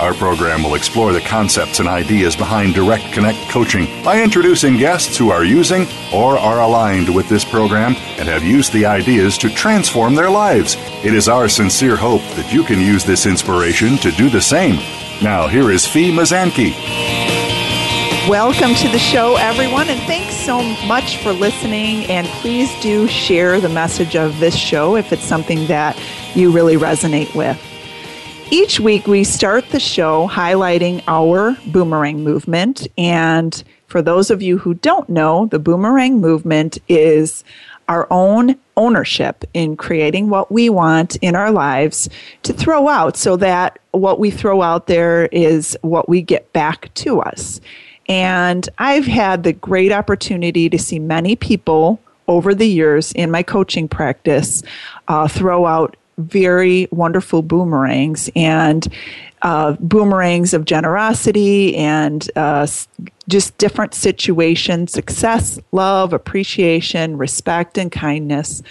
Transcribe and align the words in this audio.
Our 0.00 0.12
program 0.12 0.64
will 0.64 0.74
explore 0.74 1.12
the 1.12 1.20
concepts 1.20 1.78
and 1.78 1.88
ideas 1.88 2.34
behind 2.34 2.74
Direct 2.74 3.12
Connect 3.12 3.38
coaching 3.48 3.86
by 4.02 4.20
introducing 4.20 4.76
guests 4.76 5.16
who 5.16 5.30
are 5.30 5.44
using 5.44 5.86
or 6.12 6.36
are 6.36 6.60
aligned 6.60 7.14
with 7.14 7.28
this 7.28 7.44
program 7.44 7.94
and 8.18 8.28
have 8.28 8.42
used 8.42 8.72
the 8.72 8.86
ideas 8.86 9.38
to 9.38 9.48
transform 9.50 10.16
their 10.16 10.30
lives. 10.30 10.76
It 11.04 11.14
is 11.14 11.28
our 11.28 11.48
sincere 11.48 11.94
hope 11.94 12.22
that 12.34 12.52
you 12.52 12.64
can 12.64 12.80
use 12.80 13.04
this 13.04 13.24
inspiration 13.24 13.96
to 13.98 14.10
do 14.10 14.28
the 14.28 14.40
same. 14.40 14.76
Now, 15.22 15.46
here 15.46 15.70
is 15.70 15.86
Fee 15.86 16.10
Mazanke. 16.10 16.72
Welcome 18.28 18.74
to 18.74 18.88
the 18.88 18.98
show, 18.98 19.36
everyone, 19.36 19.88
and 19.90 20.00
thanks 20.02 20.34
so 20.34 20.60
much 20.86 21.18
for 21.18 21.32
listening. 21.32 22.06
And 22.06 22.26
please 22.26 22.68
do 22.80 23.06
share 23.06 23.60
the 23.60 23.68
message 23.68 24.16
of 24.16 24.40
this 24.40 24.56
show 24.56 24.96
if 24.96 25.12
it's 25.12 25.24
something 25.24 25.66
that 25.68 25.96
you 26.34 26.50
really 26.50 26.76
resonate 26.76 27.32
with. 27.34 27.73
Each 28.54 28.78
week, 28.78 29.08
we 29.08 29.24
start 29.24 29.68
the 29.70 29.80
show 29.80 30.28
highlighting 30.28 31.02
our 31.08 31.56
boomerang 31.72 32.22
movement. 32.22 32.86
And 32.96 33.64
for 33.88 34.00
those 34.00 34.30
of 34.30 34.42
you 34.42 34.58
who 34.58 34.74
don't 34.74 35.08
know, 35.08 35.46
the 35.46 35.58
boomerang 35.58 36.20
movement 36.20 36.78
is 36.88 37.42
our 37.88 38.06
own 38.12 38.54
ownership 38.76 39.44
in 39.54 39.76
creating 39.76 40.30
what 40.30 40.52
we 40.52 40.70
want 40.70 41.16
in 41.16 41.34
our 41.34 41.50
lives 41.50 42.08
to 42.44 42.52
throw 42.52 42.86
out 42.86 43.16
so 43.16 43.34
that 43.38 43.80
what 43.90 44.20
we 44.20 44.30
throw 44.30 44.62
out 44.62 44.86
there 44.86 45.26
is 45.32 45.76
what 45.82 46.08
we 46.08 46.22
get 46.22 46.52
back 46.52 46.94
to 46.94 47.20
us. 47.20 47.60
And 48.08 48.68
I've 48.78 49.06
had 49.06 49.42
the 49.42 49.52
great 49.52 49.90
opportunity 49.90 50.70
to 50.70 50.78
see 50.78 51.00
many 51.00 51.34
people 51.34 52.00
over 52.28 52.54
the 52.54 52.68
years 52.68 53.10
in 53.14 53.32
my 53.32 53.42
coaching 53.42 53.88
practice 53.88 54.62
uh, 55.08 55.26
throw 55.26 55.66
out 55.66 55.96
very 56.18 56.88
wonderful 56.90 57.42
boomerangs 57.42 58.30
and 58.36 58.88
uh, 59.42 59.72
boomerangs 59.80 60.54
of 60.54 60.64
generosity 60.64 61.76
and 61.76 62.30
uh, 62.36 62.66
just 63.28 63.56
different 63.58 63.94
situations 63.94 64.92
success, 64.92 65.58
love, 65.72 66.12
appreciation, 66.12 67.18
respect, 67.18 67.76
and 67.76 67.92
kindness 67.92 68.62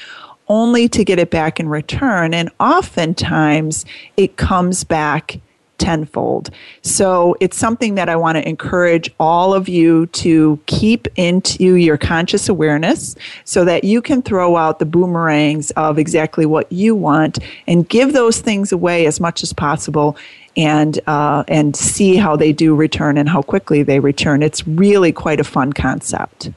only 0.48 0.90
to 0.90 1.04
get 1.06 1.20
it 1.20 1.30
back 1.30 1.60
in 1.60 1.70
return. 1.70 2.34
And 2.34 2.50
oftentimes 2.60 3.86
it 4.18 4.38
comes 4.38 4.84
back 4.84 5.40
tenfold. 5.84 6.50
So 6.82 7.36
it's 7.42 7.58
something 7.58 7.96
that 7.96 8.08
I 8.08 8.16
want 8.16 8.38
to 8.38 8.48
encourage 8.48 9.14
all 9.20 9.54
of 9.54 9.68
you 9.68 10.06
to 10.08 10.58
keep 10.66 11.10
into 11.18 11.76
your 11.76 11.98
conscious 11.98 12.48
awareness 12.48 13.16
so 13.44 13.66
that 13.66 13.84
you 13.84 14.02
can 14.02 14.22
throw 14.22 14.56
out 14.56 14.80
the 14.80 14.86
boomerangs 14.86 15.72
of 15.72 16.00
exactly 16.00 16.46
what 16.46 16.72
you 16.72 16.96
want 16.96 17.40
and 17.68 17.88
give 17.90 18.14
those 18.14 18.40
things 18.40 18.72
away 18.72 19.06
as 19.06 19.20
much 19.20 19.44
as 19.44 19.52
possible 19.52 20.16
and 20.56 21.02
uh, 21.08 21.44
and 21.50 21.76
see 21.76 22.16
how 22.16 22.38
they 22.38 22.54
do 22.54 22.76
return 22.76 23.18
and 23.18 23.28
how 23.28 23.42
quickly 23.42 23.84
they 23.84 24.00
return. 24.00 24.42
It's 24.42 24.66
really 24.66 25.12
quite 25.12 25.42
a 25.42 25.44
fun 25.44 25.74
concept. 25.74 26.50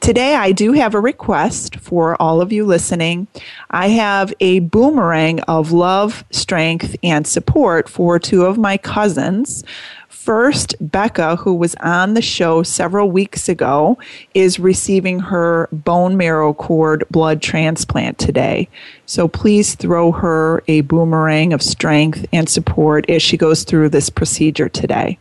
Today, 0.00 0.36
I 0.36 0.52
do 0.52 0.72
have 0.72 0.94
a 0.94 1.00
request 1.00 1.76
for 1.76 2.20
all 2.22 2.40
of 2.40 2.52
you 2.52 2.64
listening. 2.64 3.26
I 3.70 3.88
have 3.88 4.32
a 4.40 4.60
boomerang 4.60 5.40
of 5.40 5.72
love, 5.72 6.24
strength, 6.30 6.94
and 7.02 7.26
support 7.26 7.88
for 7.88 8.18
two 8.18 8.44
of 8.44 8.58
my 8.58 8.76
cousins. 8.76 9.64
First, 10.08 10.74
Becca, 10.80 11.36
who 11.36 11.54
was 11.54 11.76
on 11.76 12.14
the 12.14 12.22
show 12.22 12.64
several 12.64 13.10
weeks 13.10 13.48
ago, 13.48 13.96
is 14.34 14.58
receiving 14.58 15.20
her 15.20 15.68
bone 15.70 16.16
marrow 16.16 16.52
cord 16.52 17.04
blood 17.10 17.40
transplant 17.40 18.18
today. 18.18 18.68
So 19.06 19.28
please 19.28 19.76
throw 19.76 20.10
her 20.12 20.64
a 20.66 20.80
boomerang 20.80 21.52
of 21.52 21.62
strength 21.62 22.26
and 22.32 22.48
support 22.48 23.08
as 23.08 23.22
she 23.22 23.36
goes 23.36 23.62
through 23.62 23.90
this 23.90 24.10
procedure 24.10 24.68
today 24.68 25.18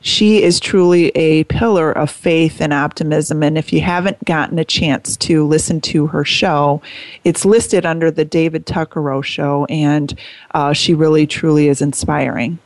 she 0.00 0.42
is 0.42 0.60
truly 0.60 1.08
a 1.10 1.44
pillar 1.44 1.90
of 1.92 2.10
faith 2.10 2.60
and 2.60 2.72
optimism. 2.72 3.42
And 3.42 3.56
if 3.56 3.72
you 3.72 3.80
haven't 3.80 4.24
gotten 4.24 4.58
a 4.58 4.64
chance 4.64 5.16
to 5.18 5.46
listen 5.46 5.80
to 5.82 6.08
her 6.08 6.24
show, 6.24 6.82
it's 7.24 7.44
listed 7.44 7.86
under 7.86 8.10
the 8.10 8.24
David 8.24 8.66
Tuckerow 8.66 9.24
Show, 9.24 9.64
and 9.66 10.18
uh, 10.52 10.72
she 10.72 10.94
really, 10.94 11.26
truly 11.26 11.68
is 11.68 11.80
inspiring. 11.80 12.58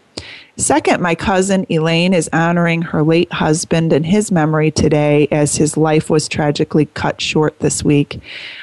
Second, 0.56 1.00
my 1.00 1.14
cousin 1.14 1.64
Elaine 1.70 2.12
is 2.12 2.28
honoring 2.32 2.82
her 2.82 3.04
late 3.04 3.32
husband 3.32 3.92
and 3.92 4.04
his 4.04 4.32
memory 4.32 4.72
today 4.72 5.28
as 5.30 5.56
his 5.56 5.76
life 5.76 6.10
was 6.10 6.26
tragically 6.26 6.86
cut 6.86 7.20
short 7.20 7.56
this 7.60 7.84
week. 7.84 8.20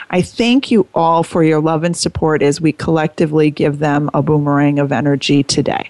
I 0.09 0.21
thank 0.21 0.69
you 0.69 0.89
all 0.93 1.23
for 1.23 1.41
your 1.41 1.61
love 1.61 1.85
and 1.85 1.95
support 1.95 2.41
as 2.41 2.59
we 2.59 2.73
collectively 2.73 3.49
give 3.49 3.79
them 3.79 4.09
a 4.13 4.21
boomerang 4.21 4.77
of 4.77 4.91
energy 4.91 5.41
today. 5.41 5.89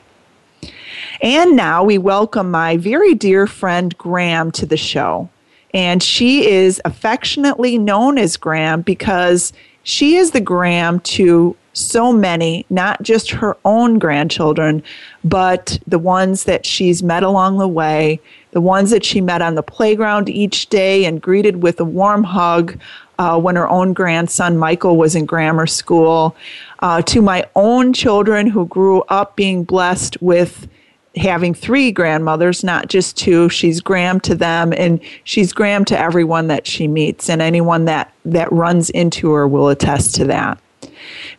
And 1.22 1.56
now 1.56 1.84
we 1.84 1.98
welcome 1.98 2.52
my 2.52 2.78
very 2.78 3.14
dear 3.14 3.48
friend 3.48 3.98
Gram 3.98 4.52
to 4.52 4.66
the 4.66 4.78
show. 4.78 5.30
And 5.74 6.02
she 6.02 6.50
is 6.50 6.82
affectionately 6.86 7.78
known 7.78 8.18
as 8.18 8.38
Gram 8.38 8.82
because 8.82 9.54
she 9.84 10.16
is 10.16 10.32
the 10.32 10.42
Gram 10.42 11.00
to 11.02 11.56
so 11.74 12.14
many, 12.14 12.66
not 12.70 13.02
just 13.04 13.32
her 13.32 13.58
own 13.66 14.00
grandchildren, 14.00 14.82
but 15.24 15.78
the 15.86 16.00
ones 16.00 16.46
that 16.46 16.66
she's 16.66 17.04
met 17.04 17.24
along 17.24 17.58
the 17.58 17.68
way, 17.68 18.20
the 18.52 18.62
ones 18.62 18.90
that 18.92 19.04
she 19.04 19.20
met 19.20 19.42
on 19.42 19.56
the 19.56 19.64
playground 19.64 20.30
each 20.30 20.68
day 20.68 21.04
and 21.04 21.22
greeted 21.22 21.62
with 21.62 21.80
a 21.80 21.86
warm 21.86 22.24
hug 22.24 22.80
uh, 23.20 23.38
when 23.40 23.58
her 23.58 23.68
own 23.68 23.92
grandson 23.94 24.58
Michael 24.58 24.96
was 24.96 25.16
in 25.16 25.26
grammar 25.26 25.68
school, 25.68 26.36
uh, 26.80 27.02
to 27.02 27.22
my 27.22 27.46
own 27.56 27.92
children 27.92 28.48
who 28.48 28.66
grew 28.68 29.02
up 29.04 29.36
being 29.36 29.66
blessed 29.66 30.22
with 30.22 30.70
having 31.16 31.54
three 31.54 31.92
grandmothers, 31.92 32.64
not 32.64 32.88
just 32.88 33.18
two. 33.18 33.50
She's 33.50 33.82
Gram 33.82 34.20
to 34.22 34.36
them, 34.36 34.74
and 34.74 35.00
she's 35.24 35.54
Gram 35.54 35.86
to 35.86 36.00
everyone 36.00 36.48
that 36.48 36.68
she 36.68 36.88
meets, 36.88 37.30
and 37.30 37.42
anyone 37.42 37.86
that, 37.86 38.14
that 38.26 38.52
runs 38.52 38.90
into 38.90 39.32
her 39.32 39.48
will 39.48 39.70
attest 39.70 40.16
to 40.16 40.26
that. 40.26 40.60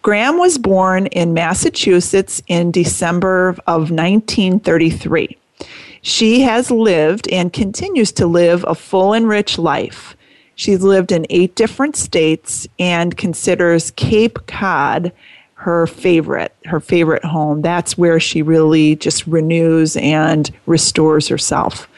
Gram 0.03 0.38
was 0.38 0.59
born 0.59 1.06
in 1.09 1.34
Massachusetts 1.34 2.42
in 2.47 2.70
December 2.70 3.50
of 3.66 3.91
1933. 3.91 5.37
She 6.03 6.43
has 6.43 6.70
lived 6.70 7.28
and 7.28 7.53
continues 7.53 8.12
to 8.12 8.26
live 8.26 8.64
a 8.69 8.75
full 8.75 9.12
and 9.12 9.28
rich 9.28 9.58
life. 9.58 10.16
She's 10.54 10.82
lived 10.82 11.12
in 11.12 11.26
eight 11.28 11.54
different 11.54 11.97
states 11.97 12.66
and 12.78 13.16
considers 13.16 13.91
Cape 13.91 14.47
Cod 14.47 15.12
her 15.66 15.84
favorite, 15.88 16.54
her 16.66 16.78
favorite 16.78 17.25
home. 17.25 17.60
That's 17.60 17.99
where 17.99 18.21
she 18.21 18.41
really 18.41 18.94
just 18.94 19.26
renews 19.26 19.96
and 19.96 20.49
restores 20.67 21.26
herself. 21.26 21.88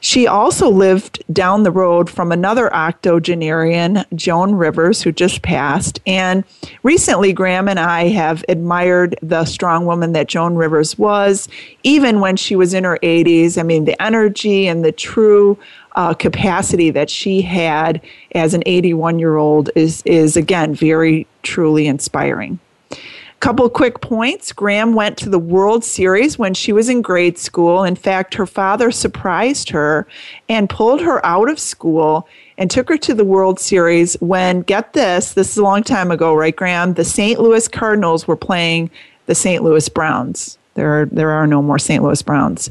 She 0.00 0.26
also 0.26 0.70
lived 0.70 1.22
down 1.30 1.62
the 1.62 1.70
road 1.70 2.08
from 2.08 2.32
another 2.32 2.72
octogenarian, 2.72 4.02
Joan 4.14 4.54
Rivers, 4.54 5.02
who 5.02 5.12
just 5.12 5.42
passed. 5.42 6.00
And 6.06 6.42
recently, 6.84 7.34
Gram 7.34 7.68
and 7.68 7.78
I 7.78 8.08
have 8.08 8.42
admired 8.48 9.18
the 9.20 9.44
strong 9.44 9.84
woman 9.84 10.14
that 10.14 10.28
Joan 10.28 10.54
Rivers 10.56 10.96
was, 10.96 11.50
even 11.82 12.20
when 12.20 12.38
she 12.38 12.56
was 12.56 12.72
in 12.72 12.84
her 12.84 12.98
80s. 13.02 13.58
I 13.58 13.62
mean, 13.62 13.84
the 13.84 14.00
energy 14.02 14.68
and 14.68 14.82
the 14.82 14.92
true 14.92 15.58
uh, 15.96 16.14
capacity 16.14 16.88
that 16.92 17.10
she 17.10 17.42
had 17.42 18.00
as 18.34 18.54
an 18.54 18.62
81 18.64 19.18
year 19.18 19.36
old 19.36 19.68
is, 19.74 20.02
is, 20.06 20.34
again, 20.34 20.74
very 20.74 21.26
truly 21.42 21.86
inspiring. 21.86 22.58
Couple 23.46 23.70
quick 23.70 24.00
points. 24.00 24.52
Gram 24.52 24.94
went 24.94 25.16
to 25.18 25.28
the 25.28 25.38
World 25.38 25.84
Series 25.84 26.36
when 26.36 26.52
she 26.52 26.72
was 26.72 26.88
in 26.88 27.00
grade 27.00 27.38
school. 27.38 27.84
In 27.84 27.94
fact, 27.94 28.34
her 28.34 28.44
father 28.44 28.90
surprised 28.90 29.70
her 29.70 30.04
and 30.48 30.68
pulled 30.68 31.00
her 31.00 31.24
out 31.24 31.48
of 31.48 31.60
school 31.60 32.26
and 32.58 32.68
took 32.68 32.88
her 32.88 32.96
to 32.96 33.14
the 33.14 33.24
World 33.24 33.60
Series 33.60 34.14
when, 34.14 34.62
get 34.62 34.94
this, 34.94 35.34
this 35.34 35.52
is 35.52 35.58
a 35.58 35.62
long 35.62 35.84
time 35.84 36.10
ago, 36.10 36.34
right, 36.34 36.56
Gram? 36.56 36.94
The 36.94 37.04
St. 37.04 37.38
Louis 37.38 37.68
Cardinals 37.68 38.26
were 38.26 38.34
playing 38.34 38.90
the 39.26 39.34
St. 39.36 39.62
Louis 39.62 39.88
Browns. 39.90 40.58
There 40.74 41.02
are, 41.02 41.06
there 41.06 41.30
are 41.30 41.46
no 41.46 41.62
more 41.62 41.78
St. 41.78 42.02
Louis 42.02 42.22
Browns. 42.22 42.68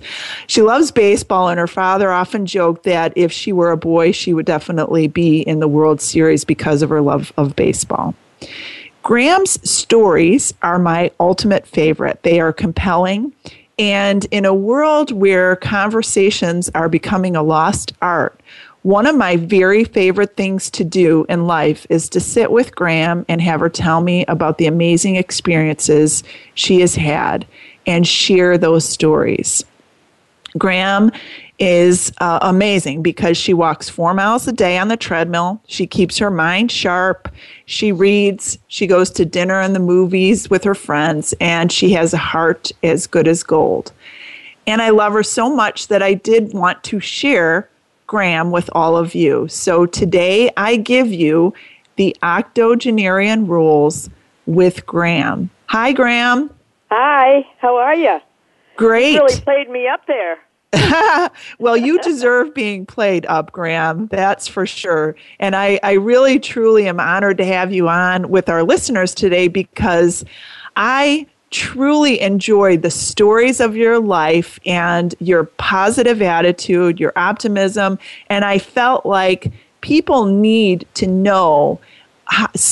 She 0.48 0.62
loves 0.62 0.92
baseball, 0.92 1.48
and 1.48 1.58
her 1.58 1.68
father 1.68 2.12
often 2.12 2.46
joked 2.46 2.84
that 2.84 3.14
if 3.16 3.32
she 3.32 3.54
were 3.54 3.72
a 3.72 3.78
boy, 3.78 4.12
she 4.12 4.34
would 4.34 4.46
definitely 4.46 5.08
be 5.08 5.40
in 5.40 5.62
the 5.62 5.70
World 5.70 6.02
Series 6.02 6.44
because 6.44 6.82
of 6.82 6.90
her 6.90 7.02
love 7.02 7.32
of 7.38 7.56
baseball. 7.56 8.14
Gram's 9.06 9.70
stories 9.70 10.52
are 10.64 10.80
my 10.80 11.12
ultimate 11.20 11.68
favorite. 11.68 12.24
They 12.24 12.40
are 12.40 12.52
compelling. 12.52 13.32
And 13.78 14.26
in 14.32 14.46
a 14.46 14.54
world 14.54 15.12
where 15.12 15.58
conversations 15.58 16.72
are 16.74 16.90
becoming 16.90 17.36
a 17.36 17.44
lost 17.44 17.94
art, 18.02 18.42
one 18.82 19.06
of 19.06 19.16
my 19.16 19.36
very 19.36 19.84
favorite 19.84 20.36
things 20.36 20.72
to 20.72 20.84
do 20.84 21.24
in 21.30 21.46
life 21.46 21.86
is 21.92 22.10
to 22.10 22.20
sit 22.20 22.52
with 22.52 22.74
Gram 22.74 23.28
and 23.30 23.44
have 23.44 23.60
her 23.60 23.70
tell 23.70 24.02
me 24.02 24.26
about 24.26 24.58
the 24.58 24.66
amazing 24.66 25.18
experiences 25.18 26.24
she 26.56 26.80
has 26.80 26.96
had 26.96 27.46
and 27.86 28.08
share 28.08 28.58
those 28.58 28.90
stories. 28.90 29.64
Gram 30.58 31.12
is 31.60 32.12
uh, 32.20 32.40
amazing 32.42 33.02
because 33.02 33.38
she 33.38 33.54
walks 33.54 33.90
four 33.90 34.14
miles 34.14 34.48
a 34.48 34.52
day 34.52 34.78
on 34.78 34.88
the 34.88 34.98
treadmill. 34.98 35.62
She 35.68 35.88
keeps 35.88 36.18
her 36.18 36.30
mind 36.30 36.72
sharp. 36.72 37.30
She 37.66 37.92
reads. 37.92 38.58
She 38.68 38.88
goes 38.88 39.10
to 39.12 39.26
dinner 39.26 39.62
and 39.62 39.76
the 39.76 39.80
movies 39.80 40.50
with 40.50 40.64
her 40.64 40.76
friends, 40.76 41.34
and 41.40 41.72
she 41.72 41.92
has 41.94 42.14
a 42.14 42.18
heart 42.18 42.72
as 42.84 43.08
good 43.08 43.28
as 43.28 43.44
gold. 43.44 43.92
And 44.68 44.82
I 44.82 44.90
love 44.90 45.14
her 45.14 45.24
so 45.24 45.54
much 45.54 45.88
that 45.88 46.02
I 46.02 46.16
did 46.16 46.54
want 46.54 46.84
to 46.86 47.00
share 47.00 47.70
Gram 48.08 48.52
with 48.52 48.70
all 48.74 48.98
of 48.98 49.16
you. 49.16 49.48
So 49.48 49.86
today 49.86 50.52
I 50.58 50.78
give 50.78 51.08
you 51.08 51.54
the 51.96 52.16
octogenarian 52.24 53.48
rules 53.48 54.10
with 54.46 54.86
Gram. 54.86 55.50
Hi, 55.68 55.92
Gram. 55.92 56.50
Hi, 56.92 57.46
how 57.60 57.78
are 57.78 57.96
you? 57.96 58.20
Great. 58.76 59.14
You 59.14 59.22
really 59.22 59.42
played 59.42 59.70
me 59.70 59.88
up 59.88 60.06
there. 60.08 60.38
well, 61.60 61.78
you 61.78 62.02
deserve 62.02 62.54
being 62.54 62.86
played 62.86 63.26
up, 63.28 63.52
Gram. 63.52 64.08
That's 64.08 64.48
for 64.48 64.66
sure. 64.66 65.16
And 65.40 65.56
I, 65.56 65.80
I 65.84 65.94
really, 65.94 66.40
truly 66.40 66.88
am 66.88 67.00
honored 67.00 67.38
to 67.38 67.46
have 67.46 67.74
you 67.74 67.88
on 67.88 68.30
with 68.30 68.50
our 68.50 68.64
listeners 68.64 69.14
today 69.14 69.48
because 69.48 70.26
I 70.76 71.28
truly 71.52 72.20
enjoyed 72.20 72.82
the 72.82 72.92
stories 72.92 73.60
of 73.60 73.76
your 73.76 74.00
life 74.00 74.60
and 74.66 75.16
your 75.20 75.46
positive 75.46 76.22
attitude, 76.22 77.00
your 77.00 77.14
optimism. 77.16 77.98
And 78.30 78.44
I 78.44 78.58
felt 78.58 79.06
like 79.06 79.52
people 79.82 80.26
need 80.26 80.88
to 80.96 81.08
know 81.08 81.80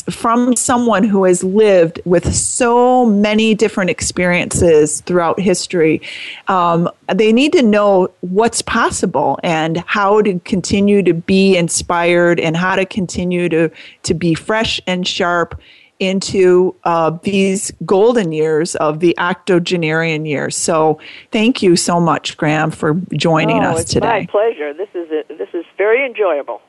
from 0.10 0.56
someone 0.56 1.04
who 1.04 1.26
has 1.26 1.44
lived 1.44 2.02
with 2.06 2.34
so 2.34 3.06
many 3.06 3.54
different 3.54 3.90
experiences 3.90 5.02
throughout 5.02 5.40
history, 5.40 6.02
um, 6.48 6.90
they 7.14 7.32
need 7.32 7.54
to 7.54 7.62
know 7.62 8.10
what's 8.22 8.62
possible 8.62 9.40
and 9.44 9.78
how 9.86 10.22
to 10.22 10.40
continue 10.40 11.04
to 11.04 11.14
be 11.14 11.56
inspired 11.56 12.40
and 12.40 12.58
how 12.58 12.76
to 12.76 12.86
continue 12.86 13.48
to, 13.50 13.70
to 14.04 14.14
be 14.14 14.34
fresh 14.34 14.82
and 14.88 15.08
sharp 15.08 15.60
into 16.00 16.76
uh, 16.84 17.12
these 17.22 17.72
golden 17.86 18.32
years 18.32 18.76
of 18.76 19.00
the 19.00 19.18
octogenarian 19.20 20.26
years. 20.26 20.58
So, 20.58 21.00
thank 21.32 21.62
you 21.62 21.76
so 21.76 22.00
much, 22.00 22.36
Gram, 22.36 22.72
for 22.72 23.00
joining 23.14 23.64
oh, 23.64 23.72
us 23.72 23.82
it's 23.82 23.94
today. 23.94 24.22
My 24.22 24.26
pleasure. 24.26 24.74
This 24.74 24.90
is 24.96 25.10
a, 25.12 25.24
this 25.38 25.50
is 25.54 25.66
very 25.78 26.06
enjoyable. 26.06 26.62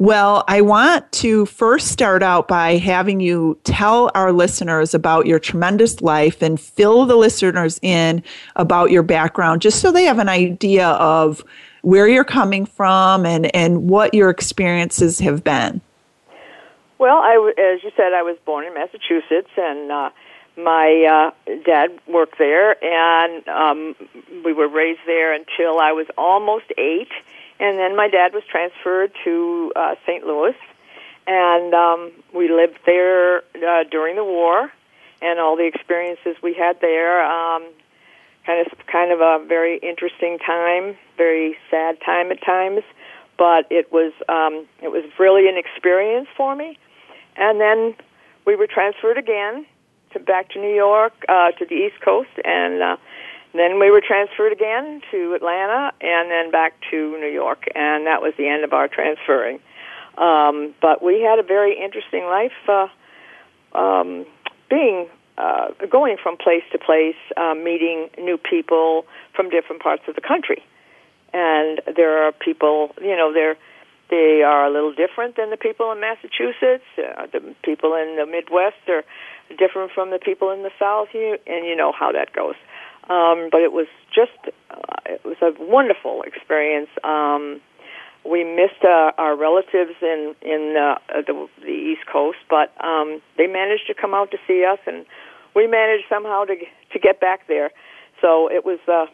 Well, 0.00 0.44
I 0.46 0.60
want 0.60 1.10
to 1.12 1.44
first 1.46 1.88
start 1.88 2.22
out 2.22 2.46
by 2.46 2.76
having 2.76 3.18
you 3.18 3.58
tell 3.64 4.12
our 4.14 4.32
listeners 4.32 4.94
about 4.94 5.26
your 5.26 5.40
tremendous 5.40 6.00
life 6.00 6.40
and 6.40 6.60
fill 6.60 7.04
the 7.04 7.16
listeners 7.16 7.80
in 7.82 8.22
about 8.54 8.92
your 8.92 9.02
background 9.02 9.60
just 9.60 9.80
so 9.80 9.90
they 9.90 10.04
have 10.04 10.20
an 10.20 10.28
idea 10.28 10.86
of 10.86 11.42
where 11.82 12.06
you're 12.06 12.22
coming 12.22 12.64
from 12.64 13.26
and, 13.26 13.52
and 13.56 13.88
what 13.88 14.14
your 14.14 14.30
experiences 14.30 15.18
have 15.18 15.42
been. 15.42 15.80
Well, 16.98 17.16
I, 17.16 17.52
as 17.58 17.82
you 17.82 17.90
said, 17.96 18.12
I 18.12 18.22
was 18.22 18.36
born 18.44 18.66
in 18.66 18.74
Massachusetts, 18.74 19.50
and 19.56 19.90
uh, 19.90 20.10
my 20.56 21.32
uh, 21.46 21.54
dad 21.64 21.98
worked 22.06 22.38
there, 22.38 22.76
and 22.84 23.48
um, 23.48 23.96
we 24.44 24.52
were 24.52 24.68
raised 24.68 25.00
there 25.06 25.32
until 25.32 25.80
I 25.80 25.92
was 25.92 26.06
almost 26.16 26.66
eight 26.76 27.10
and 27.60 27.78
then 27.78 27.96
my 27.96 28.08
dad 28.08 28.32
was 28.32 28.42
transferred 28.50 29.12
to 29.24 29.72
uh, 29.74 29.94
St. 30.06 30.24
Louis, 30.24 30.56
and 31.26 31.74
um, 31.74 32.12
we 32.34 32.48
lived 32.48 32.78
there 32.86 33.38
uh, 33.38 33.84
during 33.90 34.16
the 34.16 34.24
war, 34.24 34.72
and 35.20 35.38
all 35.38 35.56
the 35.56 35.66
experiences 35.66 36.36
we 36.42 36.54
had 36.54 36.80
there. 36.80 37.24
Um, 37.24 37.66
kind 38.48 38.66
of, 38.66 38.86
kind 38.86 39.12
of 39.12 39.20
a 39.20 39.44
very 39.46 39.78
interesting 39.78 40.38
time, 40.38 40.96
very 41.18 41.56
sad 41.70 41.98
time 42.00 42.30
at 42.30 42.42
times, 42.42 42.82
but 43.36 43.66
it 43.70 43.92
was, 43.92 44.12
um, 44.28 44.66
it 44.82 44.88
was 44.88 45.04
really 45.18 45.48
an 45.48 45.58
experience 45.58 46.28
for 46.34 46.56
me. 46.56 46.78
And 47.36 47.60
then 47.60 47.94
we 48.46 48.56
were 48.56 48.66
transferred 48.66 49.18
again 49.18 49.66
to 50.12 50.18
back 50.18 50.48
to 50.50 50.58
New 50.58 50.74
York, 50.74 51.12
uh, 51.28 51.50
to 51.52 51.66
the 51.66 51.74
East 51.74 52.00
Coast, 52.02 52.30
and 52.42 52.82
uh, 52.82 52.96
then 53.58 53.78
we 53.80 53.90
were 53.90 54.00
transferred 54.00 54.52
again 54.52 55.02
to 55.10 55.34
Atlanta 55.34 55.92
and 56.00 56.30
then 56.30 56.50
back 56.50 56.74
to 56.90 57.18
New 57.18 57.30
York, 57.30 57.64
and 57.74 58.06
that 58.06 58.22
was 58.22 58.34
the 58.36 58.48
end 58.48 58.64
of 58.64 58.72
our 58.72 58.88
transferring. 58.88 59.60
Um, 60.16 60.74
but 60.80 61.02
we 61.02 61.22
had 61.22 61.38
a 61.38 61.42
very 61.42 61.78
interesting 61.78 62.24
life, 62.24 62.52
uh, 62.68 62.88
um, 63.78 64.26
being 64.68 65.08
uh, 65.38 65.68
going 65.88 66.16
from 66.20 66.36
place 66.36 66.64
to 66.72 66.78
place, 66.78 67.16
uh, 67.36 67.54
meeting 67.54 68.10
new 68.18 68.36
people 68.36 69.06
from 69.34 69.50
different 69.50 69.82
parts 69.82 70.02
of 70.08 70.14
the 70.14 70.20
country. 70.20 70.64
And 71.32 71.80
there 71.94 72.26
are 72.26 72.32
people, 72.32 72.90
you 73.00 73.16
know, 73.16 73.32
they're 73.32 73.56
they 74.10 74.42
are 74.42 74.66
a 74.66 74.70
little 74.70 74.92
different 74.92 75.36
than 75.36 75.50
the 75.50 75.56
people 75.56 75.92
in 75.92 76.00
Massachusetts. 76.00 76.84
Uh, 76.96 77.26
the 77.30 77.54
people 77.62 77.94
in 77.94 78.16
the 78.16 78.24
Midwest 78.24 78.76
are 78.88 79.04
different 79.58 79.92
from 79.92 80.10
the 80.10 80.18
people 80.18 80.50
in 80.50 80.62
the 80.62 80.70
South, 80.78 81.08
you, 81.12 81.36
and 81.46 81.66
you 81.66 81.76
know 81.76 81.92
how 81.92 82.12
that 82.12 82.32
goes. 82.32 82.54
Um, 83.08 83.48
but 83.50 83.62
it 83.62 83.72
was 83.72 83.86
just 84.14 84.36
uh, 84.70 85.00
it 85.06 85.24
was 85.24 85.36
a 85.40 85.52
wonderful 85.58 86.22
experience. 86.22 86.90
Um, 87.02 87.60
we 88.28 88.44
missed 88.44 88.84
uh, 88.84 89.12
our 89.16 89.36
relatives 89.36 89.96
in 90.02 90.34
in 90.42 90.76
uh, 90.76 91.22
the, 91.26 91.48
the 91.60 91.72
East 91.72 92.06
Coast, 92.10 92.38
but 92.50 92.72
um, 92.84 93.22
they 93.36 93.46
managed 93.46 93.86
to 93.86 93.94
come 93.94 94.12
out 94.12 94.30
to 94.32 94.38
see 94.46 94.64
us, 94.64 94.78
and 94.86 95.06
we 95.56 95.66
managed 95.66 96.04
somehow 96.08 96.44
to 96.44 96.54
to 96.56 96.98
get 96.98 97.20
back 97.20 97.48
there. 97.48 97.70
So 98.20 98.50
it 98.50 98.64
was 98.64 98.78
uh, 98.88 99.06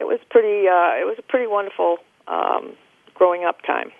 it 0.00 0.04
was 0.04 0.18
pretty 0.30 0.66
uh, 0.66 0.98
it 0.98 1.06
was 1.06 1.16
a 1.18 1.22
pretty 1.22 1.46
wonderful 1.46 1.98
um, 2.26 2.74
growing 3.14 3.44
up 3.44 3.62
time. 3.62 3.92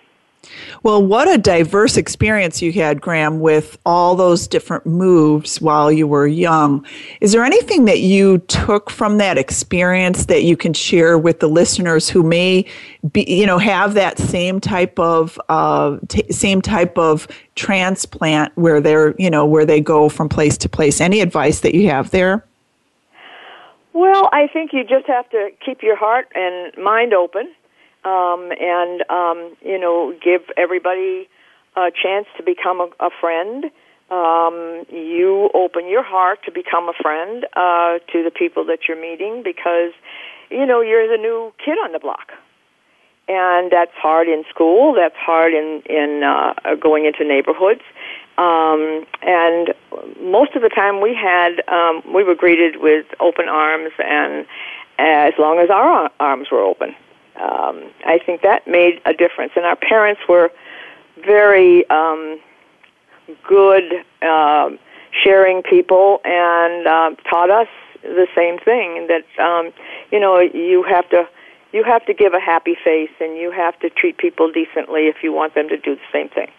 Well, 0.83 1.03
what 1.03 1.27
a 1.27 1.37
diverse 1.37 1.97
experience 1.97 2.61
you 2.61 2.71
had, 2.71 3.01
Gram, 3.01 3.39
with 3.39 3.77
all 3.85 4.15
those 4.15 4.47
different 4.47 4.85
moves 4.85 5.59
while 5.59 5.91
you 5.91 6.07
were 6.07 6.27
young. 6.27 6.85
Is 7.19 7.31
there 7.31 7.43
anything 7.43 7.85
that 7.85 7.99
you 7.99 8.39
took 8.39 8.89
from 8.89 9.17
that 9.17 9.37
experience 9.37 10.25
that 10.27 10.43
you 10.43 10.55
can 10.55 10.73
share 10.73 11.17
with 11.17 11.39
the 11.39 11.49
listeners 11.49 12.09
who 12.09 12.23
may 12.23 12.65
be, 13.11 13.23
you 13.23 13.45
know, 13.45 13.57
have 13.57 13.93
that 13.95 14.17
same 14.19 14.59
type 14.59 14.97
of 14.99 15.39
uh, 15.49 15.97
t- 16.07 16.31
same 16.31 16.61
type 16.61 16.97
of 16.97 17.27
transplant 17.55 18.55
where 18.55 18.79
they're, 18.79 19.15
you 19.17 19.29
know, 19.29 19.45
where 19.45 19.65
they 19.65 19.81
go 19.81 20.09
from 20.09 20.29
place 20.29 20.57
to 20.59 20.69
place? 20.69 21.01
Any 21.01 21.21
advice 21.21 21.61
that 21.61 21.73
you 21.73 21.89
have 21.89 22.11
there? 22.11 22.45
Well, 23.93 24.29
I 24.31 24.47
think 24.53 24.73
you 24.73 24.83
just 24.83 25.07
have 25.07 25.27
to 25.31 25.49
keep 25.65 25.81
your 25.81 25.95
heart 25.95 26.27
and 26.35 26.71
mind 26.77 27.13
open 27.13 27.51
um, 28.07 28.51
and 28.59 29.03
um, 29.09 29.55
you 29.61 29.77
know 29.77 30.13
give 30.23 30.41
everybody 30.55 31.27
a 31.75 31.91
chance 31.91 32.27
to 32.37 32.43
become 32.43 32.79
a, 32.79 32.89
a 32.99 33.09
friend. 33.21 33.65
Um, 34.09 34.85
you 34.89 35.49
open 35.53 35.89
your 35.89 36.03
heart 36.03 36.39
to 36.45 36.51
become 36.51 36.87
a 36.87 36.93
friend 36.93 37.45
uh, 37.53 37.99
to 38.13 38.23
the 38.23 38.31
people 38.31 38.65
that 38.65 38.87
you're 38.87 38.99
meeting 38.99 39.43
because 39.43 39.91
you 40.49 40.65
know 40.65 40.79
you're 40.81 41.07
the 41.09 41.21
new 41.21 41.53
kid 41.63 41.77
on 41.83 41.91
the 41.91 41.99
block, 41.99 42.31
and 43.27 43.69
that's 43.71 43.95
hard 43.95 44.29
in 44.29 44.45
school. 44.49 44.95
That's 44.95 45.17
hard 45.17 45.53
in 45.53 45.83
in 45.89 46.23
uh, 46.23 46.75
going 46.75 47.05
into 47.05 47.25
neighborhoods. 47.25 47.83
Um, 48.37 49.05
and 49.23 49.73
most 50.21 50.55
of 50.55 50.61
the 50.61 50.69
time 50.69 51.01
we 51.01 51.13
had 51.13 51.61
um, 51.67 52.03
we 52.13 52.23
were 52.23 52.35
greeted 52.35 52.77
with 52.77 53.05
open 53.19 53.49
arms 53.49 53.91
and 53.97 54.45
as 54.99 55.33
long 55.37 55.59
as 55.59 55.69
our 55.69 56.09
arms 56.19 56.47
were 56.51 56.61
open 56.61 56.95
um, 57.39 57.91
I 58.05 58.19
think 58.25 58.41
that 58.41 58.67
made 58.67 59.01
a 59.05 59.13
difference. 59.13 59.53
And 59.55 59.65
our 59.65 59.75
parents 59.75 60.21
were 60.27 60.51
very 61.25 61.89
um, 61.89 62.39
good 63.47 64.05
uh, 64.21 64.69
sharing 65.23 65.63
people 65.63 66.21
and 66.23 66.87
uh, 66.87 67.11
taught 67.29 67.49
us 67.49 67.67
the 68.03 68.27
same 68.35 68.59
thing 68.59 69.07
that 69.07 69.43
um, 69.43 69.73
you 70.11 70.19
know 70.19 70.39
you 70.39 70.83
have 70.83 71.09
to 71.09 71.27
you 71.73 71.83
have 71.83 72.05
to 72.05 72.13
give 72.13 72.33
a 72.33 72.39
happy 72.39 72.75
face 72.83 73.09
and 73.19 73.37
you 73.37 73.51
have 73.51 73.77
to 73.79 73.89
treat 73.89 74.17
people 74.17 74.51
decently 74.51 75.07
if 75.07 75.17
you 75.21 75.33
want 75.33 75.53
them 75.55 75.67
to 75.67 75.77
do 75.77 75.95
the 75.95 76.01
same 76.11 76.29
thing. 76.29 76.49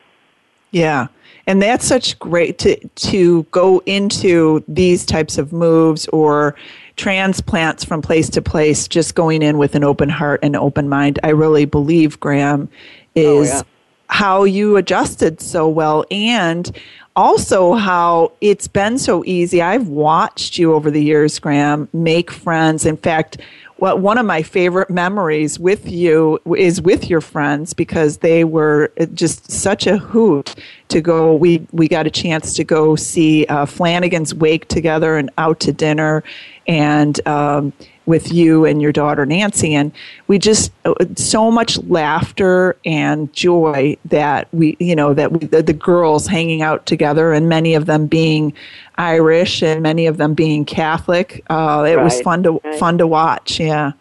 Yeah. 0.70 1.08
and 1.46 1.62
that's 1.62 1.86
such 1.86 2.18
great 2.18 2.58
to 2.58 2.76
to 2.88 3.44
go 3.44 3.82
into 3.86 4.62
these 4.68 5.06
types 5.06 5.38
of 5.38 5.52
moves 5.52 6.06
or 6.08 6.56
transplants 6.98 7.84
from 7.84 8.02
place 8.02 8.28
to 8.30 8.42
place, 8.42 8.86
just 8.86 9.14
going 9.14 9.40
in 9.40 9.56
with 9.56 9.74
an 9.74 9.84
open 9.84 10.10
heart 10.10 10.40
and 10.42 10.54
open 10.56 10.88
mind. 10.88 11.18
I 11.22 11.30
really 11.30 11.64
believe, 11.64 12.20
Gram, 12.20 12.68
is 13.14 13.50
oh, 13.50 13.54
yeah. 13.54 13.62
how 14.08 14.44
you 14.44 14.76
adjusted 14.76 15.40
so 15.40 15.68
well 15.68 16.04
and 16.10 16.70
also 17.16 17.74
how 17.74 18.32
it's 18.40 18.68
been 18.68 18.98
so 18.98 19.24
easy. 19.24 19.62
I've 19.62 19.88
watched 19.88 20.58
you 20.58 20.74
over 20.74 20.90
the 20.90 21.02
years, 21.02 21.38
Gram, 21.38 21.88
make 21.92 22.30
friends. 22.30 22.84
In 22.84 22.96
fact, 22.96 23.38
what 23.78 24.00
one 24.00 24.18
of 24.18 24.26
my 24.26 24.42
favorite 24.42 24.90
memories 24.90 25.58
with 25.58 25.88
you 25.88 26.40
is 26.56 26.82
with 26.82 27.08
your 27.08 27.20
friends 27.20 27.72
because 27.72 28.18
they 28.18 28.42
were 28.42 28.92
just 29.14 29.50
such 29.50 29.86
a 29.86 29.96
hoot 29.96 30.54
to 30.88 31.00
go. 31.00 31.34
We 31.34 31.66
we 31.72 31.86
got 31.86 32.06
a 32.06 32.10
chance 32.10 32.54
to 32.54 32.64
go 32.64 32.96
see 32.96 33.46
uh, 33.46 33.66
Flanagan's 33.66 34.34
Wake 34.34 34.66
together 34.68 35.16
and 35.16 35.30
out 35.38 35.60
to 35.60 35.72
dinner, 35.72 36.24
and 36.66 37.26
um, 37.26 37.72
with 38.08 38.32
you 38.32 38.64
and 38.64 38.80
your 38.80 38.90
daughter 38.90 39.26
Nancy, 39.26 39.74
and 39.74 39.92
we 40.26 40.38
just 40.38 40.72
uh, 40.86 40.94
so 41.14 41.50
much 41.50 41.78
laughter 41.84 42.76
and 42.84 43.32
joy 43.32 43.96
that 44.06 44.48
we, 44.52 44.76
you 44.80 44.96
know, 44.96 45.12
that 45.12 45.30
we, 45.30 45.46
the, 45.46 45.62
the 45.62 45.74
girls 45.74 46.26
hanging 46.26 46.62
out 46.62 46.86
together, 46.86 47.32
and 47.32 47.48
many 47.48 47.74
of 47.74 47.86
them 47.86 48.06
being 48.06 48.52
Irish 48.96 49.62
and 49.62 49.82
many 49.82 50.06
of 50.06 50.16
them 50.16 50.34
being 50.34 50.64
Catholic. 50.64 51.44
Uh, 51.50 51.84
it 51.86 51.96
right. 51.96 52.02
was 52.02 52.20
fun 52.22 52.42
to 52.44 52.60
right. 52.64 52.78
fun 52.78 52.98
to 52.98 53.06
watch. 53.06 53.60
Yeah. 53.60 53.92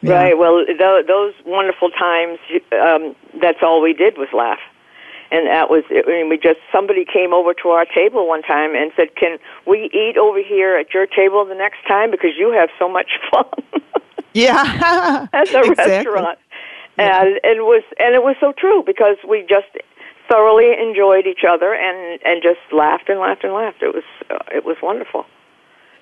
yeah. 0.00 0.12
Right. 0.12 0.38
Well, 0.38 0.64
th- 0.66 1.06
those 1.06 1.34
wonderful 1.44 1.90
times. 1.90 2.38
Um, 2.72 3.14
that's 3.40 3.62
all 3.62 3.82
we 3.82 3.92
did 3.92 4.16
was 4.16 4.28
laugh 4.32 4.60
and 5.32 5.46
that 5.46 5.70
was 5.70 5.82
I 5.90 6.06
mean 6.06 6.28
we 6.28 6.36
just 6.36 6.60
somebody 6.70 7.04
came 7.04 7.32
over 7.32 7.54
to 7.62 7.68
our 7.70 7.86
table 7.86 8.28
one 8.28 8.42
time 8.42 8.74
and 8.74 8.92
said, 8.94 9.16
"Can 9.16 9.38
we 9.66 9.90
eat 9.92 10.16
over 10.18 10.42
here 10.42 10.76
at 10.76 10.92
your 10.92 11.06
table 11.06 11.44
the 11.44 11.54
next 11.54 11.78
time 11.88 12.10
because 12.10 12.32
you 12.38 12.52
have 12.52 12.68
so 12.78 12.88
much 12.88 13.10
fun?" 13.30 13.82
yeah, 14.34 15.26
at 15.32 15.48
the 15.48 15.60
exactly. 15.60 15.92
restaurant, 15.92 16.38
and 16.98 17.40
it 17.42 17.64
was 17.64 17.82
and 17.98 18.14
it 18.14 18.22
was 18.22 18.36
so 18.40 18.52
true 18.52 18.82
because 18.84 19.16
we 19.26 19.40
just 19.48 19.72
thoroughly 20.30 20.70
enjoyed 20.78 21.26
each 21.26 21.44
other 21.48 21.74
and 21.74 22.20
and 22.24 22.42
just 22.42 22.60
laughed 22.70 23.08
and 23.08 23.18
laughed 23.18 23.42
and 23.42 23.54
laughed. 23.54 23.82
It 23.82 23.94
was 23.94 24.04
uh, 24.30 24.38
it 24.54 24.64
was 24.64 24.76
wonderful. 24.82 25.24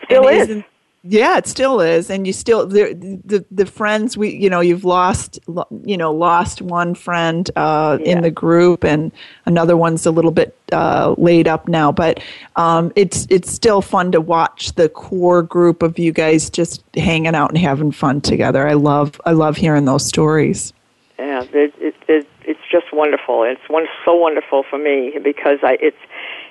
Still 0.04 0.26
is. 0.28 0.64
Yeah, 1.02 1.38
it 1.38 1.46
still 1.46 1.80
is, 1.80 2.10
and 2.10 2.26
you 2.26 2.32
still 2.34 2.66
the, 2.66 2.92
the 3.24 3.42
the 3.50 3.64
friends 3.64 4.18
we 4.18 4.36
you 4.36 4.50
know 4.50 4.60
you've 4.60 4.84
lost 4.84 5.38
you 5.82 5.96
know 5.96 6.12
lost 6.12 6.60
one 6.60 6.94
friend 6.94 7.50
uh, 7.56 7.96
yeah. 7.98 8.12
in 8.12 8.20
the 8.20 8.30
group, 8.30 8.84
and 8.84 9.10
another 9.46 9.78
one's 9.78 10.04
a 10.04 10.10
little 10.10 10.30
bit 10.30 10.54
uh, 10.72 11.14
laid 11.16 11.48
up 11.48 11.68
now. 11.68 11.90
But 11.90 12.22
um, 12.56 12.92
it's 12.96 13.26
it's 13.30 13.50
still 13.50 13.80
fun 13.80 14.12
to 14.12 14.20
watch 14.20 14.74
the 14.74 14.90
core 14.90 15.42
group 15.42 15.82
of 15.82 15.98
you 15.98 16.12
guys 16.12 16.50
just 16.50 16.84
hanging 16.94 17.34
out 17.34 17.48
and 17.48 17.58
having 17.58 17.92
fun 17.92 18.20
together. 18.20 18.68
I 18.68 18.74
love 18.74 19.18
I 19.24 19.32
love 19.32 19.56
hearing 19.56 19.86
those 19.86 20.04
stories. 20.04 20.74
Yeah, 21.18 21.44
it, 21.44 21.74
it, 21.78 21.94
it 22.08 22.28
it's 22.42 22.60
just 22.70 22.92
wonderful. 22.92 23.44
It's 23.44 23.68
one 23.68 23.86
so 24.04 24.14
wonderful 24.14 24.64
for 24.68 24.78
me 24.78 25.16
because 25.22 25.60
I 25.62 25.78
it's 25.80 25.96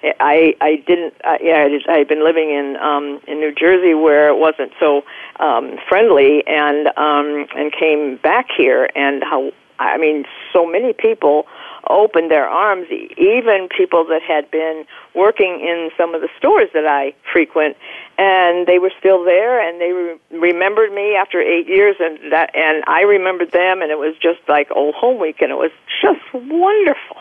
I 0.04 0.56
I 0.62 0.84
didn't 0.88 1.14
uh, 1.24 1.38
yeah 1.42 1.68
I 1.90 1.98
had 1.98 2.08
been 2.08 2.24
living 2.24 2.52
in 2.52 2.78
um 2.78 3.20
in 3.28 3.40
New 3.40 3.54
Jersey 3.54 3.94
where 3.94 4.30
it 4.30 4.38
wasn't 4.38 4.72
so 4.80 5.04
um 5.40 5.78
friendly 5.88 6.44
and 6.48 6.88
um 6.98 7.48
and 7.56 7.72
came 7.72 8.18
back 8.18 8.48
here 8.56 8.90
and 8.96 9.24
how 9.24 9.52
I 9.78 9.98
mean 9.98 10.26
so 10.54 10.66
many 10.66 10.94
people 10.94 11.48
opened 11.90 12.30
their 12.30 12.48
arms 12.48 12.88
even 13.18 13.68
people 13.76 14.06
that 14.06 14.22
had 14.22 14.52
been 14.52 14.86
working 15.16 15.62
in 15.62 15.90
some 15.98 16.14
of 16.14 16.22
the 16.22 16.30
stores 16.38 16.70
that 16.74 16.86
I 16.86 17.14
frequent 17.32 17.78
and 18.18 18.68
they 18.68 18.80
were 18.80 18.92
still 19.00 19.24
there 19.24 19.60
and 19.60 19.80
they 19.82 19.92
re- 19.92 20.20
remembered 20.40 20.94
me 20.94 21.16
after 21.16 21.42
8 21.42 21.68
years 21.68 21.96
and 22.00 22.32
that 22.32 22.56
and 22.56 22.84
I 22.86 23.02
remembered 23.02 23.52
them 23.52 23.82
and 23.82 23.92
it 23.92 23.98
was 23.98 24.16
just 24.22 24.40
like 24.48 24.70
old 24.72 24.96
home 24.96 25.20
week 25.20 25.42
and 25.42 25.52
it 25.52 25.58
was 25.58 25.72
just 26.02 26.22
wonderful 26.34 27.18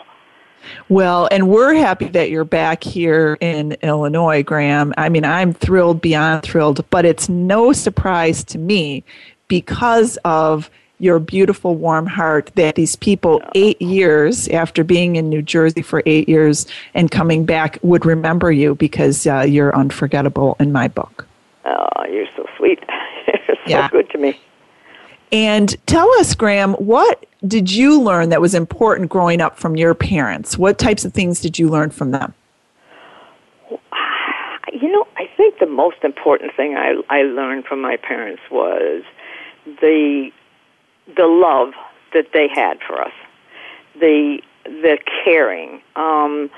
well, 0.89 1.27
and 1.31 1.49
we're 1.49 1.73
happy 1.73 2.07
that 2.09 2.29
you're 2.29 2.43
back 2.43 2.83
here 2.83 3.37
in 3.41 3.73
Illinois, 3.81 4.43
Gram. 4.43 4.93
I 4.97 5.09
mean, 5.09 5.25
I'm 5.25 5.53
thrilled 5.53 6.01
beyond 6.01 6.43
thrilled, 6.43 6.87
but 6.89 7.05
it's 7.05 7.29
no 7.29 7.73
surprise 7.73 8.43
to 8.45 8.57
me 8.57 9.03
because 9.47 10.17
of 10.25 10.69
your 10.99 11.19
beautiful, 11.19 11.75
warm 11.75 12.05
heart 12.05 12.51
that 12.55 12.75
these 12.75 12.95
people, 12.95 13.41
eight 13.55 13.81
years 13.81 14.47
after 14.49 14.83
being 14.83 15.15
in 15.15 15.29
New 15.29 15.41
Jersey 15.41 15.81
for 15.81 16.03
eight 16.05 16.27
years 16.27 16.67
and 16.93 17.09
coming 17.09 17.45
back, 17.45 17.79
would 17.81 18.05
remember 18.05 18.51
you 18.51 18.75
because 18.75 19.25
uh, 19.25 19.41
you're 19.41 19.75
unforgettable 19.75 20.57
in 20.59 20.71
my 20.71 20.87
book. 20.87 21.25
Oh, 21.65 22.05
you're 22.11 22.27
so 22.35 22.45
sweet. 22.57 22.79
you're 23.27 23.37
so 23.47 23.61
yeah. 23.65 23.89
good 23.89 24.09
to 24.11 24.17
me. 24.17 24.39
And 25.31 25.75
tell 25.85 26.11
us, 26.19 26.35
Gram, 26.35 26.73
what 26.73 27.25
did 27.47 27.71
you 27.71 28.01
learn 28.01 28.29
that 28.29 28.41
was 28.41 28.53
important 28.53 29.09
growing 29.09 29.41
up 29.41 29.57
from 29.57 29.75
your 29.75 29.93
parents? 29.93 30.57
What 30.57 30.77
types 30.77 31.05
of 31.05 31.13
things 31.13 31.39
did 31.39 31.57
you 31.57 31.69
learn 31.69 31.89
from 31.89 32.11
them? 32.11 32.33
You 34.73 34.91
know, 34.91 35.07
I 35.17 35.29
think 35.37 35.59
the 35.59 35.65
most 35.65 36.03
important 36.03 36.53
thing 36.55 36.75
I, 36.75 37.01
I 37.09 37.23
learned 37.23 37.65
from 37.65 37.81
my 37.81 37.97
parents 37.97 38.41
was 38.51 39.03
the 39.65 40.31
the 41.17 41.25
love 41.25 41.73
that 42.13 42.27
they 42.33 42.47
had 42.47 42.79
for 42.85 43.01
us, 43.01 43.13
the 43.99 44.41
the 44.65 44.99
caring. 45.23 45.81
Um, 45.95 46.49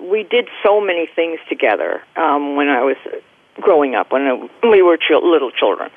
we 0.00 0.22
did 0.22 0.48
so 0.62 0.80
many 0.80 1.08
things 1.14 1.40
together 1.48 2.02
um, 2.14 2.56
when 2.56 2.68
I 2.68 2.82
was 2.84 2.96
growing 3.60 3.94
up, 3.94 4.12
when 4.12 4.48
we 4.62 4.82
were 4.82 4.96
ch- 4.96 5.22
little 5.22 5.50
children, 5.50 5.90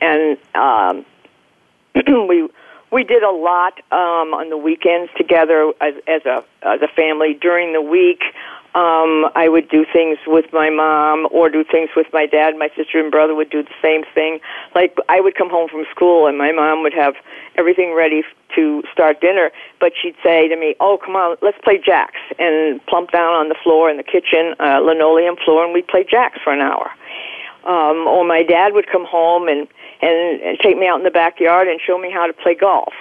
and 0.00 0.36
um, 0.54 1.06
we 2.28 2.48
we 2.94 3.02
did 3.02 3.24
a 3.24 3.30
lot 3.30 3.74
um, 3.90 4.32
on 4.32 4.50
the 4.50 4.56
weekends 4.56 5.10
together 5.18 5.72
as, 5.80 5.94
as 6.06 6.24
a 6.24 6.44
as 6.62 6.80
a 6.80 6.88
family. 6.94 7.34
During 7.34 7.72
the 7.72 7.82
week, 7.82 8.22
um, 8.76 9.26
I 9.34 9.48
would 9.48 9.68
do 9.68 9.84
things 9.92 10.18
with 10.28 10.46
my 10.52 10.70
mom 10.70 11.26
or 11.32 11.50
do 11.50 11.64
things 11.64 11.90
with 11.96 12.06
my 12.12 12.26
dad. 12.26 12.56
My 12.56 12.68
sister 12.76 13.00
and 13.00 13.10
brother 13.10 13.34
would 13.34 13.50
do 13.50 13.64
the 13.64 13.74
same 13.82 14.04
thing. 14.14 14.38
Like 14.76 14.96
I 15.08 15.20
would 15.20 15.34
come 15.34 15.50
home 15.50 15.68
from 15.68 15.84
school 15.90 16.28
and 16.28 16.38
my 16.38 16.52
mom 16.52 16.82
would 16.84 16.94
have 16.94 17.14
everything 17.56 17.94
ready 17.94 18.22
to 18.54 18.84
start 18.92 19.20
dinner, 19.20 19.50
but 19.80 19.92
she'd 20.00 20.14
say 20.22 20.46
to 20.46 20.56
me, 20.56 20.76
"Oh, 20.78 20.96
come 21.04 21.16
on, 21.16 21.36
let's 21.42 21.58
play 21.64 21.78
jacks," 21.84 22.20
and 22.38 22.78
plump 22.86 23.10
down 23.10 23.34
on 23.34 23.48
the 23.48 23.56
floor 23.60 23.90
in 23.90 23.96
the 23.96 24.04
kitchen, 24.04 24.54
uh, 24.60 24.78
linoleum 24.78 25.34
floor, 25.44 25.64
and 25.64 25.74
we'd 25.74 25.88
play 25.88 26.04
jacks 26.08 26.38
for 26.44 26.52
an 26.52 26.60
hour. 26.60 26.92
Um, 27.64 28.06
or 28.06 28.24
my 28.24 28.44
dad 28.44 28.74
would 28.74 28.86
come 28.86 29.04
home 29.04 29.48
and 29.48 29.66
and, 30.04 30.58
take 30.58 30.76
me 30.78 30.86
out 30.86 30.98
in 30.98 31.04
the 31.04 31.10
backyard 31.10 31.68
and 31.68 31.80
show 31.80 31.98
me 31.98 32.10
how 32.10 32.26
to 32.26 32.32
play 32.32 32.54
golf. 32.54 32.94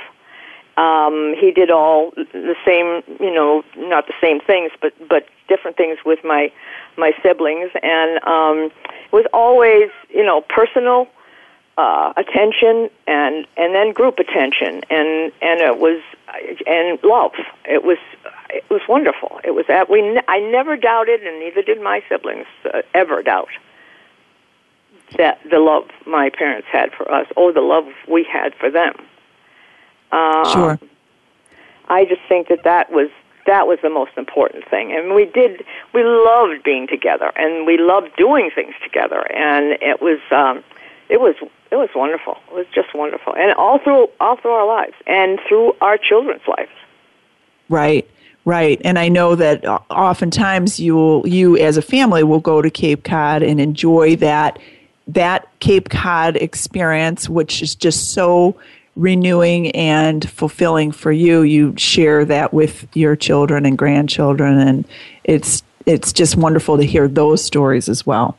Um, 0.76 1.36
he 1.40 1.52
did 1.52 1.70
all 1.70 2.12
the 2.16 2.56
same, 2.66 3.04
you 3.20 3.34
know, 3.34 3.64
not 3.78 4.08
the 4.08 4.14
same 4.20 4.40
things, 4.40 4.72
but 4.82 4.94
but 5.08 5.28
different 5.48 5.78
things 5.78 6.00
with 6.04 6.24
my 6.24 6.52
my 6.98 7.12
siblings, 7.22 7.70
and 7.84 8.24
um, 8.24 8.72
it 9.06 9.14
was 9.14 9.26
always, 9.34 9.92
you 10.10 10.26
know, 10.26 10.42
personal 10.42 11.08
uh, 11.78 12.14
attention 12.18 12.90
and 13.06 13.46
and 13.56 13.76
then 13.76 13.92
group 13.94 14.18
attention, 14.18 14.82
and 14.90 15.32
and 15.42 15.62
it 15.62 15.78
was 15.78 16.02
and 16.66 16.98
love. 17.04 17.34
It 17.66 17.84
was 17.84 18.00
it 18.50 18.68
was 18.72 18.82
wonderful. 18.90 19.42
It 19.44 19.52
was 19.52 19.66
that 19.68 19.92
we 19.92 20.20
I 20.28 20.40
never 20.40 20.76
doubted, 20.76 21.22
and 21.22 21.40
neither 21.40 21.62
did 21.62 21.82
my 21.82 22.02
siblings 22.10 22.48
uh, 22.74 22.82
ever 22.96 23.22
doubt 23.22 23.50
that 25.18 25.40
the 25.50 25.60
love 25.60 25.90
my 26.06 26.30
parents 26.30 26.68
had 26.72 26.92
for 26.94 27.12
us, 27.12 27.28
or 27.36 27.52
the 27.54 27.62
love 27.62 27.86
we 28.10 28.24
had 28.24 28.54
for 28.56 28.70
them. 28.70 28.94
Uh, 30.12 30.52
sure. 30.52 30.80
I 31.88 32.06
just 32.06 32.22
think 32.30 32.48
that 32.48 32.64
that 32.64 32.92
was 32.92 33.10
that 33.46 33.68
was 33.68 33.80
the 33.82 33.90
most 33.90 34.12
important 34.18 34.68
thing, 34.70 34.94
and 34.94 35.16
we 35.16 35.26
did. 35.26 35.64
We 35.94 36.04
loved 36.04 36.64
being 36.64 36.88
together, 36.88 37.32
and 37.36 37.66
we 37.66 37.78
loved 37.78 38.16
doing 38.18 38.52
things 38.54 38.74
together, 38.84 39.22
and 39.34 39.78
it 39.82 40.02
was 40.02 40.20
um, 40.32 40.64
it 41.10 41.20
was 41.20 41.36
it 41.72 41.76
was 41.76 41.90
wonderful. 41.96 42.38
It 42.52 42.56
was 42.56 42.66
just 42.74 42.94
wonderful, 42.94 43.34
and 43.36 43.54
all 43.54 43.80
through 43.80 44.08
all 44.20 44.38
through 44.38 44.52
our 44.52 44.68
lives, 44.68 44.94
and 45.08 45.40
through 45.48 45.74
our 45.82 45.98
children's 45.98 46.48
lives. 46.48 46.72
Right. 47.70 48.10
Right, 48.46 48.82
and 48.84 49.00
I 49.00 49.08
know 49.08 49.36
that 49.36 49.66
oftentimes 49.90 50.78
you 50.78 51.26
you 51.26 51.58
as 51.58 51.78
a 51.78 51.82
family 51.82 52.24
will 52.26 52.42
go 52.42 52.62
to 52.62 52.70
Cape 52.70 53.06
Cod 53.06 53.42
and 53.42 53.62
enjoy 53.62 54.18
that 54.18 54.60
that 55.08 55.48
Cape 55.60 55.90
Cod 55.90 56.38
experience, 56.38 57.30
which 57.30 57.62
is 57.62 57.76
just 57.76 58.12
so 58.12 58.56
renewing 58.96 59.72
and 59.72 60.30
fulfilling 60.30 60.92
for 60.92 61.12
you. 61.12 61.42
You 61.42 61.74
share 61.78 62.26
that 62.26 62.54
with 62.54 62.88
your 62.94 63.16
children 63.16 63.66
and 63.66 63.78
grandchildren, 63.78 64.60
and 64.60 64.86
it's 65.24 65.64
it's 65.86 66.14
just 66.14 66.38
wonderful 66.38 66.78
to 66.78 66.84
hear 66.84 67.08
those 67.08 67.44
stories 67.44 67.90
as 67.90 68.06
well. 68.06 68.38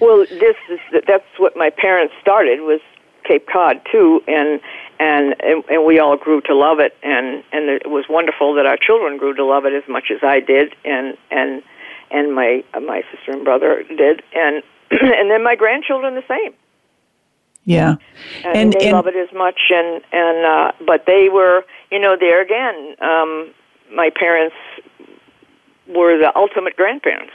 Well, 0.00 0.24
this 0.30 0.56
is 0.70 0.80
that's 1.06 1.24
what 1.38 1.56
my 1.56 1.70
parents 1.70 2.14
started 2.20 2.60
was 2.60 2.80
Cape 3.24 3.46
Cod 3.46 3.80
too, 3.90 4.22
and 4.26 4.60
and, 4.98 5.34
and 5.40 5.84
we 5.84 5.98
all 5.98 6.16
grew 6.16 6.40
to 6.42 6.54
love 6.54 6.78
it, 6.80 6.96
and 7.02 7.42
and 7.52 7.68
it 7.68 7.90
was 7.90 8.04
wonderful 8.08 8.54
that 8.54 8.66
our 8.66 8.76
children 8.76 9.18
grew 9.18 9.34
to 9.34 9.44
love 9.44 9.66
it 9.66 9.74
as 9.74 9.86
much 9.88 10.10
as 10.10 10.20
I 10.22 10.40
did, 10.40 10.74
and 10.84 11.16
and 11.30 11.62
and 12.10 12.34
my 12.34 12.64
my 12.80 13.02
sister 13.12 13.32
and 13.32 13.44
brother 13.44 13.82
did, 13.82 14.22
and 14.34 14.62
and 14.90 15.30
then 15.30 15.42
my 15.42 15.56
grandchildren 15.56 16.14
the 16.14 16.24
same. 16.28 16.54
Yeah, 17.64 17.96
and, 18.44 18.56
and 18.56 18.72
they 18.72 18.86
and, 18.86 18.92
love 18.92 19.08
it 19.08 19.16
as 19.16 19.34
much, 19.34 19.58
and 19.70 20.00
and 20.12 20.46
uh, 20.46 20.72
but 20.86 21.04
they 21.06 21.28
were, 21.28 21.64
you 21.90 21.98
know, 21.98 22.16
there 22.18 22.40
again. 22.40 22.94
Um, 23.00 23.52
my 23.92 24.10
parents 24.14 24.54
were 25.88 26.16
the 26.16 26.32
ultimate 26.36 26.76
grandparents. 26.76 27.32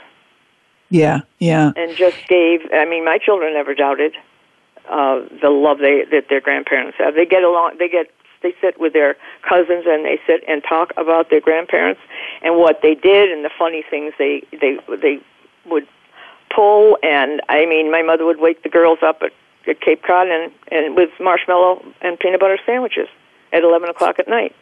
Yeah, 0.88 1.20
yeah. 1.38 1.72
And 1.76 1.94
just 1.96 2.16
gave. 2.28 2.60
I 2.72 2.86
mean, 2.86 3.04
my 3.04 3.18
children 3.18 3.52
never 3.52 3.74
doubted 3.74 4.14
uh, 4.88 5.20
the 5.40 5.50
love 5.50 5.78
they 5.78 6.04
that 6.10 6.26
their 6.28 6.40
grandparents 6.40 6.96
have. 6.98 7.14
They 7.14 7.26
get 7.26 7.42
along. 7.42 7.76
They 7.78 7.88
get. 7.88 8.06
They 8.42 8.54
sit 8.60 8.80
with 8.80 8.92
their 8.92 9.16
cousins 9.48 9.84
and 9.86 10.04
they 10.04 10.18
sit 10.26 10.42
and 10.48 10.64
talk 10.68 10.92
about 10.96 11.30
their 11.30 11.40
grandparents 11.40 12.00
and 12.42 12.58
what 12.58 12.80
they 12.82 12.94
did 12.94 13.30
and 13.30 13.44
the 13.44 13.50
funny 13.56 13.84
things 13.88 14.14
they 14.18 14.42
they 14.50 14.78
they 14.88 15.20
would 15.64 15.86
pull. 16.54 16.98
And 17.02 17.40
I 17.48 17.66
mean, 17.66 17.90
my 17.90 18.02
mother 18.02 18.24
would 18.24 18.40
wake 18.40 18.62
the 18.62 18.68
girls 18.68 18.98
up 19.02 19.22
at, 19.22 19.32
at 19.68 19.80
Cape 19.80 20.02
Cod 20.02 20.28
and 20.28 20.52
and 20.70 20.96
with 20.96 21.10
marshmallow 21.20 21.84
and 22.00 22.18
peanut 22.18 22.40
butter 22.40 22.58
sandwiches 22.66 23.08
at 23.52 23.62
eleven 23.62 23.88
o'clock 23.88 24.18
at 24.18 24.28
night. 24.28 24.54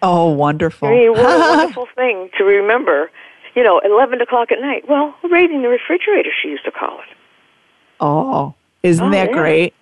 Oh, 0.00 0.28
wonderful! 0.28 0.88
I 0.88 0.92
mean, 0.92 1.12
what 1.12 1.36
a 1.36 1.38
wonderful 1.56 1.88
thing 1.94 2.30
to 2.38 2.44
remember 2.44 3.10
you 3.58 3.64
know, 3.64 3.80
11 3.84 4.20
o'clock 4.20 4.52
at 4.52 4.60
night. 4.60 4.88
Well, 4.88 5.12
raiding 5.24 5.62
the 5.62 5.68
refrigerator, 5.68 6.30
she 6.40 6.48
used 6.48 6.64
to 6.64 6.70
call 6.70 7.00
it. 7.00 7.16
Oh, 7.98 8.54
isn't 8.84 9.04
oh, 9.04 9.10
that 9.10 9.30
yeah. 9.30 9.36
great? 9.36 9.74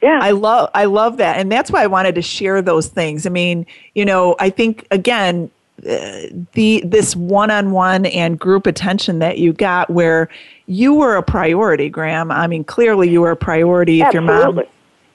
Yeah. 0.00 0.20
I 0.22 0.30
love 0.30 0.70
I 0.74 0.84
love 0.84 1.16
that. 1.16 1.38
And 1.38 1.50
that's 1.50 1.68
why 1.68 1.82
I 1.82 1.88
wanted 1.88 2.14
to 2.14 2.22
share 2.22 2.62
those 2.62 2.86
things. 2.86 3.26
I 3.26 3.30
mean, 3.30 3.66
you 3.94 4.04
know, 4.04 4.36
I 4.38 4.50
think 4.50 4.86
again 4.92 5.50
uh, 5.80 6.26
the 6.52 6.84
this 6.86 7.16
one-on-one 7.16 8.06
and 8.06 8.38
group 8.38 8.66
attention 8.66 9.18
that 9.18 9.38
you 9.38 9.52
got 9.52 9.90
where 9.90 10.28
you 10.66 10.94
were 10.94 11.16
a 11.16 11.22
priority, 11.22 11.88
Gram. 11.88 12.30
I 12.30 12.46
mean, 12.46 12.64
clearly 12.64 13.08
you 13.08 13.20
were 13.20 13.30
a 13.30 13.36
priority 13.36 14.00
if 14.00 14.08
Absolutely. 14.08 14.34
your 14.34 14.54
mom 14.54 14.64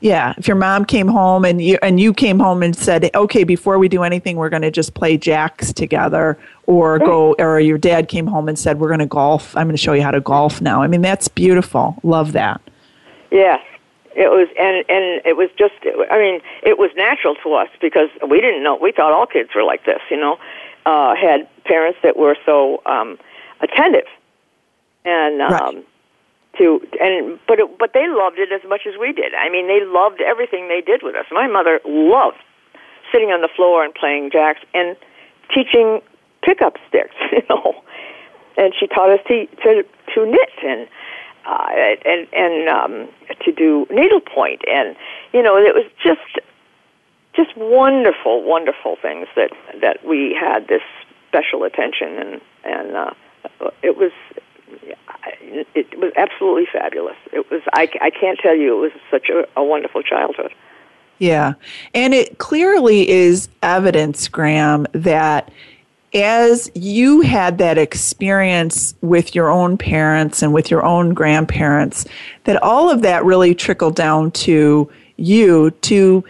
yeah, 0.02 0.34
if 0.36 0.48
your 0.48 0.58
mom 0.58 0.86
came 0.86 1.08
home 1.08 1.46
and 1.46 1.62
you 1.62 1.78
and 1.84 2.00
you 2.00 2.12
came 2.12 2.40
home 2.40 2.64
and 2.64 2.76
said, 2.76 3.12
"Okay, 3.14 3.44
before 3.44 3.78
we 3.78 3.88
do 3.88 4.02
anything, 4.02 4.36
we're 4.36 4.50
going 4.50 4.64
to 4.64 4.72
just 4.72 4.96
play 4.96 5.16
jacks 5.16 5.72
together," 5.72 6.40
or 6.66 6.98
go, 6.98 7.36
or 7.38 7.60
your 7.60 7.78
dad 7.78 8.08
came 8.08 8.26
home 8.26 8.50
and 8.50 8.58
said, 8.58 8.80
"We're 8.80 8.88
going 8.88 9.00
to 9.00 9.06
golf. 9.06 9.56
I'm 9.56 9.68
going 9.68 9.76
to 9.76 9.82
show 9.82 9.94
you 9.94 10.02
how 10.02 10.10
to 10.10 10.20
golf 10.20 10.60
now." 10.60 10.82
I 10.82 10.88
mean, 10.88 11.02
that's 11.02 11.28
beautiful. 11.28 11.96
Love 12.02 12.32
that. 12.32 12.62
Yeah, 13.30 13.58
it 14.16 14.32
was, 14.32 14.48
and 14.60 14.78
and 14.90 15.22
it 15.24 15.38
was 15.38 15.50
just. 15.56 15.76
I 16.10 16.18
mean, 16.18 16.42
it 16.64 16.80
was 16.80 16.90
natural 16.98 17.36
to 17.44 17.54
us 17.54 17.70
because 17.80 18.10
we 18.28 18.42
didn't 18.42 18.64
know. 18.64 18.78
We 18.82 18.92
thought 18.92 19.14
all 19.14 19.28
kids 19.28 19.52
were 19.54 19.64
like 19.64 19.86
this. 19.86 20.02
You 20.10 20.18
know, 20.18 20.40
uh, 20.88 21.14
had 21.16 21.48
parents 21.66 22.00
that 22.02 22.18
were 22.18 22.36
so 22.44 22.82
um, 22.88 23.20
attentive, 23.60 24.08
and 25.06 25.42
um, 25.42 25.52
right 25.52 25.86
to 26.58 26.82
and 27.00 27.40
but 27.48 27.60
it, 27.60 27.80
but 27.80 27.92
they 27.94 28.08
loved 28.08 28.38
it 28.40 28.52
as 28.52 28.68
much 28.68 28.82
as 28.88 29.00
we 29.00 29.14
did. 29.14 29.34
I 29.34 29.50
mean, 29.50 29.68
they 29.68 29.80
loved 29.86 30.22
everything 30.22 30.68
they 30.68 30.82
did 30.82 31.02
with 31.04 31.16
us. 31.16 31.26
My 31.32 31.48
mother 31.48 31.80
loved 31.86 32.44
sitting 33.12 33.30
on 33.30 33.42
the 33.42 33.50
floor 33.56 33.84
and 33.84 33.94
playing 33.94 34.32
jacks 34.32 34.60
and 34.74 34.96
teaching 35.54 36.02
pickup 36.44 36.76
sticks, 36.88 37.16
you 37.32 37.44
know. 37.50 37.84
And 38.58 38.74
she 38.78 38.88
taught 38.88 39.10
us 39.10 39.20
to 39.28 39.48
to, 39.64 39.84
to 40.16 40.26
knit 40.26 40.56
and 40.64 40.88
uh, 41.46 41.68
and 42.06 42.28
and 42.34 42.70
um, 42.70 43.10
to 43.46 43.52
do 43.52 43.88
needlepoint, 43.90 44.62
and 44.68 44.96
you 45.34 45.42
know, 45.42 45.58
it 45.58 45.74
was 45.74 45.90
just 46.04 46.46
just 47.34 47.56
wonderful, 47.56 48.44
wonderful 48.44 48.98
things 49.02 49.28
that 49.36 49.52
that 49.80 50.06
we 50.06 50.38
had 50.38 50.68
this 50.68 50.84
special 51.30 51.64
attention 51.64 52.18
and 52.20 52.42
and 52.66 52.96
uh, 52.98 53.12
it 53.82 53.96
was 53.96 54.12
it 55.76 56.00
was 56.00 56.12
absolutely 56.16 56.68
fabulous. 56.72 57.18
It 57.32 57.50
was 57.52 57.62
I, 57.74 57.90
I 58.02 58.10
can't 58.10 58.40
tell 58.40 58.56
you 58.56 58.78
it 58.78 58.82
was 58.82 59.02
such 59.10 59.30
a, 59.30 59.48
a 59.60 59.64
wonderful 59.64 60.02
childhood. 60.02 60.54
Yeah, 61.20 61.54
and 61.94 62.14
it 62.14 62.40
clearly 62.40 63.08
is 63.08 63.48
evidence, 63.62 64.28
Gram, 64.28 64.88
that 64.94 65.52
as 66.14 66.70
you 66.74 67.22
had 67.22 67.58
that 67.60 67.78
experience 67.78 68.96
with 69.02 69.36
your 69.36 69.50
own 69.50 69.78
parents 69.78 70.42
and 70.42 70.54
with 70.54 70.70
your 70.70 70.84
own 70.84 71.14
grandparents, 71.14 72.06
that 72.46 72.62
all 72.62 72.90
of 72.90 73.02
that 73.04 73.24
really 73.24 73.56
trickled 73.56 73.96
down 73.96 74.32
to 74.32 74.92
you 75.18 75.72
to 75.82 76.24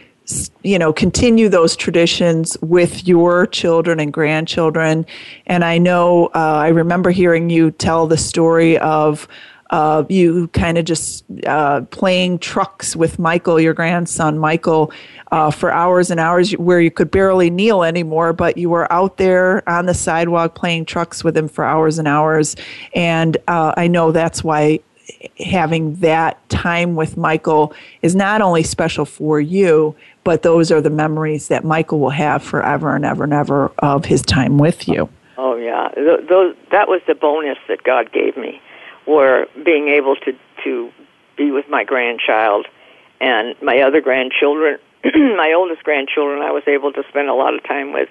you 0.64 0.78
know 0.78 0.92
continue 0.94 1.50
those 1.50 1.76
traditions 1.76 2.58
with 2.62 3.08
your 3.08 3.46
children 3.48 4.00
and 4.00 4.14
grandchildren 4.14 5.06
and 5.48 5.64
i 5.64 5.78
know 5.78 6.28
uh, 6.36 6.62
i 6.66 6.68
remember 6.68 7.12
hearing 7.12 7.50
you 7.50 7.72
tell 7.72 8.08
the 8.08 8.18
story 8.18 8.78
of 8.80 9.28
uh, 9.72 10.04
you 10.10 10.50
kind 10.50 10.78
of 10.78 10.86
just 10.86 11.24
uh, 11.46 11.82
playing 11.92 12.38
trucks 12.38 12.94
with 12.94 13.18
Michael, 13.18 13.60
your 13.60 13.74
grandson, 13.74 14.38
Michael, 14.38 14.92
uh, 15.32 15.50
for 15.50 15.72
hours 15.72 16.12
and 16.12 16.20
hours 16.20 16.52
where 16.52 16.82
you 16.82 16.92
could 16.92 17.10
barely 17.10 17.50
kneel 17.50 17.84
anymore, 17.84 18.34
but 18.34 18.58
you 18.58 18.70
were 18.70 18.92
out 18.92 19.16
there 19.16 19.68
on 19.70 19.86
the 19.86 19.94
sidewalk 19.94 20.56
playing 20.56 20.84
trucks 20.84 21.24
with 21.24 21.38
him 21.38 21.48
for 21.48 21.64
hours 21.64 21.98
and 21.98 22.08
hours. 22.08 22.58
And 22.94 23.38
uh, 23.48 23.74
I 23.78 23.88
know 23.88 24.12
that's 24.12 24.44
why 24.44 24.82
having 25.40 25.96
that 25.98 26.50
time 26.50 26.96
with 26.96 27.18
Michael 27.18 27.74
is 28.02 28.16
not 28.16 28.42
only 28.42 28.64
special 28.64 29.06
for 29.06 29.40
you, 29.40 29.96
but 30.24 30.44
those 30.44 30.72
are 30.72 30.82
the 30.82 30.90
memories 30.90 31.48
that 31.48 31.64
Michael 31.64 32.00
will 32.00 32.10
have 32.10 32.44
forever 32.44 32.96
and 32.96 33.06
ever 33.06 33.24
and 33.24 33.34
ever 33.34 33.72
of 33.80 34.06
his 34.06 34.22
time 34.22 34.58
with 34.58 34.88
you. 34.88 35.10
Oh 35.38 35.56
yeah, 35.56 35.90
those, 35.96 36.56
that 36.72 36.88
was 36.88 37.02
the 37.08 37.16
bonus 37.16 37.58
that 37.68 37.84
God 37.84 38.12
gave 38.12 38.38
me, 38.38 38.62
were 39.08 39.48
being 39.66 39.88
able 39.88 40.16
to 40.18 40.34
to 40.64 40.92
be 41.38 41.52
with 41.52 41.68
my 41.70 41.84
grandchild 41.84 42.68
and 43.20 43.56
my 43.62 43.80
other 43.80 44.02
grandchildren. 44.02 44.78
my 45.04 45.54
oldest 45.56 45.84
grandchildren, 45.84 46.42
I 46.44 46.52
was 46.52 46.64
able 46.68 46.94
to 46.94 47.04
spend 47.10 47.30
a 47.30 47.34
lot 47.34 47.56
of 47.56 47.64
time 47.64 47.94
with. 47.94 48.10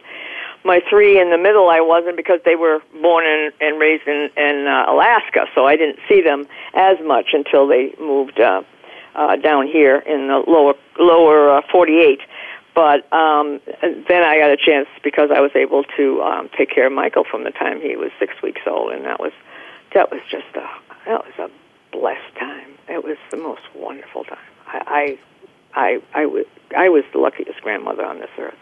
My 0.64 0.81
three 0.90 1.18
in 1.20 1.31
the 1.31 1.38
middle, 1.38 1.68
I 1.68 1.81
wasn't 1.81 2.16
because 2.16 2.40
they 2.44 2.57
were 2.57 2.81
born 3.01 3.25
and, 3.27 3.53
and 3.61 3.81
raised 3.81 4.07
in, 4.07 4.31
in 4.37 4.66
uh, 4.66 4.92
Alaska, 4.92 5.46
so 5.55 5.66
I 5.66 5.77
didn't 5.77 5.99
see 6.09 6.20
them 6.20 6.46
as 6.75 6.99
much 7.03 7.29
until 7.33 7.66
they 7.66 7.94
moved 7.99 8.38
uh, 8.38 8.62
uh, 9.14 9.37
down 9.37 9.66
here 9.66 9.99
in 9.99 10.29
the 10.29 10.42
lower 10.46 10.75
lower 10.99 11.59
uh, 11.59 11.62
48. 11.73 12.20
But 12.75 13.11
um, 13.12 13.61
then 13.83 14.23
I 14.23 14.38
got 14.38 14.51
a 14.51 14.57
chance 14.57 14.87
because 15.03 15.31
I 15.35 15.40
was 15.40 15.51
able 15.55 15.85
to 15.96 16.23
um, 16.23 16.51
take 16.57 16.70
care 16.70 16.87
of 16.87 16.92
Michael 16.92 17.25
from 17.29 17.44
the 17.44 17.51
time 17.51 17.81
he 17.81 17.96
was 17.96 18.11
six 18.18 18.35
weeks 18.42 18.61
old, 18.66 18.92
and 18.92 19.05
that 19.07 19.18
was 19.18 19.33
that 19.94 20.11
was 20.11 20.20
just 20.31 20.46
a 20.55 20.68
that 21.07 21.25
was 21.25 21.35
a 21.38 21.51
blessed 21.90 22.37
time. 22.38 22.68
It 22.88 23.03
was 23.03 23.16
the 23.31 23.38
most 23.38 23.62
wonderful 23.75 24.25
time. 24.25 24.38
I 24.66 24.83
I 24.87 25.18
I, 25.73 26.03
I, 26.14 26.27
was, 26.27 26.46
I 26.77 26.88
was 26.88 27.05
the 27.12 27.18
luckiest 27.18 27.61
grandmother 27.62 28.05
on 28.05 28.18
this 28.18 28.31
earth. 28.38 28.59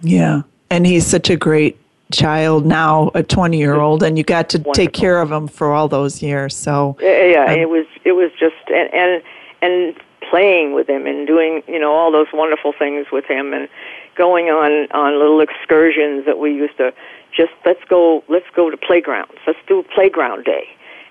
Yeah, 0.00 0.42
and 0.74 0.84
he's 0.84 1.06
such 1.06 1.30
a 1.30 1.36
great 1.36 1.78
child 2.12 2.66
now, 2.66 3.12
a 3.14 3.22
20 3.22 3.56
year 3.56 3.76
old, 3.76 4.02
and 4.02 4.18
you 4.18 4.24
got 4.24 4.48
to 4.50 4.58
Wonderful. 4.58 4.74
take 4.74 4.92
care 4.92 5.20
of 5.20 5.30
him 5.30 5.46
for 5.46 5.72
all 5.72 5.86
those 5.86 6.20
years. 6.20 6.56
So 6.56 6.96
yeah, 7.00 7.24
yeah 7.24 7.52
um, 7.52 7.58
it 7.58 7.68
was 7.68 7.86
it 8.04 8.12
was 8.12 8.32
just 8.32 8.56
and, 8.68 8.92
and 8.92 9.22
and 9.62 9.96
playing 10.28 10.74
with 10.74 10.88
him 10.88 11.06
and 11.06 11.26
doing 11.26 11.62
you 11.68 11.78
know 11.78 11.92
all 11.92 12.10
those 12.10 12.26
wonderful 12.32 12.72
things 12.76 13.06
with 13.12 13.24
him 13.26 13.52
and 13.52 13.68
going 14.16 14.46
on 14.46 14.90
on 14.90 15.18
little 15.18 15.40
excursions 15.40 16.26
that 16.26 16.38
we 16.38 16.52
used 16.52 16.76
to 16.78 16.92
just 17.36 17.52
let's 17.64 17.84
go 17.88 18.24
let's 18.28 18.46
go 18.56 18.68
to 18.68 18.76
playgrounds 18.76 19.34
let's 19.46 19.58
do 19.68 19.78
a 19.78 19.82
playground 19.82 20.44
day 20.44 20.66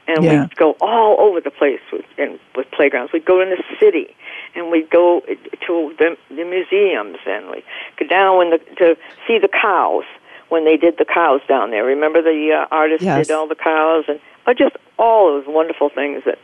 and 0.07 0.23
Yeah. 0.23 0.41
we'd 0.41 0.55
go 0.55 0.75
all 0.81 1.15
over 1.19 1.39
the 1.41 1.51
place 1.51 1.79
with 1.91 2.05
and 2.17 2.39
with 2.55 2.69
playgrounds 2.71 3.11
we'd 3.13 3.25
go 3.25 3.41
in 3.41 3.49
the 3.49 3.63
city 3.79 4.15
and 4.55 4.69
we'd 4.71 4.89
go 4.89 5.21
to 5.67 5.93
the 5.97 6.17
the 6.29 6.43
museums 6.43 7.17
and 7.25 7.49
we 7.49 7.63
go 7.97 8.05
down 8.07 8.37
when 8.37 8.49
the 8.51 8.57
to 8.77 8.97
see 9.27 9.37
the 9.39 9.47
cows 9.49 10.03
when 10.49 10.65
they 10.65 10.77
did 10.77 10.97
the 10.97 11.05
cows 11.05 11.41
down 11.47 11.71
there 11.71 11.83
remember 11.85 12.21
the 12.21 12.51
uh, 12.51 12.67
artist 12.75 13.03
Yes. 13.03 13.27
did 13.27 13.33
all 13.33 13.47
the 13.47 13.55
cows 13.55 14.05
and 14.07 14.19
uh, 14.45 14.53
just 14.53 14.75
all 14.99 15.27
those 15.33 15.47
wonderful 15.47 15.89
things 15.89 16.23
that 16.25 16.37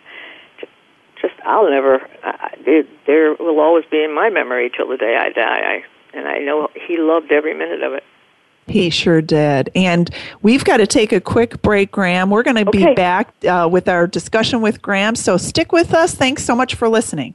just 1.21 1.33
I'll 1.45 1.69
never. 1.69 2.01
Uh, 2.23 2.31
there 3.05 3.33
will 3.33 3.59
always 3.59 3.83
be 3.91 4.01
in 4.03 4.13
my 4.15 4.29
memory 4.29 4.71
till 4.75 4.87
the 4.87 4.95
day 4.95 5.17
I 5.17 5.29
die. 5.31 5.59
I 5.59 5.83
and 6.17 6.27
I 6.27 6.39
know 6.39 6.69
he 6.87 6.97
loved 6.97 7.31
every 7.31 7.53
minute 7.53 7.83
of 7.83 7.93
it. 7.93 8.03
He 8.69 8.89
sure 8.89 9.21
did. 9.21 9.69
And 9.75 10.09
we've 10.41 10.63
got 10.63 10.77
to 10.77 10.87
take 10.87 11.11
a 11.11 11.19
quick 11.19 11.61
break, 11.61 11.91
Gram. 11.91 12.29
We're 12.29 12.43
going 12.43 12.55
to 12.57 12.67
Okay. 12.69 12.85
be 12.89 12.93
back 12.93 13.33
uh, 13.45 13.67
with 13.71 13.89
our 13.89 14.05
discussion 14.07 14.61
with 14.61 14.81
Gram. 14.81 15.15
So 15.15 15.37
stick 15.37 15.71
with 15.71 15.93
us. 15.93 16.13
Thanks 16.13 16.43
so 16.43 16.55
much 16.55 16.75
for 16.75 16.87
listening. 16.87 17.33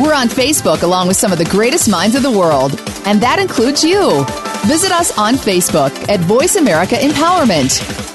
We're 0.00 0.14
on 0.14 0.28
Facebook 0.28 0.84
along 0.84 1.08
with 1.08 1.16
some 1.16 1.32
of 1.32 1.38
the 1.38 1.44
greatest 1.44 1.90
minds 1.90 2.14
of 2.14 2.22
the 2.22 2.30
world, 2.30 2.80
and 3.04 3.20
that 3.20 3.40
includes 3.40 3.82
you. 3.82 4.24
Visit 4.66 4.92
us 4.92 5.16
on 5.18 5.34
Facebook 5.34 5.90
at 6.08 6.20
Voice 6.20 6.54
America 6.54 6.94
Empowerment. 6.94 8.14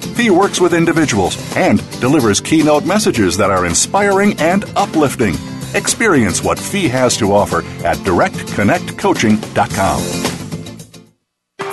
Fee 0.21 0.29
works 0.29 0.61
with 0.61 0.75
individuals 0.75 1.35
and 1.57 1.79
delivers 1.99 2.39
keynote 2.39 2.85
messages 2.85 3.35
that 3.37 3.49
are 3.49 3.65
inspiring 3.65 4.39
and 4.39 4.65
uplifting. 4.75 5.33
Experience 5.73 6.43
what 6.43 6.59
Fee 6.59 6.87
has 6.89 7.17
to 7.17 7.33
offer 7.33 7.63
at 7.83 7.97
directconnectcoaching.com 7.97 10.40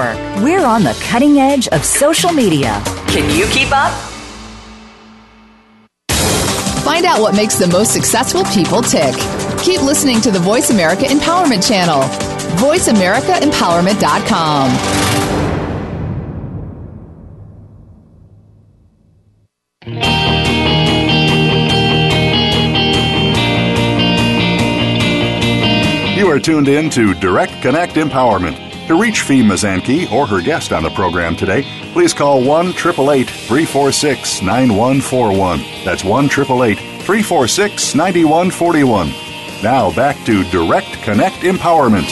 Network. 0.00 0.42
We're 0.42 0.64
on 0.64 0.82
the 0.82 0.98
cutting 1.02 1.38
edge 1.38 1.68
of 1.68 1.84
social 1.84 2.32
media. 2.32 2.82
Can 3.08 3.28
you 3.36 3.44
keep 3.46 3.68
up? 3.72 3.92
Find 6.82 7.04
out 7.04 7.20
what 7.20 7.34
makes 7.34 7.56
the 7.56 7.66
most 7.68 7.92
successful 7.92 8.44
people 8.44 8.80
tick. 8.82 9.14
Keep 9.62 9.82
listening 9.82 10.22
to 10.22 10.30
the 10.30 10.38
Voice 10.38 10.70
America 10.70 11.04
Empowerment 11.04 11.66
Channel. 11.66 12.02
VoiceAmericaEmpowerment.com. 12.58 14.70
You 26.16 26.30
are 26.30 26.38
tuned 26.38 26.68
in 26.68 26.88
to 26.90 27.14
Direct 27.14 27.52
Connect 27.62 27.94
Empowerment 27.94 28.69
to 28.90 28.96
reach 28.96 29.22
Fee 29.22 29.40
Mazanke 29.40 30.10
or 30.10 30.26
her 30.26 30.40
guest 30.40 30.72
on 30.72 30.82
the 30.82 30.90
program 30.90 31.36
today, 31.36 31.62
please 31.92 32.12
call 32.12 32.42
1 32.42 32.72
346 32.72 34.42
9141. 34.42 35.60
That's 35.84 36.02
1 36.02 36.28
346 36.28 37.94
9141. 37.94 39.12
Now 39.62 39.94
back 39.94 40.16
to 40.26 40.42
Direct 40.50 40.92
Connect 41.04 41.36
Empowerment. 41.36 42.10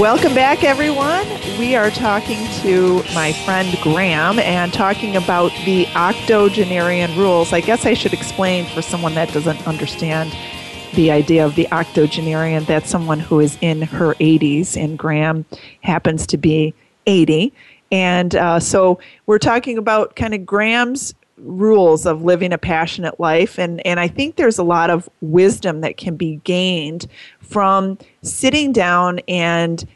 Welcome 0.00 0.34
back, 0.34 0.64
everyone. 0.64 1.24
We 1.60 1.76
are 1.76 1.92
talking 1.92 2.44
to 2.62 3.04
my 3.14 3.32
friend 3.32 3.78
Gram 3.82 4.40
and 4.40 4.72
talking 4.72 5.14
about 5.14 5.52
the 5.64 5.86
octogenarian 5.94 7.16
rules. 7.16 7.52
I 7.52 7.60
guess 7.60 7.86
I 7.86 7.94
should 7.94 8.12
explain 8.12 8.66
for 8.66 8.82
someone 8.82 9.14
that 9.14 9.32
doesn't 9.32 9.64
understand 9.68 10.36
the 10.96 11.10
idea 11.10 11.44
of 11.44 11.54
the 11.54 11.70
octogenarian. 11.70 12.64
That's 12.64 12.90
someone 12.90 13.20
who 13.20 13.40
is 13.40 13.56
in 13.60 13.82
her 13.82 14.14
80s, 14.14 14.76
and 14.76 14.98
Gram 14.98 15.44
happens 15.82 16.26
to 16.28 16.36
be 16.36 16.74
80. 17.06 17.52
And 17.92 18.34
uh, 18.34 18.58
so 18.58 18.98
we're 19.26 19.38
talking 19.38 19.78
about 19.78 20.16
kind 20.16 20.34
of 20.34 20.44
Gram's 20.44 21.14
rules 21.38 22.06
of 22.06 22.22
living 22.22 22.52
a 22.52 22.58
passionate 22.58 23.20
life. 23.20 23.58
And, 23.58 23.86
and 23.86 24.00
I 24.00 24.08
think 24.08 24.36
there's 24.36 24.58
a 24.58 24.64
lot 24.64 24.90
of 24.90 25.08
wisdom 25.20 25.82
that 25.82 25.96
can 25.96 26.16
be 26.16 26.40
gained 26.44 27.06
from 27.40 27.98
sitting 28.22 28.72
down 28.72 29.20
and 29.28 29.86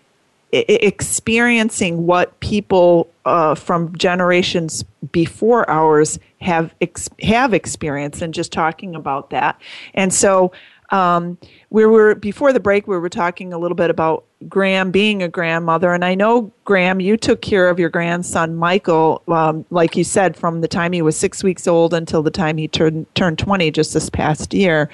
experiencing 0.53 2.07
what 2.07 2.39
people 2.41 3.09
uh, 3.25 3.55
from 3.55 3.97
generations 3.97 4.85
before 5.13 5.69
ours 5.71 6.19
have 6.41 6.75
ex- 6.81 7.09
have 7.23 7.55
experienced 7.55 8.21
and 8.21 8.35
just 8.35 8.53
talking 8.53 8.95
about 8.95 9.31
that. 9.31 9.61
And 9.95 10.13
so 10.13 10.51
um, 10.91 11.39
we 11.71 11.87
were 11.87 12.15
before 12.15 12.53
the 12.53 12.61
break. 12.61 12.87
We 12.87 12.99
were 12.99 13.09
talking 13.09 13.53
a 13.53 13.59
little 13.59 13.77
bit 13.77 13.91
about 13.91 14.25
Gram 14.49 14.91
being 14.91 15.23
a 15.23 15.29
grandmother, 15.29 15.93
and 15.93 16.05
I 16.05 16.15
know 16.15 16.51
Gram, 16.65 16.99
you 16.99 17.17
took 17.17 17.43
care 17.43 17.69
of 17.69 17.79
your 17.79 17.91
grandson 17.91 18.57
Michael, 18.57 19.23
um, 19.29 19.65
like 19.71 19.97
you 19.97 20.05
said, 20.05 20.37
from 20.37 20.63
the 20.63 20.69
time 20.69 20.93
he 20.93 21.03
was 21.03 21.17
six 21.17 21.45
weeks 21.45 21.69
old 21.69 21.93
until 21.93 22.23
the 22.23 22.31
time 22.31 22.57
he 22.57 22.67
turned 22.67 23.07
turned 23.15 23.39
twenty, 23.39 23.71
just 23.71 23.95
this 23.95 24.09
past 24.09 24.55
year. 24.55 24.89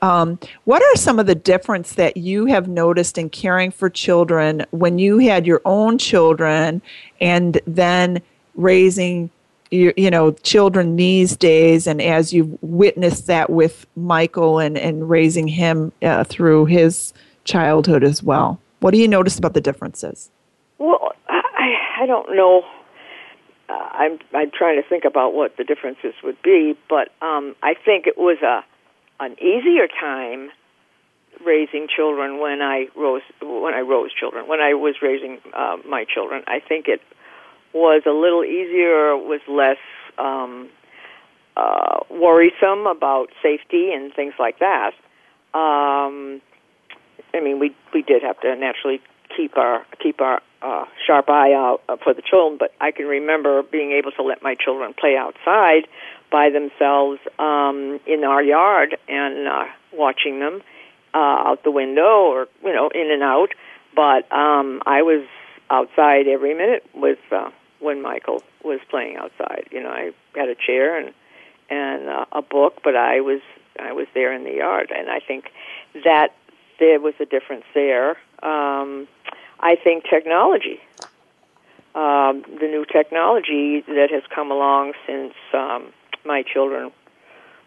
Um, 0.00 0.38
what 0.64 0.82
are 0.82 0.96
some 0.96 1.18
of 1.18 1.26
the 1.26 1.34
difference 1.34 1.94
that 1.94 2.16
you 2.16 2.46
have 2.46 2.68
noticed 2.68 3.18
in 3.18 3.30
caring 3.30 3.70
for 3.70 3.88
children 3.90 4.64
when 4.70 4.98
you 4.98 5.18
had 5.18 5.46
your 5.46 5.60
own 5.64 5.98
children, 5.98 6.80
and 7.20 7.60
then 7.66 8.22
raising 8.54 9.30
you, 9.70 9.92
you 9.96 10.10
know 10.10 10.32
children 10.32 10.96
these 10.96 11.36
days 11.36 11.86
and 11.86 12.00
as 12.00 12.32
you've 12.32 12.56
witnessed 12.62 13.26
that 13.26 13.50
with 13.50 13.86
michael 13.96 14.58
and, 14.58 14.78
and 14.78 15.08
raising 15.08 15.48
him 15.48 15.92
uh, 16.02 16.24
through 16.24 16.66
his 16.66 17.12
childhood 17.44 18.04
as 18.04 18.22
well 18.22 18.60
what 18.80 18.92
do 18.92 19.00
you 19.00 19.08
notice 19.08 19.38
about 19.38 19.54
the 19.54 19.60
differences? 19.60 20.30
Well 20.78 21.12
i 21.28 22.02
i 22.02 22.06
don't 22.06 22.36
know. 22.36 22.62
Uh, 23.68 23.72
i'm 23.72 24.18
i'm 24.32 24.50
trying 24.50 24.80
to 24.80 24.88
think 24.88 25.04
about 25.04 25.34
what 25.34 25.56
the 25.56 25.64
differences 25.64 26.14
would 26.22 26.40
be 26.42 26.76
but 26.88 27.08
um 27.20 27.56
i 27.62 27.74
think 27.74 28.06
it 28.06 28.16
was 28.16 28.38
a 28.42 28.64
an 29.18 29.32
easier 29.42 29.88
time 29.88 30.50
raising 31.44 31.88
children 31.88 32.38
when 32.38 32.62
i 32.62 32.86
rose 32.94 33.22
when 33.42 33.74
i 33.74 33.80
rose 33.80 34.12
children 34.12 34.46
when 34.46 34.60
i 34.60 34.72
was 34.74 34.94
raising 35.02 35.38
uh, 35.52 35.76
my 35.88 36.04
children. 36.04 36.44
I 36.46 36.60
think 36.60 36.86
it 36.86 37.00
was 37.76 38.02
a 38.06 38.10
little 38.10 38.42
easier, 38.42 39.16
was 39.16 39.40
less 39.46 39.76
um, 40.18 40.70
uh, 41.56 42.00
worrisome 42.10 42.86
about 42.86 43.28
safety 43.42 43.92
and 43.92 44.12
things 44.14 44.34
like 44.38 44.58
that. 44.60 44.92
Um, 45.52 46.40
I 47.34 47.40
mean, 47.40 47.58
we 47.58 47.74
we 47.92 48.02
did 48.02 48.22
have 48.22 48.40
to 48.40 48.56
naturally 48.56 49.00
keep 49.36 49.56
our 49.56 49.84
keep 50.02 50.20
our 50.20 50.40
uh, 50.62 50.86
sharp 51.06 51.28
eye 51.28 51.52
out 51.52 51.82
for 52.02 52.14
the 52.14 52.22
children, 52.22 52.56
but 52.58 52.72
I 52.80 52.90
can 52.92 53.06
remember 53.06 53.62
being 53.62 53.92
able 53.92 54.12
to 54.12 54.22
let 54.22 54.42
my 54.42 54.54
children 54.54 54.94
play 54.98 55.16
outside 55.16 55.86
by 56.30 56.50
themselves 56.50 57.20
um, 57.38 58.00
in 58.06 58.24
our 58.24 58.42
yard 58.42 58.96
and 59.06 59.46
uh, 59.46 59.64
watching 59.92 60.40
them 60.40 60.62
uh, 61.14 61.18
out 61.48 61.62
the 61.62 61.70
window 61.70 62.32
or 62.32 62.48
you 62.64 62.72
know 62.72 62.88
in 62.88 63.10
and 63.10 63.22
out. 63.22 63.50
But 63.94 64.30
um, 64.32 64.82
I 64.86 65.02
was 65.02 65.26
outside 65.70 66.26
every 66.26 66.54
minute 66.54 66.84
with 66.94 67.18
uh, 67.30 67.50
when 67.80 68.02
Michael 68.02 68.42
was 68.64 68.80
playing 68.90 69.16
outside. 69.16 69.68
You 69.70 69.82
know, 69.82 69.90
I 69.90 70.12
had 70.34 70.48
a 70.48 70.54
chair 70.54 70.98
and 70.98 71.12
and 71.68 72.08
uh, 72.08 72.26
a 72.32 72.42
book, 72.42 72.80
but 72.84 72.96
I 72.96 73.20
was 73.20 73.40
I 73.78 73.92
was 73.92 74.06
there 74.14 74.32
in 74.32 74.44
the 74.44 74.54
yard, 74.54 74.92
and 74.96 75.10
I 75.10 75.20
think 75.20 75.50
that 76.04 76.34
there 76.78 77.00
was 77.00 77.14
a 77.20 77.26
difference 77.26 77.64
there. 77.74 78.10
Um, 78.42 79.08
I 79.58 79.76
think 79.82 80.04
technology, 80.04 80.80
um, 81.94 82.44
the 82.60 82.68
new 82.68 82.84
technology 82.84 83.82
that 83.88 84.08
has 84.10 84.22
come 84.34 84.50
along 84.50 84.92
since 85.06 85.32
um, 85.54 85.92
my 86.24 86.42
children 86.42 86.92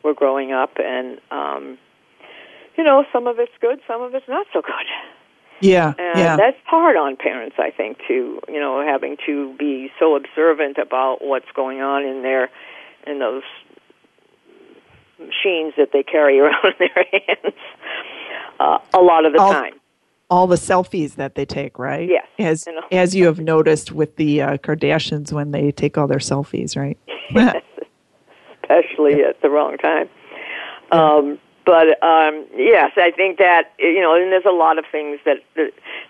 were 0.03 0.13
growing 0.13 0.51
up, 0.51 0.77
and 0.77 1.19
um, 1.31 1.77
you 2.77 2.83
know, 2.83 3.03
some 3.11 3.27
of 3.27 3.39
it's 3.39 3.51
good, 3.59 3.79
some 3.87 4.01
of 4.01 4.13
it's 4.15 4.27
not 4.27 4.47
so 4.53 4.61
good. 4.61 5.18
Yeah, 5.61 5.93
and 5.97 6.19
yeah. 6.19 6.37
that's 6.37 6.57
hard 6.65 6.95
on 6.95 7.17
parents, 7.17 7.55
I 7.59 7.71
think, 7.71 7.97
to 8.07 8.39
you 8.47 8.59
know 8.59 8.83
having 8.85 9.17
to 9.25 9.53
be 9.57 9.91
so 9.99 10.15
observant 10.15 10.77
about 10.77 11.17
what's 11.21 11.51
going 11.55 11.81
on 11.81 12.03
in 12.03 12.21
their 12.21 12.49
in 13.05 13.19
those 13.19 13.43
machines 15.19 15.73
that 15.77 15.89
they 15.91 16.03
carry 16.03 16.39
around 16.41 16.73
in 16.79 16.89
their 16.95 17.05
hands 17.11 17.55
uh, 18.59 18.79
a 18.93 18.99
lot 18.99 19.25
of 19.25 19.33
the 19.33 19.39
all, 19.39 19.51
time. 19.51 19.73
All 20.29 20.47
the 20.47 20.55
selfies 20.55 21.15
that 21.15 21.35
they 21.35 21.45
take, 21.45 21.79
right? 21.79 22.07
Yes. 22.07 22.27
As 22.37 22.67
you 22.67 22.75
know. 22.75 22.87
as 22.91 23.15
you 23.15 23.25
have 23.25 23.39
noticed 23.39 23.91
with 23.91 24.15
the 24.17 24.41
uh, 24.41 24.57
Kardashians 24.57 25.31
when 25.31 25.51
they 25.51 25.71
take 25.71 25.97
all 25.97 26.07
their 26.07 26.19
selfies, 26.19 26.77
right? 26.77 26.97
yes, 27.31 27.63
especially 28.61 29.23
at 29.27 29.41
the 29.41 29.49
wrong 29.49 29.77
time. 29.77 30.09
Um, 30.91 31.39
but 31.69 32.01
um, 32.01 32.47
yes, 32.55 32.93
I 32.97 33.12
think 33.12 33.38
that 33.38 33.73
you 33.77 34.01
know, 34.01 34.15
and 34.15 34.32
there's 34.32 34.43
a 34.43 34.49
lot 34.49 34.79
of 34.79 34.86
things 34.91 35.19
that 35.23 35.38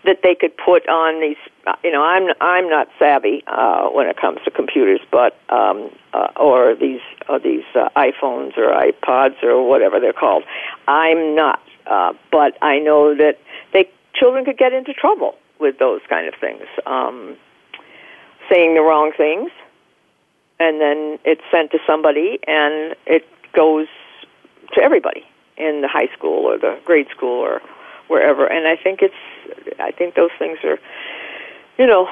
that, 0.05 0.21
they 0.23 0.33
could 0.33 0.55
put 0.55 0.87
on 0.87 1.19
these. 1.19 1.35
You 1.83 1.91
know, 1.91 2.01
I'm 2.01 2.29
I'm 2.39 2.69
not 2.69 2.87
savvy 2.97 3.43
uh, 3.45 3.89
when 3.89 4.07
it 4.07 4.15
comes 4.15 4.39
to 4.45 4.51
computers, 4.51 5.01
but 5.11 5.37
um, 5.49 5.91
uh, 6.13 6.27
or 6.37 6.75
these 6.75 7.01
uh, 7.27 7.39
these 7.39 7.65
uh, 7.75 7.89
iPhones 7.97 8.57
or 8.57 8.71
iPods 8.71 9.43
or 9.43 9.67
whatever 9.67 9.99
they're 9.99 10.13
called. 10.13 10.43
I'm 10.87 11.35
not, 11.35 11.61
uh, 11.87 12.13
but 12.31 12.57
I 12.61 12.79
know 12.79 13.13
that 13.15 13.37
they 13.73 13.89
children 14.15 14.45
could 14.45 14.57
get 14.57 14.71
into 14.71 14.93
trouble 14.93 15.35
with 15.59 15.77
those 15.77 15.99
kind 16.07 16.25
of 16.25 16.35
things, 16.39 16.63
um, 16.85 17.35
saying 18.49 18.75
the 18.75 18.81
wrong 18.81 19.11
things, 19.17 19.51
and 20.57 20.79
then 20.79 21.19
it's 21.25 21.43
sent 21.51 21.71
to 21.71 21.79
somebody, 21.85 22.39
and 22.47 22.95
it 23.05 23.27
goes 23.51 23.87
to 24.73 24.81
everybody 24.81 25.25
in 25.59 25.81
the 25.81 25.87
high 25.87 26.07
school 26.17 26.45
or 26.45 26.57
the 26.57 26.79
grade 26.85 27.07
school 27.09 27.39
or 27.39 27.61
wherever. 28.07 28.45
And 28.47 28.67
I 28.67 28.75
think 28.75 29.01
it's, 29.01 29.13
I 29.79 29.91
think 29.91 30.15
those 30.15 30.31
things 30.39 30.59
are, 30.63 30.79
you 31.77 31.85
know, 31.85 32.09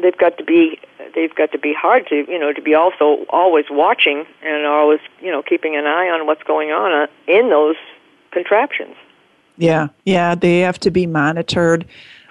they've 0.00 0.16
got 0.16 0.36
to 0.38 0.44
be, 0.44 0.80
they've 1.14 1.34
got 1.34 1.52
to 1.52 1.58
be 1.58 1.72
hard 1.72 2.06
to, 2.08 2.24
you 2.30 2.38
know, 2.38 2.52
to 2.52 2.62
be 2.62 2.74
also 2.74 3.24
always 3.30 3.66
watching 3.70 4.26
and 4.42 4.66
always, 4.66 5.00
you 5.20 5.30
know, 5.30 5.42
keeping 5.42 5.76
an 5.76 5.86
eye 5.86 6.08
on 6.08 6.26
what's 6.26 6.42
going 6.42 6.70
on 6.70 6.92
uh, 6.92 7.06
in 7.26 7.50
those 7.50 7.76
contraptions. 8.32 8.96
Yeah, 9.56 9.88
yeah, 10.04 10.34
they 10.34 10.60
have 10.60 10.80
to 10.80 10.90
be 10.90 11.06
monitored 11.06 11.86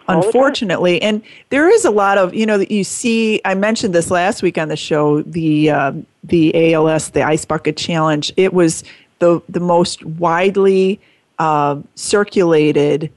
unfortunately 0.08 1.01
and 1.01 1.21
there 1.49 1.69
is 1.69 1.86
a 1.86 1.91
lot 1.91 2.17
of 2.17 2.34
you 2.34 2.45
know 2.45 2.58
that 2.58 2.71
you 2.71 2.84
see 2.84 3.39
i 3.45 3.53
mentioned 3.53 3.93
this 3.93 4.12
last 4.12 4.43
week 4.43 4.58
on 4.58 4.67
the 4.67 4.75
show 4.75 5.21
the 5.23 5.69
uh, 5.69 5.93
the 6.23 6.73
als 6.75 7.12
the 7.12 7.21
ice 7.21 7.45
bucket 7.45 7.77
challenge 7.77 8.32
it 8.36 8.53
was 8.53 8.84
the 9.23 9.41
the 9.47 9.62
most 9.62 10.03
widely 10.03 10.99
uh, 11.39 11.79
circulated 11.95 13.09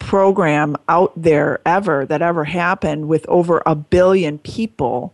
program 0.00 0.74
out 0.88 1.12
there 1.16 1.60
ever 1.66 2.06
that 2.06 2.22
ever 2.22 2.44
happened 2.44 3.08
with 3.08 3.26
over 3.28 3.62
a 3.66 3.74
billion 3.74 4.38
people 4.38 5.12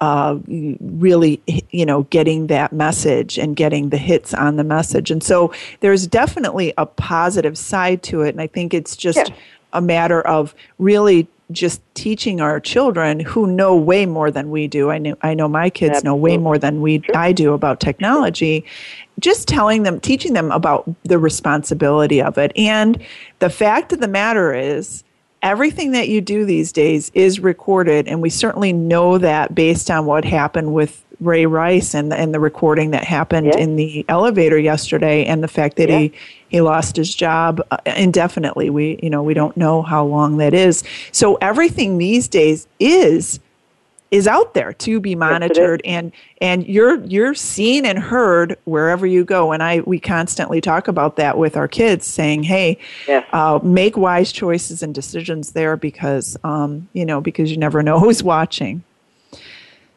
uh, 0.00 0.36
really 0.46 1.40
you 1.70 1.86
know 1.86 2.02
getting 2.04 2.48
that 2.48 2.72
message 2.72 3.38
and 3.38 3.56
getting 3.56 3.88
the 3.88 3.96
hits 3.96 4.34
on 4.34 4.56
the 4.56 4.64
message 4.64 5.10
and 5.10 5.22
so 5.22 5.50
there's 5.80 6.06
definitely 6.06 6.74
a 6.76 6.84
positive 6.84 7.56
side 7.56 8.02
to 8.02 8.20
it 8.20 8.30
and 8.30 8.40
i 8.42 8.46
think 8.46 8.74
it's 8.74 8.96
just 8.96 9.28
yeah. 9.28 9.34
a 9.72 9.80
matter 9.80 10.20
of 10.22 10.54
really 10.78 11.26
just 11.52 11.80
teaching 11.94 12.40
our 12.40 12.58
children 12.58 13.20
who 13.20 13.46
know 13.46 13.76
way 13.76 14.06
more 14.06 14.30
than 14.30 14.50
we 14.50 14.66
do. 14.66 14.90
I 14.90 14.98
know 14.98 15.16
I 15.22 15.34
know 15.34 15.48
my 15.48 15.70
kids 15.70 15.96
Absolutely. 15.96 16.08
know 16.08 16.16
way 16.16 16.38
more 16.38 16.58
than 16.58 16.80
we 16.80 17.02
sure. 17.02 17.16
I 17.16 17.32
do 17.32 17.52
about 17.52 17.80
technology. 17.80 18.64
Just 19.20 19.48
telling 19.48 19.84
them, 19.84 20.00
teaching 20.00 20.32
them 20.32 20.50
about 20.50 20.92
the 21.04 21.18
responsibility 21.18 22.20
of 22.20 22.36
it. 22.38 22.52
And 22.56 23.00
the 23.38 23.50
fact 23.50 23.92
of 23.92 24.00
the 24.00 24.08
matter 24.08 24.54
is 24.54 25.04
everything 25.42 25.92
that 25.92 26.08
you 26.08 26.20
do 26.20 26.44
these 26.44 26.72
days 26.72 27.10
is 27.14 27.38
recorded 27.38 28.08
and 28.08 28.22
we 28.22 28.30
certainly 28.30 28.72
know 28.72 29.18
that 29.18 29.54
based 29.54 29.90
on 29.90 30.06
what 30.06 30.24
happened 30.24 30.72
with 30.72 31.04
Ray 31.20 31.46
Rice 31.46 31.94
and 31.94 32.10
the, 32.10 32.16
and 32.16 32.34
the 32.34 32.40
recording 32.40 32.90
that 32.90 33.04
happened 33.04 33.46
yeah. 33.46 33.58
in 33.58 33.76
the 33.76 34.04
elevator 34.08 34.58
yesterday, 34.58 35.24
and 35.24 35.42
the 35.42 35.48
fact 35.48 35.76
that 35.76 35.88
yeah. 35.88 35.98
he 35.98 36.12
he 36.48 36.60
lost 36.60 36.96
his 36.96 37.14
job 37.14 37.60
uh, 37.70 37.78
indefinitely. 37.86 38.70
We 38.70 38.98
you 39.02 39.10
know 39.10 39.22
we 39.22 39.34
don't 39.34 39.56
know 39.56 39.82
how 39.82 40.04
long 40.04 40.38
that 40.38 40.54
is. 40.54 40.84
So 41.12 41.36
everything 41.36 41.98
these 41.98 42.28
days 42.28 42.66
is 42.78 43.40
is 44.14 44.28
out 44.28 44.54
there 44.54 44.72
to 44.72 45.00
be 45.00 45.16
monitored 45.16 45.82
yes, 45.84 45.92
and 45.92 46.12
and 46.40 46.66
you're 46.68 47.02
you're 47.06 47.34
seen 47.34 47.84
and 47.84 47.98
heard 47.98 48.56
wherever 48.64 49.04
you 49.08 49.24
go 49.24 49.50
and 49.50 49.60
i 49.60 49.80
we 49.80 49.98
constantly 49.98 50.60
talk 50.60 50.86
about 50.86 51.16
that 51.16 51.36
with 51.36 51.56
our 51.56 51.66
kids 51.66 52.06
saying 52.06 52.44
hey 52.44 52.78
yes. 53.08 53.26
uh, 53.32 53.58
make 53.64 53.96
wise 53.96 54.30
choices 54.30 54.84
and 54.84 54.94
decisions 54.94 55.50
there 55.50 55.76
because 55.76 56.36
um, 56.44 56.88
you 56.92 57.04
know 57.04 57.20
because 57.20 57.50
you 57.50 57.56
never 57.56 57.82
know 57.82 57.98
who's 57.98 58.22
watching 58.22 58.84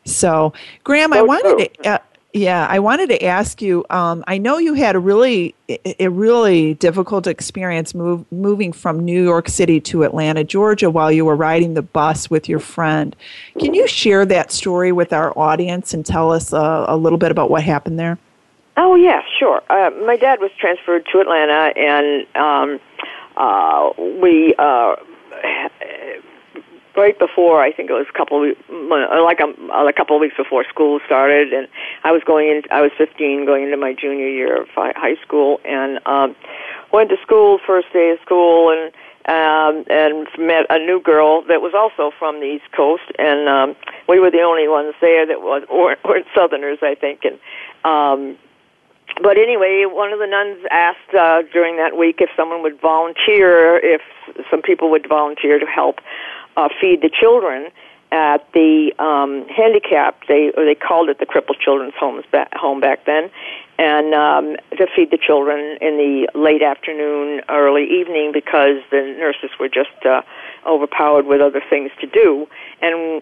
so, 0.07 0.53
Gram, 0.85 1.11
so 1.11 1.19
I 1.19 1.21
wanted 1.21 1.73
to. 1.83 1.89
Uh, 1.89 1.97
yeah, 2.37 2.67
I 2.69 2.79
wanted 2.79 3.09
to 3.09 3.25
ask 3.25 3.61
you. 3.61 3.85
Um, 3.89 4.23
I 4.27 4.37
know 4.37 4.57
you 4.57 4.73
had 4.73 4.95
a 4.95 4.99
really, 4.99 5.55
a 5.99 6.07
really 6.07 6.75
difficult 6.75 7.27
experience 7.27 7.93
move, 7.95 8.25
moving 8.31 8.71
from 8.71 9.03
New 9.03 9.23
York 9.23 9.49
City 9.49 9.81
to 9.81 10.03
Atlanta, 10.03 10.43
Georgia, 10.43 10.89
while 10.89 11.11
you 11.11 11.25
were 11.25 11.35
riding 11.35 11.73
the 11.73 11.81
bus 11.81 12.29
with 12.29 12.47
your 12.47 12.59
friend. 12.59 13.15
Can 13.59 13.73
you 13.73 13.87
share 13.87 14.25
that 14.25 14.51
story 14.51 14.91
with 14.91 15.11
our 15.13 15.37
audience 15.37 15.93
and 15.93 16.05
tell 16.05 16.31
us 16.31 16.53
uh, 16.53 16.85
a 16.87 16.95
little 16.95 17.17
bit 17.17 17.31
about 17.31 17.49
what 17.49 17.63
happened 17.63 17.99
there? 17.99 18.17
Oh 18.77 18.95
yeah, 18.95 19.23
sure. 19.39 19.61
Uh, 19.69 19.89
my 20.05 20.15
dad 20.15 20.39
was 20.39 20.51
transferred 20.59 21.07
to 21.11 21.19
Atlanta, 21.19 21.73
and 21.75 22.27
um, 22.35 22.79
uh, 23.35 23.91
we 23.97 24.53
uh, 24.59 24.95
right 26.97 27.17
before 27.17 27.61
I 27.61 27.71
think 27.71 27.89
it 27.89 27.93
was 27.93 28.07
a 28.09 28.17
couple 28.17 28.43
of, 28.43 28.57
like 28.69 29.39
a, 29.39 29.49
a 29.71 29.93
couple 29.93 30.15
of 30.15 30.19
weeks 30.19 30.35
before 30.35 30.65
school 30.65 30.99
started, 31.05 31.53
and 31.53 31.67
I 32.03 32.11
was 32.11 32.23
going 32.25 32.49
in. 32.49 32.63
I 32.71 32.81
was 32.81 32.91
15, 32.97 33.45
going 33.45 33.63
into 33.63 33.77
my 33.77 33.93
junior 33.93 34.27
year 34.27 34.63
of 34.63 34.67
high 34.75 35.15
school, 35.23 35.61
and 35.63 35.99
um, 36.05 36.35
went 36.91 37.09
to 37.11 37.17
school 37.21 37.59
first 37.65 37.93
day 37.93 38.11
of 38.11 38.19
school, 38.25 38.71
and 38.71 38.91
um, 39.27 39.85
and 39.89 40.27
met 40.39 40.65
a 40.69 40.79
new 40.79 41.01
girl 41.01 41.43
that 41.43 41.61
was 41.61 41.73
also 41.75 42.11
from 42.17 42.39
the 42.39 42.45
East 42.45 42.71
Coast, 42.75 43.03
and 43.19 43.47
um, 43.47 43.75
we 44.07 44.19
were 44.19 44.31
the 44.31 44.41
only 44.41 44.67
ones 44.67 44.95
there 44.99 45.25
that 45.27 45.41
was 45.41 45.63
or, 45.69 45.95
or 46.03 46.21
Southerners, 46.35 46.79
I 46.81 46.95
think, 46.95 47.21
and. 47.23 47.39
Um, 47.85 48.37
but 49.23 49.37
anyway, 49.37 49.85
one 49.87 50.13
of 50.13 50.19
the 50.19 50.27
nuns 50.27 50.63
asked 50.69 51.15
uh, 51.17 51.41
during 51.51 51.77
that 51.77 51.97
week 51.97 52.17
if 52.19 52.29
someone 52.35 52.61
would 52.61 52.79
volunteer, 52.79 53.79
if 53.81 54.01
some 54.51 54.61
people 54.61 54.91
would 54.91 55.07
volunteer 55.09 55.57
to 55.57 55.65
help 55.65 55.99
uh, 56.57 56.67
feed 56.81 57.01
the 57.01 57.09
children 57.09 57.71
at 58.11 58.51
the 58.53 58.91
um, 58.99 59.47
handicapped. 59.49 60.27
They 60.27 60.51
or 60.55 60.65
they 60.65 60.75
called 60.75 61.09
it 61.09 61.19
the 61.19 61.25
crippled 61.25 61.59
children's 61.59 61.93
homes 61.99 62.25
back, 62.31 62.53
home 62.53 62.79
back 62.79 63.05
then, 63.05 63.29
and 63.77 64.13
um, 64.13 64.55
to 64.77 64.87
feed 64.95 65.11
the 65.11 65.17
children 65.17 65.77
in 65.81 65.97
the 65.97 66.27
late 66.33 66.63
afternoon, 66.63 67.41
early 67.49 67.83
evening 67.83 68.31
because 68.33 68.81
the 68.91 69.15
nurses 69.19 69.51
were 69.59 69.69
just 69.69 70.05
uh, 70.05 70.21
overpowered 70.65 71.25
with 71.25 71.41
other 71.41 71.61
things 71.69 71.91
to 72.01 72.07
do. 72.07 72.47
And 72.81 73.21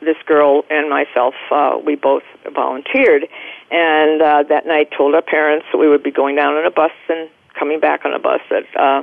this 0.00 0.16
girl 0.26 0.64
and 0.70 0.90
myself, 0.90 1.34
uh, 1.50 1.78
we 1.84 1.94
both 1.94 2.24
volunteered, 2.52 3.26
and 3.70 4.20
uh, 4.20 4.42
that 4.48 4.66
night 4.66 4.90
told 4.96 5.14
our 5.14 5.22
parents 5.22 5.66
that 5.72 5.78
we 5.78 5.88
would 5.88 6.02
be 6.02 6.12
going 6.12 6.36
down 6.36 6.54
on 6.54 6.66
a 6.66 6.70
bus 6.70 6.92
and 7.08 7.30
coming 7.58 7.80
back 7.80 8.04
on 8.04 8.12
a 8.12 8.18
bus 8.18 8.40
at. 8.50 8.64
Uh, 8.76 9.02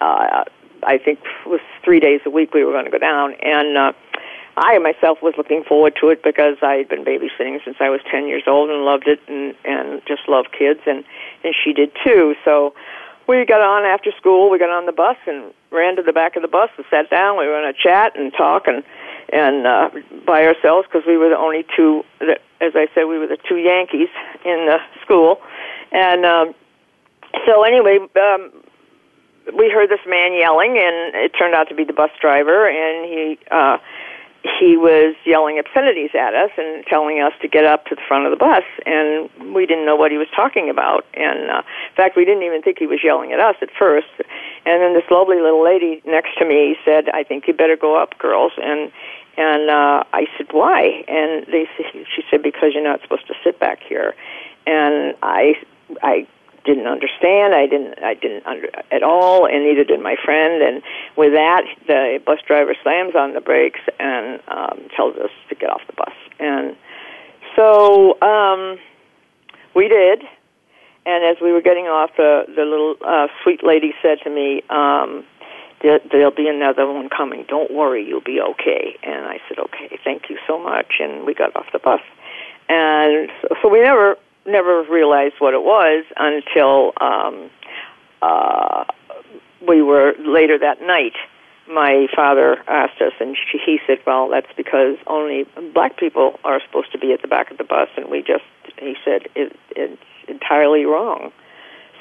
uh, 0.00 0.44
I 0.86 0.98
think 0.98 1.20
it 1.20 1.48
was 1.48 1.60
three 1.84 2.00
days 2.00 2.20
a 2.26 2.30
week 2.30 2.54
we 2.54 2.64
were 2.64 2.72
going 2.72 2.84
to 2.84 2.90
go 2.90 2.98
down, 2.98 3.34
and 3.42 3.76
uh, 3.76 3.92
I 4.56 4.78
myself 4.78 5.18
was 5.22 5.34
looking 5.36 5.64
forward 5.64 5.96
to 6.00 6.08
it 6.10 6.22
because 6.22 6.56
I 6.62 6.74
had 6.74 6.88
been 6.88 7.04
babysitting 7.04 7.62
since 7.64 7.76
I 7.80 7.90
was 7.90 8.00
ten 8.10 8.26
years 8.26 8.44
old 8.46 8.70
and 8.70 8.84
loved 8.84 9.08
it 9.08 9.20
and 9.28 9.54
and 9.64 10.02
just 10.06 10.28
loved 10.28 10.48
kids, 10.56 10.80
and 10.86 11.04
and 11.42 11.54
she 11.54 11.72
did 11.72 11.92
too. 12.04 12.34
So 12.44 12.74
we 13.26 13.44
got 13.44 13.60
on 13.60 13.84
after 13.84 14.10
school. 14.18 14.50
We 14.50 14.58
got 14.58 14.70
on 14.70 14.86
the 14.86 14.92
bus 14.92 15.16
and 15.26 15.52
ran 15.70 15.96
to 15.96 16.02
the 16.02 16.12
back 16.12 16.36
of 16.36 16.42
the 16.42 16.48
bus 16.48 16.70
and 16.76 16.86
sat 16.90 17.10
down. 17.10 17.38
We 17.38 17.46
were 17.46 17.60
going 17.60 17.72
to 17.72 17.78
chat 17.78 18.16
and 18.16 18.32
talk 18.32 18.66
and 18.66 18.82
and 19.32 19.66
uh, 19.66 19.90
by 20.26 20.44
ourselves 20.44 20.86
because 20.86 21.06
we 21.06 21.16
were 21.16 21.30
the 21.30 21.38
only 21.38 21.64
two 21.76 22.04
that, 22.20 22.40
as 22.60 22.72
I 22.76 22.88
said, 22.94 23.04
we 23.04 23.18
were 23.18 23.26
the 23.26 23.38
two 23.48 23.56
Yankees 23.56 24.08
in 24.44 24.66
the 24.66 24.78
school, 25.02 25.40
and. 25.92 26.24
um 26.24 26.54
so 27.46 27.64
anyway, 27.64 27.98
um, 27.98 28.52
we 29.52 29.70
heard 29.70 29.90
this 29.90 30.04
man 30.06 30.32
yelling, 30.32 30.78
and 30.78 31.14
it 31.14 31.32
turned 31.38 31.54
out 31.54 31.68
to 31.68 31.74
be 31.74 31.84
the 31.84 31.92
bus 31.92 32.10
driver, 32.20 32.68
and 32.68 33.04
he 33.04 33.38
uh, 33.50 33.78
he 34.60 34.76
was 34.76 35.16
yelling 35.24 35.58
obscenities 35.58 36.10
at 36.14 36.34
us 36.34 36.50
and 36.58 36.84
telling 36.86 37.20
us 37.20 37.32
to 37.40 37.48
get 37.48 37.64
up 37.64 37.86
to 37.86 37.94
the 37.94 38.02
front 38.06 38.26
of 38.26 38.30
the 38.30 38.36
bus, 38.36 38.64
and 38.84 39.28
we 39.54 39.64
didn't 39.64 39.86
know 39.86 39.96
what 39.96 40.10
he 40.10 40.18
was 40.18 40.28
talking 40.36 40.68
about. 40.68 41.06
And 41.14 41.50
uh, 41.50 41.62
in 41.90 41.96
fact, 41.96 42.16
we 42.16 42.24
didn't 42.24 42.42
even 42.42 42.60
think 42.60 42.78
he 42.78 42.86
was 42.86 43.00
yelling 43.02 43.32
at 43.32 43.40
us 43.40 43.56
at 43.62 43.70
first. 43.78 44.08
And 44.66 44.82
then 44.82 44.94
this 44.94 45.04
lovely 45.10 45.40
little 45.40 45.64
lady 45.64 46.02
next 46.06 46.36
to 46.38 46.44
me 46.44 46.76
said, 46.84 47.08
"I 47.10 47.22
think 47.24 47.48
you 47.48 47.54
better 47.54 47.76
go 47.76 48.00
up, 48.00 48.18
girls." 48.18 48.52
And 48.56 48.92
and 49.36 49.70
uh, 49.70 50.04
I 50.12 50.26
said, 50.36 50.48
"Why?" 50.52 51.04
And 51.08 51.46
they 51.46 51.68
she 52.14 52.22
said, 52.30 52.42
"Because 52.42 52.72
you're 52.74 52.84
not 52.84 53.00
supposed 53.02 53.26
to 53.28 53.34
sit 53.42 53.58
back 53.58 53.80
here." 53.82 54.14
And 54.66 55.14
I 55.22 55.54
I 56.02 56.26
didn't 56.64 56.86
understand. 56.86 57.54
I 57.54 57.66
didn't. 57.66 58.02
I 58.02 58.14
didn't 58.14 58.46
under 58.46 58.68
at 58.90 59.02
all, 59.02 59.46
and 59.46 59.64
neither 59.64 59.84
did 59.84 60.00
my 60.00 60.16
friend. 60.24 60.62
And 60.62 60.82
with 61.16 61.32
that, 61.32 61.62
the 61.86 62.20
bus 62.24 62.38
driver 62.46 62.74
slams 62.82 63.14
on 63.14 63.34
the 63.34 63.40
brakes 63.40 63.80
and 64.00 64.40
um, 64.48 64.88
tells 64.96 65.16
us 65.16 65.30
to 65.48 65.54
get 65.54 65.70
off 65.70 65.82
the 65.86 65.92
bus. 65.92 66.14
And 66.40 66.76
so 67.56 68.20
um, 68.20 68.78
we 69.74 69.88
did. 69.88 70.22
And 71.06 71.22
as 71.24 71.36
we 71.42 71.52
were 71.52 71.60
getting 71.60 71.84
off, 71.84 72.10
the 72.16 72.44
the 72.48 72.64
little 72.64 72.96
uh, 73.04 73.28
sweet 73.42 73.62
lady 73.62 73.92
said 74.00 74.18
to 74.24 74.30
me, 74.30 74.62
um, 74.70 75.24
there, 75.82 76.00
"There'll 76.10 76.30
be 76.30 76.48
another 76.48 76.90
one 76.90 77.10
coming. 77.10 77.44
Don't 77.46 77.70
worry, 77.70 78.06
you'll 78.06 78.22
be 78.22 78.40
okay." 78.40 78.96
And 79.02 79.26
I 79.26 79.38
said, 79.48 79.58
"Okay, 79.58 79.98
thank 80.02 80.30
you 80.30 80.38
so 80.46 80.58
much." 80.58 80.94
And 81.00 81.26
we 81.26 81.34
got 81.34 81.54
off 81.56 81.66
the 81.72 81.78
bus. 81.78 82.00
And 82.70 83.28
so, 83.42 83.48
so 83.60 83.68
we 83.68 83.82
never 83.82 84.16
never 84.46 84.82
realized 84.84 85.34
what 85.38 85.54
it 85.54 85.62
was 85.62 86.04
until 86.16 86.92
um, 87.00 87.50
uh, 88.22 88.84
we 89.66 89.82
were 89.82 90.14
later 90.18 90.58
that 90.58 90.82
night. 90.82 91.14
My 91.66 92.08
father 92.14 92.58
asked 92.68 93.00
us, 93.00 93.12
and 93.20 93.36
she, 93.36 93.58
he 93.58 93.78
said, 93.86 93.98
"Well, 94.06 94.28
that's 94.28 94.52
because 94.56 94.96
only 95.06 95.46
black 95.72 95.96
people 95.96 96.38
are 96.44 96.60
supposed 96.60 96.92
to 96.92 96.98
be 96.98 97.12
at 97.12 97.22
the 97.22 97.28
back 97.28 97.50
of 97.50 97.56
the 97.56 97.64
bus," 97.64 97.88
and 97.96 98.10
we 98.10 98.20
just, 98.20 98.44
he 98.78 98.96
said, 99.04 99.22
it, 99.34 99.56
it's 99.70 100.02
entirely 100.28 100.84
wrong 100.84 101.32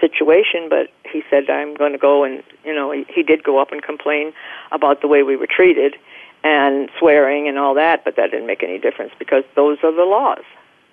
situation. 0.02 0.68
But 0.70 0.90
he 1.10 1.24
said, 1.30 1.50
"I'm 1.50 1.76
going 1.76 1.94
to 1.94 1.98
go," 1.98 2.26
and 2.26 2.44
you 2.66 2.76
know, 2.76 2.92
he, 2.92 3.06
he 3.08 3.24
did 3.24 3.44
go 3.44 3.58
up 3.58 3.72
and 3.72 3.82
complain 3.82 4.34
about 4.72 5.02
the 5.02 5.08
way 5.08 5.24
we 5.24 5.38
were 5.38 5.48
treated 5.48 5.96
and 6.44 6.90
swearing 7.00 7.48
and 7.48 7.58
all 7.58 7.74
that, 7.76 8.04
but 8.04 8.18
that 8.18 8.32
didn't 8.32 8.48
make 8.48 8.64
any 8.64 8.78
difference 8.78 9.14
because 9.18 9.46
those 9.56 9.78
are 9.82 9.96
the 9.96 10.04
laws 10.04 10.44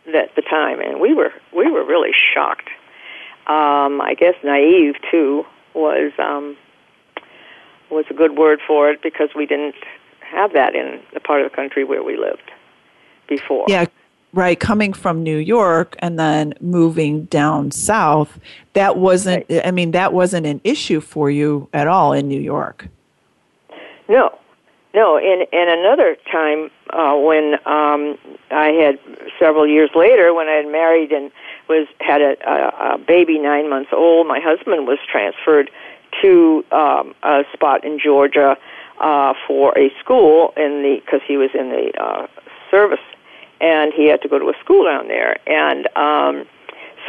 at 0.08 0.34
the 0.34 0.42
time, 0.42 0.80
and 0.80 1.00
we 1.00 1.14
were 1.14 1.32
we 1.54 1.70
were 1.70 1.84
really 1.84 2.12
shocked. 2.34 2.68
Um, 3.46 4.00
I 4.00 4.14
guess 4.18 4.34
naive 4.44 4.94
too 5.10 5.44
was 5.74 6.12
um, 6.18 6.56
was 7.90 8.04
a 8.10 8.14
good 8.14 8.36
word 8.36 8.60
for 8.66 8.90
it 8.90 9.02
because 9.02 9.30
we 9.34 9.46
didn't 9.46 9.74
have 10.20 10.52
that 10.52 10.74
in 10.74 11.00
the 11.12 11.20
part 11.20 11.42
of 11.42 11.50
the 11.50 11.56
country 11.56 11.84
where 11.84 12.02
we 12.02 12.16
lived 12.16 12.50
before. 13.28 13.64
Yeah, 13.68 13.86
right. 14.32 14.58
Coming 14.58 14.92
from 14.92 15.22
New 15.22 15.38
York 15.38 15.96
and 15.98 16.18
then 16.18 16.54
moving 16.60 17.24
down 17.24 17.70
south, 17.70 18.38
that 18.74 18.96
wasn't. 18.96 19.46
Right. 19.50 19.66
I 19.66 19.70
mean, 19.70 19.90
that 19.92 20.12
wasn't 20.12 20.46
an 20.46 20.60
issue 20.64 21.00
for 21.00 21.30
you 21.30 21.68
at 21.72 21.86
all 21.86 22.12
in 22.12 22.28
New 22.28 22.40
York. 22.40 22.88
No, 24.08 24.36
no. 24.94 25.16
And 25.16 25.46
and 25.52 25.70
another 25.70 26.16
time 26.30 26.70
uh, 26.90 27.16
when 27.16 27.54
um, 27.66 28.18
I 28.50 28.70
had 28.70 28.98
several 29.38 29.66
years 29.66 29.90
later 29.94 30.34
when 30.34 30.48
I 30.48 30.52
had 30.52 30.70
married 30.70 31.12
and 31.12 31.30
was 31.68 31.86
had 32.00 32.20
a, 32.20 32.36
a, 32.48 32.94
a 32.94 32.98
baby 32.98 33.38
nine 33.38 33.68
months 33.68 33.90
old, 33.92 34.26
my 34.26 34.40
husband 34.40 34.86
was 34.86 34.98
transferred 35.10 35.70
to 36.22 36.64
um, 36.72 37.14
a 37.22 37.44
spot 37.52 37.84
in 37.84 37.98
Georgia 37.98 38.56
uh, 39.00 39.34
for 39.46 39.76
a 39.78 39.90
school 40.00 40.52
in 40.56 40.82
the 40.82 41.00
because 41.04 41.20
he 41.26 41.36
was 41.36 41.50
in 41.54 41.70
the 41.70 41.92
uh, 42.00 42.26
service 42.70 43.00
and 43.60 43.92
he 43.92 44.08
had 44.08 44.22
to 44.22 44.28
go 44.28 44.38
to 44.38 44.48
a 44.48 44.54
school 44.60 44.84
down 44.84 45.08
there 45.08 45.36
and 45.46 45.86
um, 45.96 46.46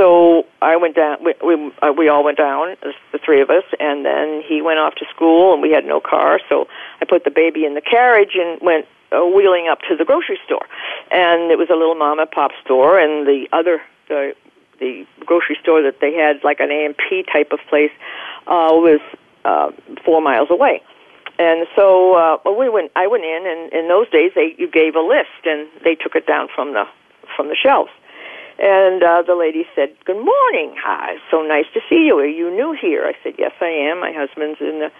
so 0.01 0.47
I 0.63 0.77
went 0.77 0.95
down. 0.95 1.23
We 1.23 1.35
we, 1.45 1.71
uh, 1.83 1.93
we 1.95 2.09
all 2.09 2.23
went 2.23 2.39
down, 2.39 2.75
the 3.11 3.19
three 3.23 3.39
of 3.39 3.51
us, 3.51 3.63
and 3.79 4.03
then 4.03 4.41
he 4.41 4.61
went 4.63 4.79
off 4.79 4.95
to 4.95 5.05
school, 5.13 5.53
and 5.53 5.61
we 5.61 5.69
had 5.71 5.85
no 5.85 5.99
car. 5.99 6.39
So 6.49 6.67
I 6.99 7.05
put 7.05 7.23
the 7.23 7.29
baby 7.29 7.65
in 7.65 7.75
the 7.75 7.81
carriage 7.81 8.33
and 8.33 8.59
went 8.61 8.87
uh, 9.11 9.23
wheeling 9.25 9.67
up 9.71 9.77
to 9.89 9.95
the 9.95 10.03
grocery 10.03 10.39
store, 10.43 10.65
and 11.11 11.51
it 11.51 11.59
was 11.59 11.69
a 11.69 11.75
little 11.75 11.93
mom 11.93 12.17
and 12.17 12.31
pop 12.31 12.49
store, 12.65 12.97
and 12.97 13.27
the 13.27 13.45
other 13.53 13.79
the 14.09 14.33
the 14.79 15.05
grocery 15.19 15.57
store 15.61 15.83
that 15.83 16.01
they 16.01 16.13
had, 16.15 16.43
like 16.43 16.59
an 16.59 16.71
A&P 16.71 17.23
type 17.31 17.51
of 17.51 17.59
place, 17.69 17.91
uh, 18.47 18.73
was 18.73 18.99
uh, 19.45 19.69
four 20.03 20.19
miles 20.19 20.49
away. 20.49 20.81
And 21.37 21.67
so 21.75 22.15
uh, 22.17 22.51
we 22.57 22.69
went. 22.69 22.91
I 22.95 23.05
went 23.05 23.23
in, 23.23 23.45
and 23.45 23.71
in 23.71 23.87
those 23.87 24.09
days, 24.09 24.31
they 24.33 24.55
you 24.57 24.67
gave 24.67 24.95
a 24.95 25.01
list, 25.01 25.45
and 25.45 25.69
they 25.83 25.93
took 25.93 26.15
it 26.15 26.25
down 26.25 26.47
from 26.55 26.73
the 26.73 26.85
from 27.35 27.49
the 27.49 27.55
shelves. 27.55 27.91
And 28.61 29.01
uh, 29.01 29.23
the 29.25 29.33
lady 29.33 29.65
said, 29.75 29.89
"Good 30.05 30.23
morning. 30.23 30.75
Hi, 30.77 31.15
so 31.31 31.41
nice 31.41 31.65
to 31.73 31.79
see 31.89 32.05
you. 32.05 32.19
Are 32.19 32.27
you 32.27 32.51
new 32.51 32.77
here?" 32.79 33.03
I 33.07 33.13
said, 33.23 33.33
"Yes, 33.39 33.53
I 33.59 33.89
am. 33.89 33.99
My 33.99 34.13
husband's 34.15 34.61
in 34.61 34.77
the 34.77 34.91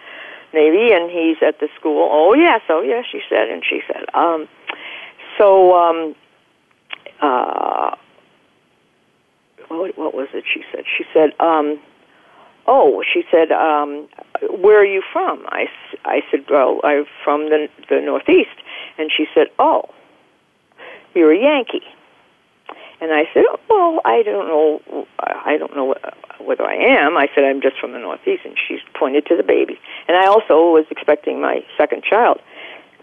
Navy, 0.51 0.91
and 0.91 1.11
he's 1.11 1.37
at 1.45 1.59
the 1.59 1.69
school." 1.79 2.09
"Oh 2.11 2.33
yes, 2.33 2.61
oh 2.69 2.81
yes," 2.81 3.05
she 3.11 3.21
said, 3.29 3.49
and 3.49 3.61
she 3.63 3.81
said, 3.85 4.09
um, 4.15 4.47
"So, 5.37 5.75
um, 5.75 6.15
uh, 7.21 7.95
what, 9.67 9.95
what 9.95 10.15
was 10.15 10.29
it?" 10.33 10.43
She 10.51 10.63
said, 10.71 10.85
"She 10.97 11.03
said." 11.13 11.39
Um, 11.39 11.79
oh, 12.65 13.03
she 13.13 13.23
said, 13.29 13.51
um, 13.51 14.07
where 14.61 14.79
are 14.79 14.85
you 14.85 15.03
from? 15.11 15.45
I, 15.47 15.65
I 16.05 16.21
said, 16.29 16.41
well, 16.49 16.79
I'm 16.83 17.05
from 17.23 17.49
the, 17.49 17.67
the 17.89 17.99
Northeast. 18.01 18.55
And 18.97 19.11
she 19.15 19.25
said, 19.33 19.47
oh, 19.59 19.89
you're 21.13 21.33
a 21.33 21.39
Yankee. 21.39 21.83
And 23.01 23.11
I 23.11 23.23
said, 23.33 23.43
oh, 23.49 23.59
well, 23.67 24.01
I 24.05 24.21
don't 24.21 24.47
know, 24.47 25.05
I 25.19 25.57
don't 25.57 25.75
know 25.75 25.95
whether 26.39 26.63
I 26.63 26.75
am. 26.75 27.17
I 27.17 27.27
said, 27.33 27.43
I'm 27.43 27.59
just 27.59 27.79
from 27.79 27.93
the 27.93 27.99
Northeast. 27.99 28.43
And 28.45 28.55
she 28.67 28.77
pointed 28.93 29.25
to 29.25 29.35
the 29.35 29.43
baby. 29.43 29.79
And 30.07 30.15
I 30.15 30.27
also 30.27 30.71
was 30.71 30.85
expecting 30.91 31.41
my 31.41 31.65
second 31.77 32.03
child. 32.03 32.39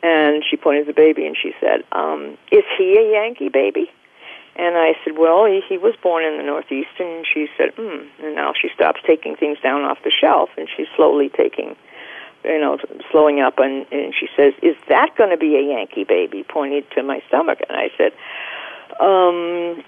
And 0.01 0.45
she 0.49 0.57
pointed 0.57 0.87
to 0.87 0.93
the 0.93 0.97
baby 0.97 1.27
and 1.27 1.37
she 1.37 1.53
said, 1.61 1.83
um, 1.91 2.39
is 2.53 2.63
he 2.79 2.97
a 2.97 3.11
Yankee 3.11 3.49
baby? 3.49 3.91
And 4.55 4.77
I 4.77 4.95
said, 5.05 5.19
well, 5.19 5.47
he, 5.47 5.63
he 5.69 5.79
was 5.79 5.95
born 6.01 6.25
in 6.25 6.37
the 6.37 6.45
Northeast. 6.45 6.95
And 7.01 7.27
she 7.27 7.49
said, 7.57 7.71
hmm. 7.77 8.07
And 8.25 8.37
now 8.37 8.53
she 8.61 8.69
stops 8.75 9.01
taking 9.05 9.35
things 9.35 9.59
down 9.63 9.83
off 9.83 9.99
the 10.05 10.11
shelf, 10.11 10.51
and 10.57 10.69
she's 10.77 10.89
slowly 10.97 11.29
taking, 11.29 11.77
you 12.45 12.61
know, 12.61 12.79
slowing 13.11 13.41
up. 13.41 13.59
And, 13.59 13.87
and 13.93 14.15
she 14.15 14.29
says, 14.37 14.55
is 14.63 14.77
that 14.89 15.17
going 15.17 15.31
to 15.31 15.37
be 15.37 15.57
a 15.57 15.63
Yankee 15.63 16.05
baby? 16.05 16.45
Pointed 16.45 16.91
to 16.93 17.03
my 17.03 17.23
stomach. 17.29 17.61
And 17.69 17.77
I 17.77 17.91
said, 17.97 18.13
um, 19.01 19.85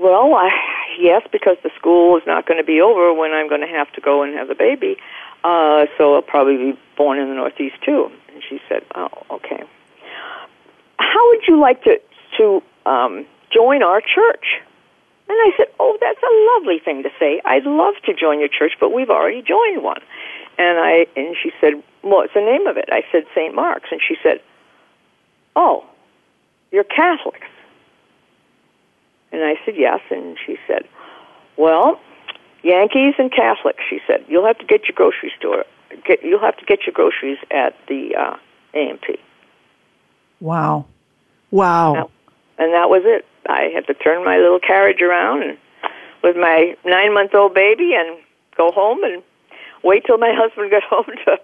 well, 0.00 0.34
I, 0.34 0.50
yes, 0.98 1.22
because 1.32 1.56
the 1.62 1.70
school 1.78 2.16
is 2.16 2.22
not 2.26 2.46
going 2.46 2.58
to 2.58 2.64
be 2.64 2.80
over 2.80 3.12
when 3.12 3.32
I'm 3.32 3.48
going 3.48 3.62
to 3.62 3.66
have 3.66 3.92
to 3.92 4.00
go 4.00 4.22
and 4.22 4.34
have 4.34 4.48
the 4.48 4.54
baby. 4.54 4.96
Uh, 5.44 5.86
so 5.98 6.14
I'll 6.14 6.22
probably 6.22 6.56
be 6.56 6.78
born 6.96 7.18
in 7.18 7.28
the 7.28 7.34
Northeast 7.34 7.76
too. 7.84 8.10
And 8.32 8.42
she 8.48 8.60
said, 8.68 8.82
oh, 8.94 9.08
okay. 9.30 9.62
How 10.98 11.28
would 11.30 11.42
you 11.48 11.58
like 11.60 11.82
to 11.84 12.00
to 12.38 12.62
um, 12.86 13.26
join 13.52 13.82
our 13.82 14.00
church. 14.00 14.60
And 15.28 15.38
I 15.38 15.50
said, 15.56 15.66
Oh, 15.78 15.96
that's 16.00 16.20
a 16.22 16.34
lovely 16.56 16.78
thing 16.78 17.02
to 17.04 17.10
say. 17.18 17.40
I'd 17.44 17.64
love 17.64 17.94
to 18.06 18.14
join 18.14 18.40
your 18.40 18.48
church, 18.48 18.72
but 18.80 18.92
we've 18.92 19.10
already 19.10 19.42
joined 19.42 19.82
one. 19.82 20.00
And 20.58 20.78
I 20.78 21.06
and 21.16 21.36
she 21.42 21.52
said, 21.60 21.82
What's 22.02 22.34
the 22.34 22.40
name 22.40 22.66
of 22.66 22.76
it? 22.76 22.88
I 22.90 23.02
said, 23.12 23.24
St. 23.34 23.54
Mark's. 23.54 23.88
And 23.90 24.00
she 24.06 24.16
said, 24.22 24.40
Oh, 25.54 25.84
you're 26.70 26.84
Catholics. 26.84 27.46
And 29.32 29.42
I 29.42 29.54
said, 29.64 29.74
Yes. 29.76 30.00
And 30.10 30.36
she 30.46 30.56
said, 30.66 30.86
Well, 31.56 32.00
Yankees 32.62 33.14
and 33.18 33.30
Catholics, 33.32 33.82
she 33.88 33.98
said, 34.06 34.24
you'll 34.28 34.46
have 34.46 34.58
to 34.58 34.64
get 34.64 34.84
your 34.84 34.94
grocery 34.94 35.32
store. 35.36 35.64
Get, 36.06 36.22
you'll 36.22 36.40
have 36.40 36.56
to 36.58 36.64
get 36.64 36.80
your 36.86 36.92
groceries 36.92 37.38
at 37.50 37.74
the 37.88 38.14
uh, 38.18 38.36
A&P. 38.74 39.18
Wow. 40.40 40.86
Wow. 41.50 42.10
and 42.58 42.72
that 42.72 42.88
was 42.88 43.02
it. 43.04 43.26
I 43.46 43.70
had 43.74 43.86
to 43.88 43.94
turn 43.94 44.24
my 44.24 44.38
little 44.38 44.60
carriage 44.60 45.02
around 45.02 45.42
and 45.42 45.58
with 46.22 46.36
my 46.36 46.76
nine 46.84 47.12
month 47.12 47.34
old 47.34 47.52
baby 47.52 47.92
and 47.94 48.18
go 48.56 48.70
home 48.70 49.02
and 49.02 49.22
wait 49.82 50.04
till 50.06 50.18
my 50.18 50.32
husband 50.34 50.70
got 50.70 50.82
home 50.84 51.04
to 51.26 51.38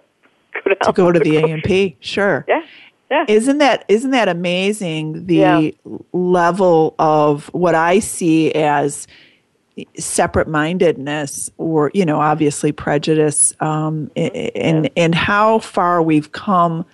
go 0.63 0.73
to 0.73 0.93
go 0.93 1.11
to 1.11 1.19
the 1.19 1.37
A&P. 1.37 1.97
Sure. 1.99 2.45
Yeah. 2.47 2.61
Yeah. 3.09 3.25
Isn't 3.27 3.57
that 3.57 3.85
isn't 3.87 4.11
that 4.11 4.29
amazing 4.29 5.25
the 5.25 5.35
yeah. 5.35 5.69
level 6.13 6.95
of 6.99 7.47
what 7.53 7.73
I 7.73 7.99
see 7.99 8.51
as 8.53 9.07
separate 9.97 10.47
mindedness 10.47 11.49
or 11.57 11.89
you 11.93 12.05
know 12.05 12.19
obviously 12.19 12.71
prejudice 12.71 13.53
um, 13.61 14.11
mm-hmm. 14.15 14.47
and 14.55 14.85
yeah. 14.85 14.91
and 14.95 15.15
how 15.15 15.59
far 15.59 16.01
we've 16.03 16.31
come 16.33 16.85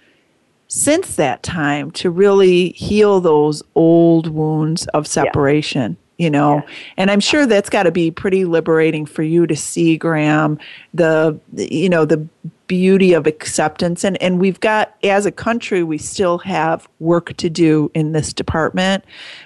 since 0.68 1.16
that 1.16 1.44
time 1.44 1.92
to 1.92 2.10
really 2.10 2.70
heal 2.70 3.20
those 3.20 3.62
old 3.76 4.28
wounds 4.28 4.88
of 4.88 5.08
separation. 5.08 5.98
You 6.18 6.30
know 6.30 6.56
yeah. 6.56 6.74
and 6.98 7.12
i'm 7.12 7.20
sure 7.20 7.46
that's 7.46 7.70
got 7.70 7.84
to 7.84 7.92
be 7.92 8.10
pretty 8.10 8.46
liberating 8.46 9.06
for 9.06 9.22
you 9.22 9.46
to 9.48 9.56
see 9.56 9.98
Gram 9.98 10.58
the 10.94 11.38
you 11.54 11.90
know 11.90 12.06
the 12.06 12.26
beauty 12.68 13.14
of 13.14 13.28
acceptance 13.28 14.04
and 14.04 14.22
and 14.22 14.40
we've 14.40 14.60
got 14.60 14.96
as 15.04 15.26
a 15.26 15.32
country 15.32 15.84
we 15.84 15.98
still 15.98 16.38
have 16.40 16.88
work 17.00 17.36
to 17.38 17.50
do 17.50 17.92
in 17.94 18.12
this 18.14 18.34
department 18.34 19.04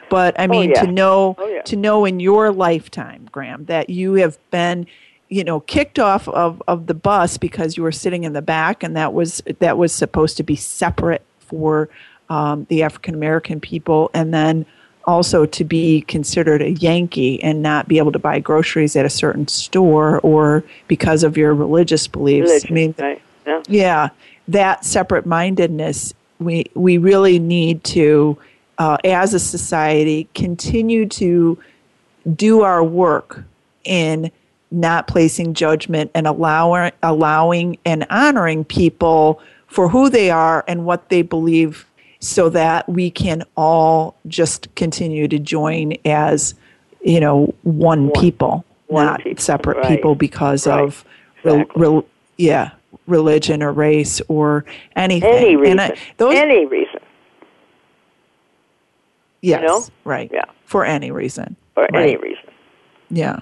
but 0.10 0.40
i 0.40 0.46
oh, 0.46 0.48
mean 0.48 0.72
oh, 0.72 0.74
yeah. 0.76 0.86
to 0.86 0.92
know 0.92 1.36
oh, 1.38 1.48
yeah. 1.48 1.62
to 1.64 1.76
know 1.76 2.06
in 2.06 2.20
your 2.20 2.52
lifetime 2.52 3.28
Gram 3.32 3.66
that 3.66 3.90
you 3.90 4.14
have 4.14 4.38
been 4.52 4.86
you 5.30 5.44
know 5.44 5.60
kicked 5.62 6.00
off 6.00 6.28
of, 6.30 6.62
of 6.68 6.88
the 6.88 6.94
bus 6.94 7.38
because 7.38 7.78
you 7.78 7.84
were 7.84 7.92
sitting 7.92 8.24
in 8.24 8.34
the 8.34 8.42
back 8.42 8.84
and 8.84 8.96
that 8.96 9.14
was 9.14 9.42
that 9.60 9.78
was 9.78 9.94
supposed 9.94 10.38
to 10.38 10.44
be 10.44 10.56
separate 10.56 11.24
for 11.40 11.90
um, 12.30 12.66
the 12.70 12.84
African 12.84 13.16
American 13.16 13.60
people 13.60 14.12
and 14.14 14.34
then 14.34 14.66
also 15.06 15.46
to 15.46 15.64
be 15.64 16.02
considered 16.02 16.62
a 16.62 16.72
Yankee 16.72 17.42
and 17.42 17.62
not 17.62 17.88
be 17.88 17.98
able 17.98 18.12
to 18.12 18.20
buy 18.20 18.40
groceries 18.40 18.96
at 18.96 19.06
a 19.06 19.10
certain 19.10 19.48
store 19.48 20.20
or 20.20 20.64
because 20.88 21.24
of 21.24 21.38
your 21.38 21.54
religious 21.54 22.08
beliefs. 22.08 22.50
Religion, 22.50 22.72
I 22.72 22.74
mean, 22.74 22.96
right. 22.98 23.22
yeah. 23.46 23.64
yeah, 23.68 24.10
that 24.48 24.86
separate 24.86 25.26
mindedness 25.26 26.14
we 26.40 26.66
we 26.74 26.98
really 26.98 27.38
need 27.38 27.84
to 27.84 28.38
uh, 28.78 28.98
as 29.04 29.34
a 29.34 29.40
society 29.40 30.28
continue 30.34 31.06
to 31.06 31.58
do 32.36 32.62
our 32.62 32.84
work 32.84 33.44
in 33.84 34.32
not 34.72 35.08
placing 35.08 35.54
judgment 35.54 36.12
and 36.14 36.28
allowing, 36.28 36.92
allowing 37.04 37.78
and 37.86 38.06
honoring 38.10 38.64
people 38.64 39.42
for 39.68 39.90
who 39.90 40.10
they 40.10 40.30
are 40.30 40.64
and 40.68 40.86
what 40.86 41.10
they 41.10 41.22
believe 41.22 41.86
so 42.20 42.50
that 42.50 42.88
we 42.90 43.10
can 43.10 43.44
all 43.56 44.16
just 44.28 44.74
continue 44.76 45.28
to 45.28 45.40
join 45.40 45.94
as 46.06 46.54
you 47.02 47.20
know, 47.20 47.54
one, 47.64 48.10
One. 48.10 48.22
people, 48.22 48.66
One 48.88 49.06
not 49.06 49.24
people, 49.24 49.42
separate 49.42 49.78
right. 49.78 49.88
people 49.88 50.16
because 50.16 50.68
Right. 50.68 50.84
of, 50.84 51.06
Exactly. 51.46 51.82
rel- 51.82 52.06
yeah, 52.38 52.72
religion 53.08 53.64
or 53.64 53.72
race 53.72 54.22
or 54.28 54.66
anything. 54.98 55.34
Any 55.34 55.56
reason. 55.56 55.80
And 55.80 55.94
I, 55.94 55.98
those, 56.18 56.36
Any 56.36 56.66
reason. 56.66 57.00
yes, 59.42 59.62
know? 59.62 59.86
right. 60.04 60.30
Yeah. 60.34 60.44
For 60.66 60.84
any 60.86 61.12
reason. 61.12 61.56
For 61.74 61.88
any 61.96 62.18
reason. 62.18 62.44
Yeah. 63.10 63.40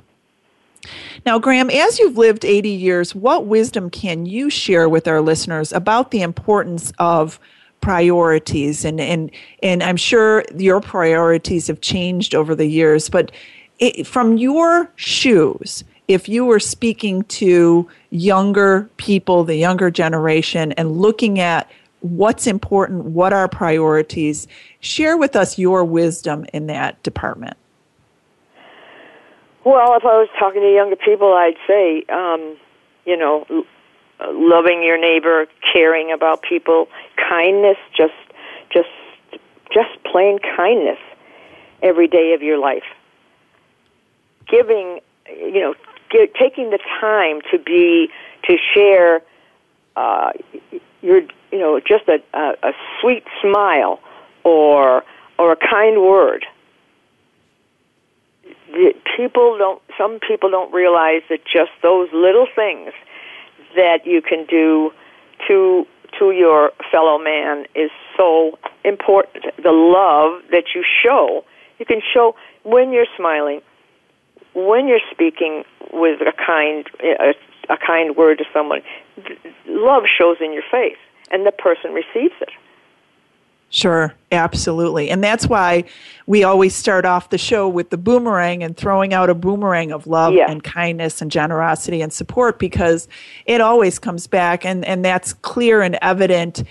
Now, 1.26 1.40
Gram, 1.40 1.70
as 1.70 2.00
you've 2.00 2.18
lived 2.18 2.46
80 2.46 2.70
years, 2.70 3.16
what 3.16 3.46
wisdom 3.48 3.90
can 3.90 4.26
you 4.26 4.50
share 4.50 4.88
with 4.88 5.08
our 5.08 5.20
listeners 5.22 5.74
about 5.74 6.12
the 6.12 6.22
importance 6.22 6.94
of 7.00 7.40
priorities? 7.82 8.86
And, 8.86 9.00
and, 9.00 9.32
and 9.64 9.84
I'm 9.84 9.98
sure 9.98 10.44
your 10.56 10.82
priorities 10.82 11.68
have 11.68 11.82
changed 11.82 12.36
over 12.36 12.56
the 12.56 12.68
years, 12.68 13.10
but 13.10 13.32
it, 13.80 14.08
from 14.08 14.38
your 14.38 14.92
shoes, 14.96 15.84
if 16.08 16.30
you 16.30 16.46
were 16.46 16.60
speaking 16.60 17.24
to 17.24 17.88
younger 18.10 18.90
people, 18.98 19.44
the 19.44 19.56
younger 19.56 19.92
generation, 19.92 20.72
and 20.74 20.98
looking 20.98 21.40
at 21.40 21.70
what's 22.02 22.48
important, 22.48 23.06
what 23.06 23.34
are 23.34 23.48
priorities, 23.48 24.48
share 24.80 25.18
with 25.18 25.36
us 25.36 25.58
your 25.58 25.84
wisdom 25.84 26.46
in 26.54 26.68
that 26.68 27.02
department. 27.04 27.58
Well, 29.66 29.98
if 29.98 30.06
I 30.06 30.16
was 30.16 30.30
talking 30.40 30.62
to 30.62 30.74
younger 30.74 30.96
people, 30.96 31.34
I'd 31.34 31.58
say, 31.68 32.06
um, 32.08 32.58
you 33.06 33.18
know, 33.18 33.46
loving 34.32 34.84
your 34.84 35.00
neighbor, 35.00 35.48
caring 35.74 36.12
about 36.12 36.42
people, 36.42 36.88
kindness, 37.30 37.78
just, 37.96 38.14
just, 38.72 38.90
just 39.74 40.04
plain 40.04 40.40
kindness 40.40 41.00
every 41.82 42.08
day 42.08 42.34
of 42.34 42.42
your 42.42 42.58
life. 42.58 42.84
Giving, 44.48 45.00
you 45.30 45.62
know, 45.62 45.76
gi- 46.12 46.32
taking 46.40 46.70
the 46.70 46.80
time 47.00 47.42
to 47.52 47.60
be, 47.60 48.10
to 48.48 48.58
share, 48.74 49.22
uh, 49.96 50.32
your, 51.02 51.22
you 51.52 51.60
know, 51.60 51.80
just 51.80 52.08
a, 52.08 52.20
a, 52.34 52.70
a 52.70 52.74
sweet 53.02 53.24
smile 53.42 54.00
or, 54.44 55.04
or 55.38 55.52
a 55.52 55.58
kind 55.58 56.02
word 56.02 56.46
the 58.72 58.94
people 59.16 59.58
don't 59.58 59.82
some 59.98 60.20
people 60.20 60.50
don't 60.50 60.74
realize 60.74 61.22
that 61.30 61.40
just 61.46 61.72
those 61.82 62.10
little 62.14 62.48
things 62.56 62.92
that 63.78 64.06
you 64.06 64.22
can 64.22 64.46
do 64.46 64.92
to 65.48 65.88
to 66.20 66.32
your 66.32 66.72
fellow 66.92 67.18
man 67.18 67.66
is 67.76 67.92
so 68.18 68.58
important. 68.84 69.46
The 69.62 69.72
love 69.72 70.42
that 70.52 70.76
you 70.76 70.84
show 71.04 71.46
you 71.80 71.86
can 71.86 72.02
show 72.14 72.36
when 72.64 72.92
you're 72.92 73.12
smiling 73.16 73.62
when 74.54 74.88
you're 74.88 75.06
speaking 75.12 75.64
with 75.94 76.20
a 76.22 76.34
kind 76.34 76.88
a, 77.02 77.34
a 77.70 77.78
kind 77.78 78.16
word 78.16 78.40
to 78.40 78.46
someone 78.52 78.82
love 79.68 80.04
shows 80.06 80.38
in 80.42 80.54
your 80.54 80.64
face 80.70 80.98
and 81.32 81.46
the 81.46 81.52
person 81.52 81.94
receives 81.94 82.34
it 82.42 82.50
Sure, 83.70 84.14
absolutely. 84.32 85.10
And 85.10 85.22
that's 85.24 85.48
why 85.48 85.84
we 86.26 86.44
always 86.44 86.74
start 86.74 87.06
off 87.06 87.30
the 87.30 87.38
show 87.38 87.68
with 87.68 87.90
the 87.90 87.98
boomerang 87.98 88.64
and 88.64 88.78
throwing 88.78 89.14
out 89.14 89.30
a 89.30 89.36
boomerang 89.36 89.92
of 89.92 90.08
love 90.08 90.34
Yeah. 90.34 90.50
and 90.50 90.64
kindness 90.64 91.22
and 91.22 91.30
generosity 91.30 92.02
and 92.02 92.12
support 92.14 92.60
because 92.60 93.08
it 93.46 93.60
always 93.60 94.00
comes 94.00 94.26
back 94.26 94.66
and, 94.66 94.86
and 94.86 95.04
that's 95.04 95.34
clear 95.34 95.82
and 95.82 95.98
evident 96.02 96.64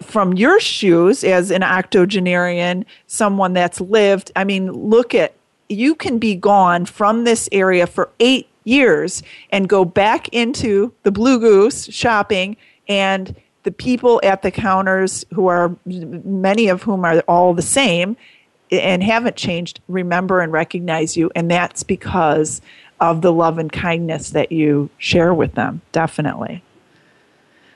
from 0.00 0.34
your 0.34 0.60
shoes 0.60 1.24
as 1.24 1.50
an 1.50 1.62
octogenarian, 1.62 2.84
someone 3.06 3.52
that's 3.52 3.80
lived. 3.80 4.30
I 4.36 4.44
mean, 4.44 4.70
look 4.72 5.14
at 5.14 5.34
you 5.68 5.94
can 5.96 6.18
be 6.18 6.36
gone 6.36 6.84
from 6.86 7.24
this 7.24 7.48
area 7.50 7.86
for 7.88 8.10
eight 8.20 8.46
years 8.64 9.22
and 9.50 9.68
go 9.68 9.84
back 9.84 10.28
into 10.28 10.92
the 11.02 11.10
Blue 11.10 11.40
Goose 11.40 11.86
shopping 11.86 12.56
and 12.88 13.34
the 13.66 13.72
people 13.72 14.20
at 14.22 14.42
the 14.42 14.50
counters 14.52 15.26
who 15.34 15.48
are 15.48 15.74
many 15.84 16.68
of 16.68 16.84
whom 16.84 17.04
are 17.04 17.18
all 17.26 17.52
the 17.52 17.62
same 17.62 18.16
and 18.70 19.02
haven't 19.02 19.34
changed 19.34 19.80
remember 19.88 20.40
and 20.40 20.52
recognize 20.52 21.16
you 21.16 21.32
and 21.34 21.50
that's 21.50 21.82
because 21.82 22.62
of 23.00 23.22
the 23.22 23.32
love 23.32 23.58
and 23.58 23.72
kindness 23.72 24.30
that 24.30 24.52
you 24.52 24.88
share 24.98 25.34
with 25.34 25.54
them 25.54 25.82
definitely 25.90 26.62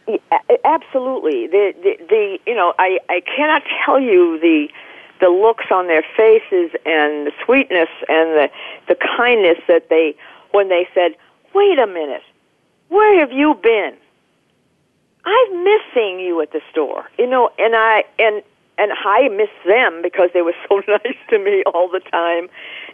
Yeah, 0.06 0.16
absolutely. 0.64 1.48
The, 1.48 1.74
the 1.82 1.96
the 2.08 2.38
you 2.46 2.54
know 2.54 2.72
I 2.78 3.00
I 3.08 3.20
cannot 3.20 3.62
tell 3.84 3.98
you 3.98 4.38
the 4.38 4.68
the 5.20 5.28
looks 5.28 5.66
on 5.72 5.88
their 5.88 6.04
faces 6.16 6.70
and 6.86 7.26
the 7.26 7.32
sweetness 7.44 7.88
and 8.08 8.30
the 8.38 8.50
the 8.86 8.96
kindness 9.16 9.58
that 9.66 9.88
they 9.88 10.14
when 10.52 10.68
they 10.68 10.88
said, 10.94 11.16
"Wait 11.52 11.78
a 11.78 11.86
minute, 11.86 12.22
where 12.88 13.18
have 13.20 13.32
you 13.32 13.54
been? 13.54 13.94
I've 15.24 15.52
missed 15.52 15.94
seeing 15.94 16.20
you 16.20 16.40
at 16.40 16.52
the 16.52 16.60
store." 16.70 17.08
You 17.18 17.26
know, 17.26 17.50
and 17.58 17.74
I 17.76 18.04
and 18.18 18.42
and 18.78 18.92
I 19.04 19.28
miss 19.28 19.50
them 19.66 20.00
because 20.02 20.30
they 20.32 20.42
were 20.42 20.54
so 20.68 20.82
nice 20.88 21.16
to 21.28 21.38
me 21.38 21.62
all 21.66 21.88
the 21.88 22.00
time 22.00 22.48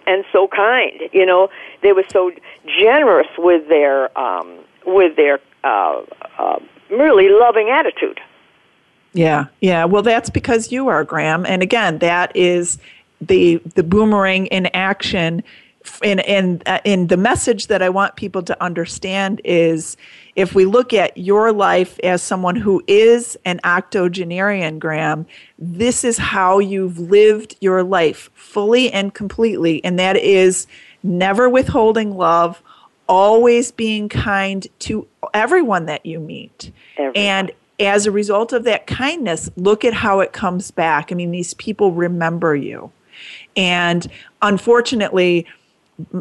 and 0.06 0.24
so 0.32 0.48
kind. 0.48 1.00
You 1.12 1.24
know, 1.24 1.48
they 1.82 1.92
were 1.92 2.04
so 2.10 2.32
generous 2.66 3.28
with 3.38 3.68
their 3.68 4.16
um, 4.18 4.58
with 4.84 5.16
their 5.16 5.40
uh, 5.64 6.02
uh, 6.38 6.58
really 6.90 7.28
loving 7.28 7.70
attitude. 7.70 8.20
Yeah, 9.12 9.46
yeah. 9.60 9.84
Well, 9.84 10.02
that's 10.02 10.28
because 10.28 10.70
you 10.70 10.88
are 10.88 11.02
Gram, 11.02 11.46
and 11.46 11.62
again, 11.62 11.98
that 11.98 12.34
is 12.36 12.78
the 13.20 13.56
the 13.74 13.82
boomerang 13.82 14.46
in 14.46 14.66
action. 14.74 15.42
And 16.02 16.20
and 16.20 16.62
uh, 16.66 16.80
and 16.84 17.08
the 17.08 17.16
message 17.16 17.68
that 17.68 17.82
I 17.82 17.88
want 17.88 18.16
people 18.16 18.42
to 18.44 18.62
understand 18.62 19.40
is, 19.44 19.96
if 20.34 20.54
we 20.54 20.64
look 20.64 20.92
at 20.92 21.16
your 21.16 21.52
life 21.52 21.98
as 22.02 22.22
someone 22.22 22.56
who 22.56 22.82
is 22.86 23.38
an 23.44 23.60
octogenarian, 23.64 24.78
Gram, 24.78 25.26
this 25.58 26.04
is 26.04 26.18
how 26.18 26.58
you've 26.58 26.98
lived 26.98 27.56
your 27.60 27.82
life 27.82 28.30
fully 28.34 28.92
and 28.92 29.14
completely, 29.14 29.82
and 29.84 29.98
that 29.98 30.16
is 30.16 30.66
never 31.02 31.48
withholding 31.48 32.16
love, 32.16 32.62
always 33.08 33.72
being 33.72 34.08
kind 34.08 34.66
to 34.80 35.06
everyone 35.32 35.86
that 35.86 36.04
you 36.04 36.20
meet, 36.20 36.72
Everyone. 36.98 37.16
and 37.16 37.52
as 37.78 38.06
a 38.06 38.10
result 38.10 38.52
of 38.52 38.64
that 38.64 38.86
kindness, 38.86 39.50
look 39.56 39.84
at 39.84 39.92
how 39.92 40.20
it 40.20 40.32
comes 40.32 40.70
back. 40.70 41.12
I 41.12 41.14
mean, 41.14 41.30
these 41.30 41.54
people 41.54 41.92
remember 41.92 42.56
you. 42.56 42.90
And 43.56 44.06
unfortunately, 44.42 45.46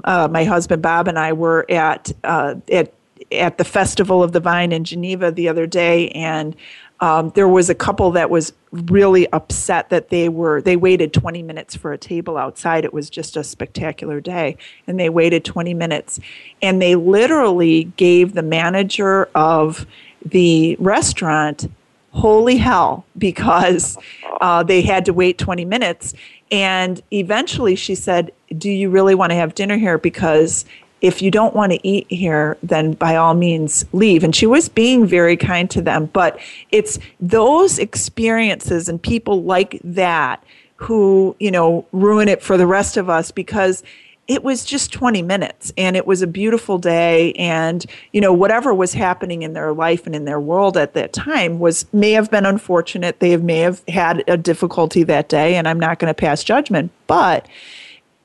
uh, 0.03 0.27
my 0.31 0.43
husband 0.43 0.81
Bob 0.81 1.07
and 1.07 1.19
I 1.19 1.33
were 1.33 1.65
at 1.69 2.11
uh, 2.23 2.55
at 2.71 2.93
at 3.31 3.57
the 3.57 3.63
Festival 3.63 4.21
of 4.21 4.31
the 4.33 4.39
Vine 4.39 4.71
in 4.71 4.83
Geneva 4.83 5.31
the 5.31 5.47
other 5.47 5.65
day, 5.65 6.09
and 6.09 6.55
um, 6.99 7.31
there 7.35 7.47
was 7.47 7.69
a 7.69 7.75
couple 7.75 8.11
that 8.11 8.29
was 8.29 8.53
really 8.71 9.27
upset 9.31 9.89
that 9.89 10.09
they 10.09 10.29
were 10.29 10.61
they 10.61 10.75
waited 10.75 11.13
20 11.13 11.43
minutes 11.43 11.75
for 11.75 11.91
a 11.91 11.97
table 11.97 12.37
outside. 12.37 12.85
It 12.85 12.93
was 12.93 13.09
just 13.09 13.35
a 13.35 13.43
spectacular 13.43 14.21
day, 14.21 14.57
and 14.87 14.99
they 14.99 15.09
waited 15.09 15.43
20 15.43 15.73
minutes, 15.73 16.19
and 16.61 16.81
they 16.81 16.95
literally 16.95 17.85
gave 17.97 18.33
the 18.33 18.43
manager 18.43 19.29
of 19.35 19.85
the 20.23 20.75
restaurant 20.79 21.69
holy 22.15 22.55
hell 22.55 23.05
because 23.17 23.97
uh, 24.41 24.63
they 24.63 24.81
had 24.81 25.05
to 25.05 25.13
wait 25.13 25.37
20 25.37 25.65
minutes. 25.65 26.13
And 26.49 27.01
eventually 27.11 27.75
she 27.75 27.93
said, 27.93 28.31
Do 28.57 28.71
you 28.71 28.89
really 28.89 29.15
want 29.15 29.31
to 29.31 29.35
have 29.35 29.53
dinner 29.53 29.77
here? 29.77 29.97
Because 29.97 30.65
if 31.01 31.21
you 31.21 31.29
don't 31.29 31.53
want 31.53 31.73
to 31.73 31.87
eat 31.87 32.07
here, 32.09 32.57
then 32.63 32.93
by 32.93 33.15
all 33.15 33.33
means 33.33 33.85
leave. 33.91 34.23
And 34.23 34.35
she 34.35 34.47
was 34.47 34.69
being 34.69 35.05
very 35.05 35.37
kind 35.37 35.69
to 35.71 35.81
them. 35.81 36.05
But 36.07 36.39
it's 36.71 36.97
those 37.19 37.77
experiences 37.77 38.87
and 38.87 39.01
people 39.01 39.43
like 39.43 39.79
that 39.83 40.43
who, 40.77 41.35
you 41.39 41.51
know, 41.51 41.85
ruin 41.91 42.27
it 42.27 42.41
for 42.41 42.57
the 42.57 42.67
rest 42.67 42.97
of 42.97 43.09
us 43.09 43.29
because 43.31 43.83
it 44.27 44.43
was 44.43 44.65
just 44.65 44.91
20 44.91 45.21
minutes 45.21 45.71
and 45.77 45.95
it 45.95 46.07
was 46.07 46.21
a 46.21 46.27
beautiful 46.27 46.77
day 46.77 47.31
and 47.33 47.85
you 48.11 48.19
know 48.19 48.33
whatever 48.33 48.73
was 48.73 48.93
happening 48.93 49.43
in 49.43 49.53
their 49.53 49.73
life 49.73 50.05
and 50.05 50.15
in 50.15 50.25
their 50.25 50.39
world 50.39 50.77
at 50.77 50.93
that 50.93 51.13
time 51.13 51.59
was 51.59 51.85
may 51.93 52.11
have 52.11 52.31
been 52.31 52.45
unfortunate 52.45 53.19
they 53.19 53.37
may 53.37 53.59
have 53.59 53.83
had 53.87 54.23
a 54.27 54.37
difficulty 54.37 55.03
that 55.03 55.29
day 55.29 55.55
and 55.55 55.67
i'm 55.67 55.79
not 55.79 55.99
going 55.99 56.09
to 56.09 56.19
pass 56.19 56.43
judgment 56.43 56.91
but 57.07 57.47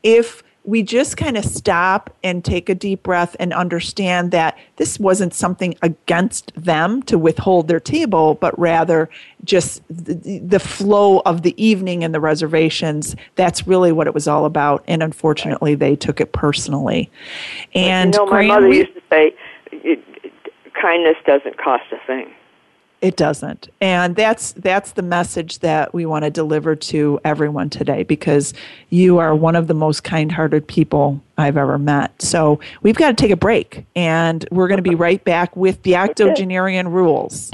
if 0.02 0.42
we 0.64 0.82
just 0.82 1.16
kind 1.16 1.36
of 1.36 1.44
stop 1.44 2.14
and 2.22 2.44
take 2.44 2.68
a 2.68 2.74
deep 2.74 3.02
breath 3.02 3.34
and 3.40 3.52
understand 3.52 4.30
that 4.30 4.58
this 4.76 5.00
wasn't 5.00 5.32
something 5.32 5.74
against 5.82 6.52
them 6.54 7.02
to 7.04 7.18
withhold 7.18 7.66
their 7.66 7.80
table, 7.80 8.34
but 8.34 8.56
rather 8.58 9.08
just 9.42 9.82
the, 9.88 10.38
the 10.38 10.60
flow 10.60 11.20
of 11.20 11.42
the 11.42 11.60
evening 11.62 12.04
and 12.04 12.14
the 12.14 12.20
reservations. 12.20 13.16
That's 13.36 13.66
really 13.66 13.90
what 13.90 14.06
it 14.06 14.14
was 14.14 14.28
all 14.28 14.44
about. 14.44 14.84
And 14.86 15.02
unfortunately, 15.02 15.74
they 15.74 15.96
took 15.96 16.20
it 16.20 16.32
personally. 16.32 17.10
And 17.74 18.14
you 18.14 18.20
know, 18.20 18.26
my 18.26 18.44
Gram, 18.44 18.48
mother 18.48 18.72
used 18.72 18.94
to 18.94 19.02
say, 19.10 19.34
kindness 20.80 21.16
doesn't 21.26 21.58
cost 21.58 21.84
a 21.92 22.06
thing. 22.06 22.32
It 23.00 23.16
doesn't. 23.16 23.68
And 23.80 24.14
that's 24.14 24.52
that's 24.52 24.92
the 24.92 25.02
message 25.02 25.60
that 25.60 25.94
we 25.94 26.04
want 26.04 26.24
to 26.26 26.30
deliver 26.30 26.76
to 26.76 27.18
everyone 27.24 27.70
today 27.70 28.02
because 28.02 28.52
you 28.90 29.18
are 29.18 29.34
one 29.34 29.56
of 29.56 29.68
the 29.68 29.74
most 29.74 30.04
kind-hearted 30.04 30.66
people 30.66 31.20
I've 31.38 31.56
ever 31.56 31.78
met. 31.78 32.20
So, 32.20 32.60
we've 32.82 32.96
got 32.96 33.08
to 33.08 33.14
take 33.14 33.30
a 33.30 33.36
break 33.36 33.86
and 33.96 34.46
we're 34.50 34.68
going 34.68 34.82
to 34.82 34.88
be 34.88 34.94
right 34.94 35.24
back 35.24 35.56
with 35.56 35.82
the 35.82 35.96
octogenarian 35.96 36.88
rules. 36.88 37.50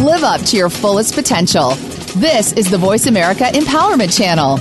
Live 0.00 0.24
up 0.24 0.40
to 0.46 0.56
your 0.56 0.70
fullest 0.70 1.14
potential. 1.14 1.76
This 2.16 2.52
is 2.54 2.68
the 2.68 2.76
Voice 2.76 3.06
America 3.06 3.44
Empowerment 3.44 4.16
Channel. 4.16 4.56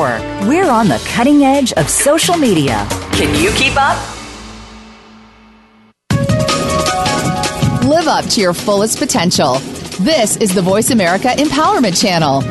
We're 0.00 0.70
on 0.70 0.88
the 0.88 0.98
cutting 1.06 1.44
edge 1.44 1.74
of 1.74 1.90
social 1.90 2.36
media. 2.36 2.86
Can 3.12 3.38
you 3.38 3.50
keep 3.50 3.74
up? 3.76 3.98
Live 7.84 8.08
up 8.08 8.24
to 8.30 8.40
your 8.40 8.54
fullest 8.54 8.98
potential. 8.98 9.58
This 10.00 10.38
is 10.38 10.54
the 10.54 10.62
Voice 10.62 10.90
America 10.90 11.28
Empowerment 11.28 12.00
Channel. 12.00 12.42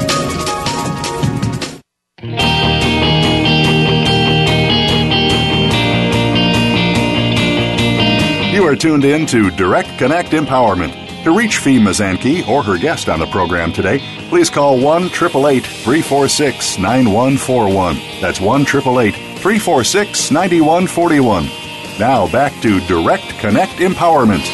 You 8.54 8.68
are 8.68 8.76
tuned 8.76 9.06
in 9.06 9.26
to 9.26 9.50
Direct 9.52 9.90
Connect 9.98 10.30
Empowerment. 10.30 11.24
To 11.24 11.32
reach 11.32 11.58
Fee 11.58 11.80
Mazanke 11.80 12.48
or 12.48 12.62
her 12.64 12.78
guest 12.78 13.10
on 13.10 13.20
the 13.20 13.26
program 13.28 13.74
today, 13.74 14.00
please 14.30 14.50
call 14.50 14.80
1 14.80 15.06
888 15.06 15.66
346 15.66 16.78
9141. 16.78 17.96
That's 18.22 18.40
1 18.40 18.62
888 18.62 19.16
346 19.40 20.32
9141. 20.32 21.46
Now 22.00 22.32
back 22.32 22.54
to 22.62 22.80
Direct 22.82 23.28
Connect 23.40 23.74
Empowerment. 23.74 24.46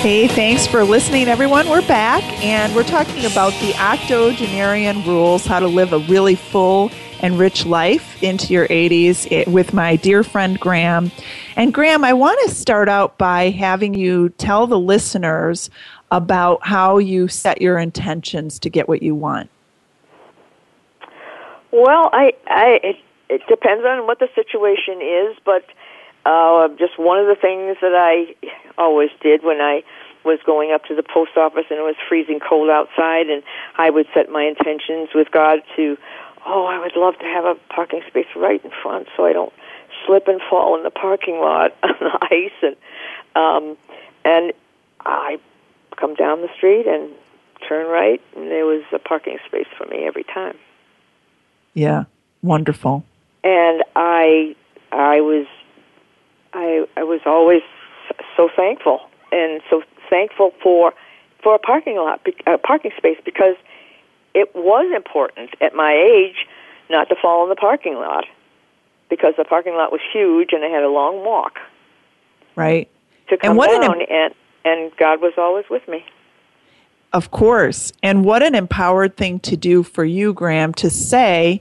Hey, 0.00 0.28
thanks 0.28 0.66
for 0.66 0.84
listening, 0.84 1.28
everyone. 1.28 1.68
We're 1.68 1.86
back 1.86 2.22
and 2.42 2.74
we're 2.74 2.84
talking 2.84 3.26
about 3.26 3.52
the 3.60 3.74
octogenarian 3.74 5.04
rules, 5.04 5.44
how 5.44 5.60
to 5.60 5.66
live 5.66 5.92
a 5.92 5.98
really 5.98 6.36
full 6.36 6.90
and 7.20 7.38
rich 7.38 7.66
life 7.66 8.22
into 8.22 8.52
your 8.52 8.66
80s 8.68 9.28
eh, 9.30 9.44
with 9.50 9.74
my 9.74 9.96
dear 9.96 10.24
friend 10.24 10.58
Gram. 10.58 11.10
And 11.56 11.74
Gram, 11.74 12.02
I 12.02 12.14
want 12.14 12.40
to 12.48 12.54
start 12.54 12.88
out 12.88 13.18
by 13.18 13.50
having 13.50 13.94
you 13.94 14.30
tell 14.30 14.66
the 14.66 14.78
listeners 14.78 15.68
about 16.10 16.64
how 16.66 16.98
you 16.98 17.28
set 17.28 17.60
your 17.60 17.78
intentions 17.78 18.58
to 18.60 18.70
get 18.70 18.88
what 18.88 19.02
you 19.02 19.14
want. 19.14 19.48
Well, 21.72 22.10
I, 22.12 22.32
I 22.48 22.80
it, 22.82 22.96
it 23.28 23.42
depends 23.48 23.84
on 23.84 24.06
what 24.06 24.18
the 24.18 24.28
situation 24.34 25.00
is, 25.00 25.36
but 25.44 25.64
uh, 26.26 26.68
just 26.78 26.98
one 26.98 27.18
of 27.18 27.26
the 27.26 27.36
things 27.40 27.76
that 27.80 27.94
I 27.94 28.34
always 28.76 29.10
did 29.22 29.44
when 29.44 29.60
I 29.60 29.82
was 30.24 30.38
going 30.44 30.72
up 30.72 30.84
to 30.84 30.94
the 30.94 31.02
post 31.02 31.36
office 31.36 31.64
and 31.70 31.78
it 31.78 31.82
was 31.82 31.94
freezing 32.08 32.40
cold 32.40 32.68
outside, 32.68 33.30
and 33.30 33.42
I 33.78 33.88
would 33.90 34.06
set 34.12 34.30
my 34.30 34.42
intentions 34.42 35.10
with 35.14 35.30
God 35.30 35.60
to 35.76 35.96
oh, 36.46 36.66
I 36.66 36.78
would 36.78 36.96
love 36.96 37.18
to 37.18 37.24
have 37.26 37.44
a 37.44 37.54
parking 37.72 38.02
space 38.08 38.26
right 38.34 38.64
in 38.64 38.70
front 38.82 39.08
so 39.16 39.26
I 39.26 39.32
don't 39.32 39.52
slip 40.06 40.26
and 40.28 40.40
fall 40.48 40.76
in 40.76 40.82
the 40.82 40.90
parking 40.90 41.38
lot 41.38 41.76
on 41.82 41.94
the 42.00 42.18
ice 42.22 42.52
and 42.62 42.76
um 43.36 43.76
and 44.24 44.52
I 45.00 45.38
come 46.00 46.14
down 46.14 46.40
the 46.40 46.48
street 46.56 46.86
and 46.86 47.10
turn 47.68 47.86
right 47.86 48.20
and 48.34 48.50
there 48.50 48.64
was 48.64 48.82
a 48.92 48.98
parking 48.98 49.38
space 49.46 49.66
for 49.76 49.86
me 49.86 50.06
every 50.06 50.24
time. 50.24 50.56
Yeah, 51.74 52.04
wonderful. 52.42 53.04
And 53.44 53.84
I 53.94 54.56
I 54.92 55.20
was 55.20 55.46
I 56.52 56.86
I 56.96 57.04
was 57.04 57.20
always 57.26 57.62
so 58.36 58.48
thankful 58.54 59.00
and 59.30 59.60
so 59.70 59.82
thankful 60.08 60.52
for 60.62 60.92
for 61.42 61.54
a 61.54 61.58
parking 61.58 61.96
lot 61.96 62.26
a 62.46 62.58
parking 62.58 62.90
space 62.96 63.18
because 63.24 63.56
it 64.34 64.54
was 64.54 64.92
important 64.94 65.50
at 65.60 65.74
my 65.74 65.92
age 65.92 66.46
not 66.88 67.08
to 67.08 67.16
fall 67.20 67.44
in 67.44 67.48
the 67.48 67.56
parking 67.56 67.94
lot 67.94 68.24
because 69.08 69.34
the 69.36 69.44
parking 69.44 69.74
lot 69.74 69.92
was 69.92 70.00
huge 70.12 70.50
and 70.52 70.64
I 70.64 70.68
had 70.68 70.82
a 70.82 70.88
long 70.88 71.24
walk. 71.24 71.58
Right. 72.56 72.88
To 73.28 73.36
come 73.36 73.50
and 73.50 73.58
what 73.58 73.80
down 73.80 74.00
an, 74.00 74.06
and 74.10 74.34
and 74.64 74.90
God 74.96 75.20
was 75.20 75.32
always 75.36 75.64
with 75.70 75.86
me. 75.88 76.04
Of 77.12 77.30
course. 77.30 77.92
And 78.02 78.24
what 78.24 78.42
an 78.42 78.54
empowered 78.54 79.16
thing 79.16 79.40
to 79.40 79.56
do 79.56 79.82
for 79.82 80.04
you, 80.04 80.32
Gram, 80.32 80.72
to 80.74 80.90
say 80.90 81.60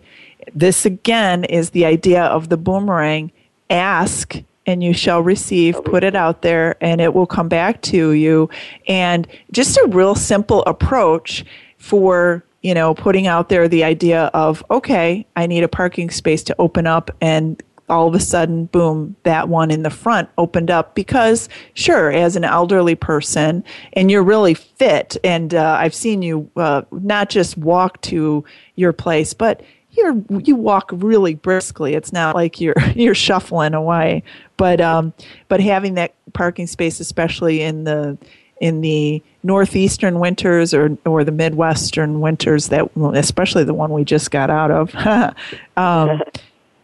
this 0.54 0.86
again 0.86 1.43
is 1.43 1.72
the 1.72 1.86
idea 1.86 2.24
of 2.24 2.50
the 2.50 2.58
boomerang 2.58 3.32
ask 3.70 4.36
and 4.66 4.84
you 4.84 4.93
shall 4.93 5.22
receive. 5.22 5.84
Put 5.84 6.04
it 6.04 6.16
out 6.16 6.43
there 6.43 6.76
and 6.82 7.02
it 7.02 7.16
will 7.16 7.26
come 7.26 7.50
back 7.50 7.82
to 7.84 8.12
you. 8.12 8.50
And 8.88 9.28
just 9.52 9.78
a 9.78 9.88
real 9.88 10.14
simple 10.14 10.64
approach 10.66 11.43
for 11.78 12.43
you 12.62 12.74
know, 12.74 12.93
putting 12.93 13.26
out 13.26 13.50
there 13.50 13.68
the 13.68 13.84
idea 13.84 14.26
of, 14.34 14.64
okay, 14.70 15.26
I 15.36 15.47
need 15.47 15.64
a 15.64 15.70
parking 15.70 16.10
space 16.10 16.43
to 16.43 16.56
open 16.60 16.86
up 16.88 17.10
and 17.22 17.62
all 17.90 18.08
of 18.08 18.16
a 18.16 18.20
sudden, 18.20 18.66
boom, 18.66 19.16
that 19.24 19.50
one 19.50 19.72
in 19.72 19.84
the 19.84 19.90
front 19.90 20.30
opened 20.38 20.70
up 20.70 20.96
because, 20.96 21.50
sure, 21.74 22.12
as 22.12 22.36
an 22.36 22.44
elderly 22.44 22.96
person, 22.96 23.64
and 23.94 24.12
you're 24.12 24.24
really 24.24 24.54
fit, 24.54 25.18
and 25.24 25.54
uh, 25.54 25.78
I've 25.80 25.94
seen 25.94 26.22
you 26.22 26.50
uh, 26.56 26.84
not 26.92 27.30
just 27.30 27.58
walk 27.58 28.02
to 28.02 28.44
your 28.76 28.94
place, 28.94 29.34
but 29.34 29.62
you're 29.92 30.22
you 30.44 30.56
walk 30.56 30.92
really 30.94 31.36
briskly. 31.36 31.96
It's 31.96 32.14
not 32.14 32.36
like 32.36 32.62
you're 32.62 32.76
you're 32.96 33.16
shuffling 33.16 33.74
away, 33.74 34.24
but 34.58 34.80
um, 34.82 35.14
but 35.48 35.60
having 35.60 35.96
that 35.96 36.14
parking 36.34 36.68
space, 36.68 37.00
especially 37.00 37.62
in 37.62 37.84
the 37.84 38.18
in 38.60 38.82
the 38.82 39.22
northeastern 39.44 40.20
winters 40.20 40.74
or 40.74 40.98
or 41.06 41.24
the 41.24 41.32
midwestern 41.32 42.20
winters 42.20 42.68
that 42.68 42.90
especially 43.14 43.64
the 43.64 43.74
one 43.74 43.92
we 43.92 44.04
just 44.04 44.32
got 44.32 44.50
out 44.50 44.70
of 44.70 44.94
um, 45.78 46.22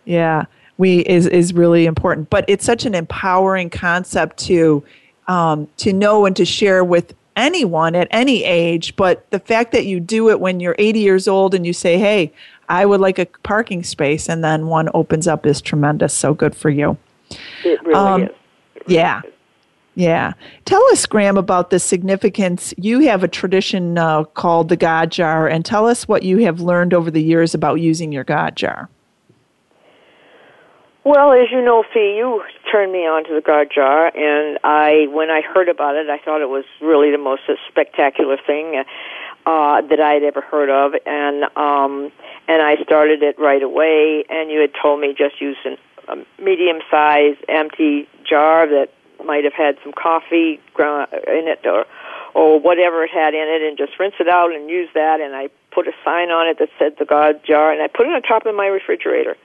yeah 0.05 0.45
we 0.77 0.99
is 0.99 1.27
is 1.27 1.53
really 1.53 1.85
important 1.85 2.29
but 2.29 2.45
it's 2.47 2.65
such 2.65 2.85
an 2.85 2.95
empowering 2.95 3.69
concept 3.69 4.37
to 4.37 4.83
um, 5.27 5.67
to 5.77 5.91
know 5.91 6.25
and 6.25 6.35
to 6.35 6.45
share 6.45 6.83
with 6.83 7.13
anyone 7.35 7.95
at 7.95 8.07
any 8.11 8.43
age 8.43 8.95
but 8.95 9.29
the 9.31 9.39
fact 9.39 9.71
that 9.71 9.85
you 9.85 9.99
do 9.99 10.29
it 10.29 10.39
when 10.39 10.59
you're 10.59 10.75
80 10.77 10.99
years 10.99 11.27
old 11.27 11.53
and 11.53 11.65
you 11.65 11.73
say 11.73 11.97
hey 11.97 12.31
i 12.69 12.85
would 12.85 13.01
like 13.01 13.19
a 13.19 13.25
parking 13.43 13.83
space 13.83 14.29
and 14.29 14.43
then 14.43 14.67
one 14.67 14.89
opens 14.93 15.27
up 15.27 15.45
is 15.45 15.61
tremendous 15.61 16.13
so 16.13 16.33
good 16.33 16.55
for 16.55 16.69
you 16.69 16.97
it 17.63 17.81
really 17.83 17.93
um, 17.93 18.23
is 18.23 18.29
it 18.29 18.35
really 18.87 18.95
yeah 18.95 19.21
is. 19.25 19.31
Yeah. 19.95 20.33
Tell 20.65 20.83
us, 20.91 21.05
Gram, 21.05 21.37
about 21.37 21.69
the 21.69 21.79
significance. 21.79 22.73
You 22.77 22.99
have 23.07 23.23
a 23.23 23.29
tradition 23.29 23.97
uh, 23.97 24.25
called 24.25 24.67
the 24.67 24.75
God 24.75 25.09
jar, 25.09 25.47
and 25.47 25.65
tell 25.65 25.87
us 25.87 26.07
what 26.07 26.23
you 26.23 26.39
have 26.39 26.59
learned 26.59 26.93
over 26.93 27.09
the 27.09 27.23
years 27.23 27.53
about 27.53 27.75
using 27.75 28.11
your 28.11 28.25
God 28.25 28.57
jar. 28.57 28.89
Well, 31.05 31.33
as 31.33 31.51
you 31.51 31.61
know, 31.61 31.83
Fee, 31.93 32.15
you 32.17 32.41
turned 32.71 32.91
me 32.91 33.05
on 33.05 33.25
to 33.25 33.35
the 33.35 33.41
God 33.41 33.67
jar, 33.69 34.07
and 34.07 34.57
I, 34.63 35.05
when 35.13 35.29
I 35.29 35.41
heard 35.41 35.69
about 35.69 35.93
it, 35.95 36.09
I 36.09 36.17
thought 36.17 36.41
it 36.41 36.49
was 36.49 36.65
really 36.81 37.11
the 37.11 37.19
most 37.19 37.43
spectacular 37.69 38.37
thing 38.41 38.83
uh, 39.45 39.81
that 39.81 39.99
I 39.99 40.13
had 40.13 40.23
ever 40.23 40.41
heard 40.41 40.71
of, 40.71 40.93
and 41.05 41.43
um, 41.55 42.11
and 42.47 42.59
I 42.59 42.81
started 42.81 43.21
it 43.21 43.37
right 43.37 43.61
away. 43.61 44.25
And 44.31 44.49
you 44.49 44.59
had 44.61 44.71
told 44.81 44.99
me 44.99 45.13
just 45.15 45.39
use 45.39 45.57
an, 45.63 45.77
a 46.09 46.41
medium-sized 46.41 47.45
empty 47.47 48.09
jar 48.27 48.65
that 48.65 48.89
might 49.23 49.43
have 49.43 49.53
had 49.53 49.77
some 49.83 49.93
coffee 49.93 50.59
in 50.73 51.45
it, 51.45 51.61
or 51.65 51.85
or 52.33 52.59
whatever 52.59 53.03
it 53.03 53.11
had 53.13 53.35
in 53.35 53.45
it, 53.45 53.61
and 53.61 53.77
just 53.77 53.93
rinse 53.99 54.15
it 54.19 54.27
out 54.27 54.55
and 54.55 54.71
use 54.71 54.89
that. 54.95 55.21
And 55.21 55.35
I 55.35 55.49
put 55.69 55.87
a 55.87 55.93
sign 56.03 56.31
on 56.31 56.47
it 56.49 56.57
that 56.57 56.69
said 56.79 56.97
the 56.97 57.05
God 57.05 57.45
jar, 57.45 57.71
and 57.71 57.83
I 57.83 57.89
put 57.93 58.07
it 58.07 58.11
on 58.11 58.23
top 58.23 58.47
of 58.47 58.55
my 58.55 58.65
refrigerator 58.65 59.37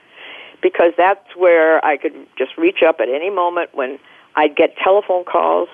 because 0.61 0.93
that's 0.97 1.35
where 1.35 1.83
I 1.85 1.97
could 1.97 2.13
just 2.37 2.57
reach 2.57 2.83
up 2.85 2.99
at 2.99 3.09
any 3.09 3.29
moment 3.29 3.71
when 3.73 3.99
I'd 4.35 4.55
get 4.55 4.75
telephone 4.77 5.23
calls 5.25 5.69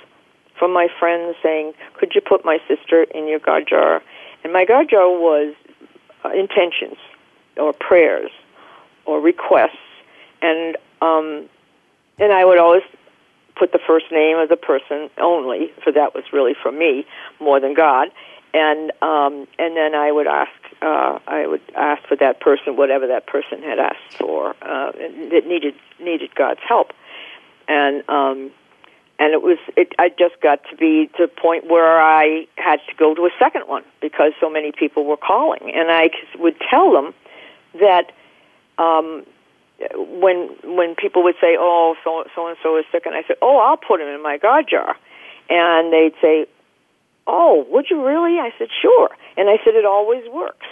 from 0.58 0.74
my 0.74 0.88
friends 1.00 1.36
saying, 1.44 1.74
"Could 1.94 2.16
you 2.16 2.22
put 2.22 2.44
my 2.46 2.60
sister 2.68 3.04
in 3.04 3.28
your 3.28 3.40
God 3.40 3.68
jar?" 3.68 4.02
And 4.44 4.54
my 4.54 4.66
God 4.66 4.90
jar 4.90 5.10
was 5.10 5.56
uh, 6.24 6.30
intentions 6.30 6.98
or 7.58 7.74
prayers 7.74 8.32
or 9.06 9.20
requests, 9.20 9.78
and 10.42 10.78
um, 11.02 11.50
and 12.20 12.32
I 12.32 12.46
would 12.46 12.58
always 12.58 12.84
put 13.58 13.72
the 13.72 13.80
first 13.86 14.06
name 14.12 14.38
of 14.38 14.50
the 14.50 14.56
person 14.56 15.10
only, 15.18 15.72
for 15.84 15.92
that 15.92 16.14
was 16.14 16.24
really 16.32 16.54
for 16.62 16.72
me 16.72 17.06
more 17.40 17.60
than 17.60 17.74
God, 17.74 18.10
and 18.58 18.92
um, 19.04 19.48
and 19.60 19.78
then 19.78 19.94
I 19.94 20.12
would 20.12 20.26
ask 20.26 20.52
uh, 20.82 21.20
I 21.28 21.46
would 21.46 21.62
ask 21.76 22.02
for 22.08 22.16
that 22.18 22.40
person 22.40 22.76
whatever 22.76 23.06
that 23.08 23.28
person 23.28 23.62
had 23.62 23.78
asked 23.78 24.18
for 24.18 24.56
uh, 24.62 24.92
that 24.94 25.44
needed 25.46 25.76
needed 26.00 26.34
God's 26.34 26.62
help, 26.68 26.92
and 27.68 28.04
um, 28.10 28.52
and 29.20 29.34
it 29.34 29.44
was 29.44 29.60
it 29.76 29.94
I 30.00 30.10
just 30.10 30.42
got 30.42 30.60
to 30.72 30.76
be 30.76 31.08
to 31.18 31.28
the 31.28 31.28
point 31.28 31.70
where 31.70 32.02
I 32.02 32.48
had 32.56 32.80
to 32.90 32.96
go 32.98 33.14
to 33.14 33.26
a 33.26 33.32
second 33.38 33.68
one 33.68 33.84
because 34.02 34.32
so 34.42 34.50
many 34.50 34.72
people 34.72 35.06
were 35.06 35.18
calling, 35.18 35.72
and 35.76 35.92
I 35.92 36.10
would 36.40 36.56
tell 36.70 36.92
them 36.92 37.14
that. 37.80 38.12
Um, 38.80 39.26
when 39.96 40.50
when 40.64 40.96
people 40.96 41.24
would 41.24 41.36
say, 41.40 41.56
"Oh, 41.60 41.96
so 42.04 42.24
so 42.34 42.48
and 42.48 42.58
so 42.64 42.78
is 42.78 42.86
sick," 42.92 43.06
and 43.06 43.14
I 43.14 43.22
said, 43.28 43.38
"Oh, 43.44 43.60
I'll 43.60 43.78
put 43.78 44.02
him 44.02 44.08
in 44.08 44.24
my 44.24 44.38
God 44.38 44.66
jar," 44.68 44.96
and 45.52 45.94
they'd 45.94 46.16
say, 46.20 46.48
Oh, 47.28 47.66
would 47.70 47.88
you 47.90 48.04
really? 48.06 48.40
I 48.40 48.52
said, 48.58 48.70
Sure. 48.82 49.10
And 49.36 49.50
I 49.50 49.58
said, 49.64 49.76
It 49.76 49.86
always 49.86 50.24
works. 50.32 50.66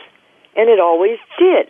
And 0.56 0.70
it 0.70 0.80
always 0.80 1.18
did. 1.38 1.68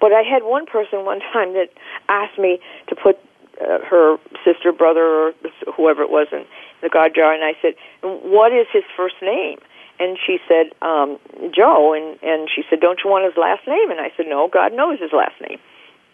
But 0.00 0.12
I 0.12 0.22
had 0.22 0.42
one 0.42 0.66
person 0.66 1.04
one 1.04 1.20
time 1.32 1.54
that 1.54 1.70
asked 2.08 2.38
me 2.38 2.60
to 2.88 2.94
put 2.94 3.18
uh, 3.60 3.78
her 3.88 4.18
sister, 4.44 4.72
brother, 4.72 5.00
or 5.00 5.32
whoever 5.74 6.02
it 6.02 6.10
was 6.10 6.26
in 6.32 6.44
the 6.82 6.90
God 6.90 7.12
jar, 7.14 7.32
and 7.32 7.42
I 7.42 7.56
said, 7.62 7.74
What 8.02 8.52
is 8.52 8.66
his 8.72 8.84
first 8.96 9.16
name? 9.22 9.58
And 9.98 10.18
she 10.26 10.38
said, 10.48 10.72
um, 10.82 11.18
Joe. 11.54 11.94
And, 11.94 12.18
and 12.22 12.50
she 12.54 12.62
said, 12.68 12.80
Don't 12.80 13.00
you 13.02 13.10
want 13.10 13.24
his 13.24 13.40
last 13.40 13.66
name? 13.66 13.90
And 13.90 14.00
I 14.00 14.12
said, 14.16 14.26
No, 14.28 14.48
God 14.48 14.72
knows 14.72 15.00
his 15.00 15.12
last 15.12 15.40
name. 15.40 15.58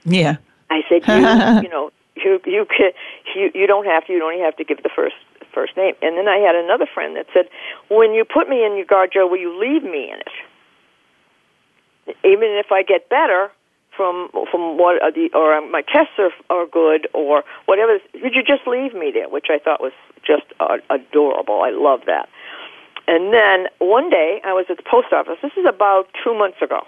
Yeah. 0.05 0.37
I 0.71 0.83
said, 0.89 1.03
You, 1.09 1.63
you 1.65 1.69
know, 1.69 1.91
you 2.15 2.41
you 2.45 2.67
can, 2.67 2.93
you 3.35 3.51
you 3.55 3.67
don't 3.67 3.87
have 3.87 4.07
to. 4.07 4.13
You 4.13 4.23
only 4.23 4.41
have 4.41 4.57
to 4.57 4.65
give 4.65 4.83
the 4.83 4.91
first 4.95 5.17
first 5.53 5.77
name. 5.77 5.95
And 6.03 6.17
then 6.17 6.29
I 6.29 6.39
had 6.39 6.55
another 6.55 6.87
friend 6.87 7.17
that 7.17 7.27
said, 7.35 7.49
"When 7.89 8.15
you 8.15 8.25
put 8.25 8.49
me 8.49 8.65
in 8.65 8.77
your 8.77 8.87
God 8.87 9.13
jar, 9.13 9.27
will 9.27 9.39
you 9.39 9.59
leave 9.59 9.83
me 9.83 10.11
in 10.11 10.19
it? 10.21 12.17
Even 12.25 12.51
if 12.59 12.73
I 12.73 12.83
get 12.83 13.09
better 13.09 13.51
from 13.97 14.31
from 14.51 14.79
what 14.79 15.03
are 15.03 15.13
the 15.13 15.31
or 15.35 15.61
my 15.69 15.83
tests 15.83 16.15
are 16.19 16.33
are 16.49 16.67
good 16.67 17.09
or 17.13 17.45
whatever, 17.67 17.99
would 18.23 18.35
you 18.35 18.43
just 18.43 18.67
leave 18.67 18.95
me 18.95 19.11
there?" 19.13 19.29
Which 19.29 19.47
I 19.51 19.59
thought 19.59 19.81
was 19.81 19.93
just 20.25 20.45
uh, 20.61 20.79
adorable. 20.89 21.63
I 21.63 21.71
love 21.71 22.03
that. 22.07 22.29
And 23.07 23.33
then 23.35 23.67
one 23.79 24.09
day 24.11 24.41
I 24.45 24.53
was 24.53 24.67
at 24.71 24.77
the 24.77 24.85
post 24.85 25.13
office. 25.13 25.39
This 25.43 25.53
is 25.57 25.67
about 25.67 26.09
two 26.23 26.35
months 26.35 26.63
ago, 26.63 26.87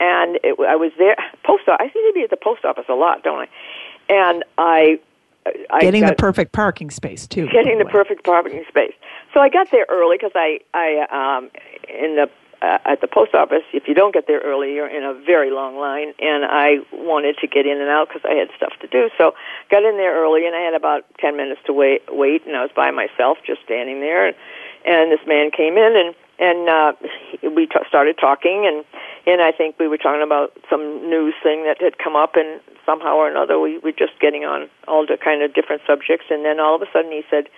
and 0.00 0.38
it, 0.42 0.58
I 0.66 0.76
was 0.76 0.92
there. 0.98 1.16
Post 1.44 1.68
office. 1.68 1.86
I 1.88 1.92
seem 1.92 2.06
to 2.08 2.14
be 2.14 2.22
at 2.22 2.30
the 2.30 2.36
post 2.36 2.64
office 2.64 2.86
a 2.88 2.94
lot, 2.94 3.22
don't 3.22 3.40
I? 3.40 3.48
And 4.08 4.44
I 4.56 4.98
I 5.70 5.80
getting 5.80 6.02
got, 6.02 6.10
the 6.10 6.16
perfect 6.16 6.52
parking 6.52 6.90
space 6.90 7.26
too. 7.26 7.48
Getting 7.48 7.78
the, 7.78 7.84
the 7.84 7.90
perfect 7.90 8.24
parking 8.24 8.64
space. 8.68 8.94
So 9.34 9.40
I 9.40 9.48
got 9.48 9.70
there 9.70 9.86
early 9.88 10.16
because 10.16 10.32
I 10.34 10.60
I 10.74 11.06
um 11.10 11.50
in 11.88 12.16
the 12.16 12.30
uh, 12.60 12.78
at 12.84 13.00
the 13.00 13.06
post 13.06 13.34
office. 13.34 13.62
If 13.72 13.86
you 13.86 13.94
don't 13.94 14.12
get 14.12 14.26
there 14.26 14.40
early, 14.40 14.74
you're 14.74 14.88
in 14.88 15.04
a 15.04 15.14
very 15.14 15.50
long 15.50 15.78
line, 15.78 16.12
and 16.18 16.44
I 16.44 16.78
wanted 16.92 17.36
to 17.38 17.46
get 17.46 17.66
in 17.66 17.80
and 17.80 17.88
out 17.88 18.08
because 18.08 18.22
I 18.24 18.34
had 18.34 18.48
stuff 18.56 18.72
to 18.80 18.88
do. 18.88 19.10
So 19.16 19.32
got 19.70 19.84
in 19.84 19.96
there 19.96 20.14
early, 20.14 20.46
and 20.46 20.54
I 20.54 20.60
had 20.60 20.74
about 20.74 21.04
ten 21.18 21.36
minutes 21.36 21.60
to 21.66 21.72
wait. 21.72 22.02
Wait, 22.08 22.46
and 22.46 22.56
I 22.56 22.62
was 22.62 22.72
by 22.74 22.90
myself, 22.90 23.38
just 23.46 23.62
standing 23.64 24.00
there, 24.00 24.26
and, 24.26 24.36
and 24.84 25.12
this 25.12 25.24
man 25.26 25.50
came 25.50 25.76
in 25.78 25.94
and 25.96 26.14
and 26.38 26.68
uh, 26.68 26.92
we 27.42 27.66
t- 27.66 27.74
started 27.88 28.16
talking, 28.18 28.66
and 28.66 28.84
and 29.26 29.42
I 29.42 29.52
think 29.52 29.78
we 29.78 29.88
were 29.88 29.98
talking 29.98 30.22
about 30.22 30.52
some 30.70 31.10
news 31.10 31.34
thing 31.42 31.64
that 31.64 31.82
had 31.82 31.98
come 31.98 32.16
up, 32.16 32.36
and 32.36 32.60
somehow 32.86 33.16
or 33.16 33.28
another 33.28 33.58
we 33.58 33.78
were 33.78 33.92
just 33.92 34.18
getting 34.20 34.44
on 34.44 34.68
all 34.86 35.04
the 35.06 35.18
kind 35.22 35.42
of 35.42 35.52
different 35.54 35.82
subjects, 35.86 36.26
and 36.30 36.44
then 36.44 36.60
all 36.60 36.76
of 36.76 36.82
a 36.82 36.86
sudden 36.92 37.10
he 37.10 37.22
said 37.28 37.48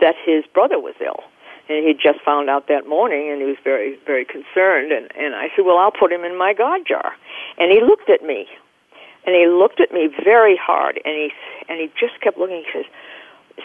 that 0.00 0.14
his 0.24 0.44
brother 0.52 0.78
was 0.78 0.94
ill, 1.00 1.22
and 1.68 1.86
he 1.86 1.94
just 1.94 2.20
found 2.24 2.50
out 2.50 2.68
that 2.68 2.88
morning, 2.88 3.30
and 3.30 3.40
he 3.40 3.46
was 3.46 3.56
very 3.62 3.98
very 4.06 4.24
concerned, 4.24 4.90
and 4.92 5.08
and 5.16 5.34
I 5.34 5.48
said, 5.54 5.64
well, 5.64 5.78
I'll 5.78 5.92
put 5.94 6.12
him 6.12 6.24
in 6.24 6.36
my 6.36 6.52
God 6.52 6.80
jar, 6.86 7.14
and 7.58 7.70
he 7.70 7.80
looked 7.80 8.10
at 8.10 8.22
me, 8.22 8.48
and 9.24 9.34
he 9.34 9.46
looked 9.46 9.80
at 9.80 9.92
me 9.92 10.08
very 10.24 10.56
hard, 10.56 11.00
and 11.04 11.14
he 11.14 11.30
and 11.68 11.78
he 11.80 11.90
just 11.98 12.20
kept 12.20 12.38
looking. 12.38 12.64
He 12.66 12.82
says. 12.82 12.90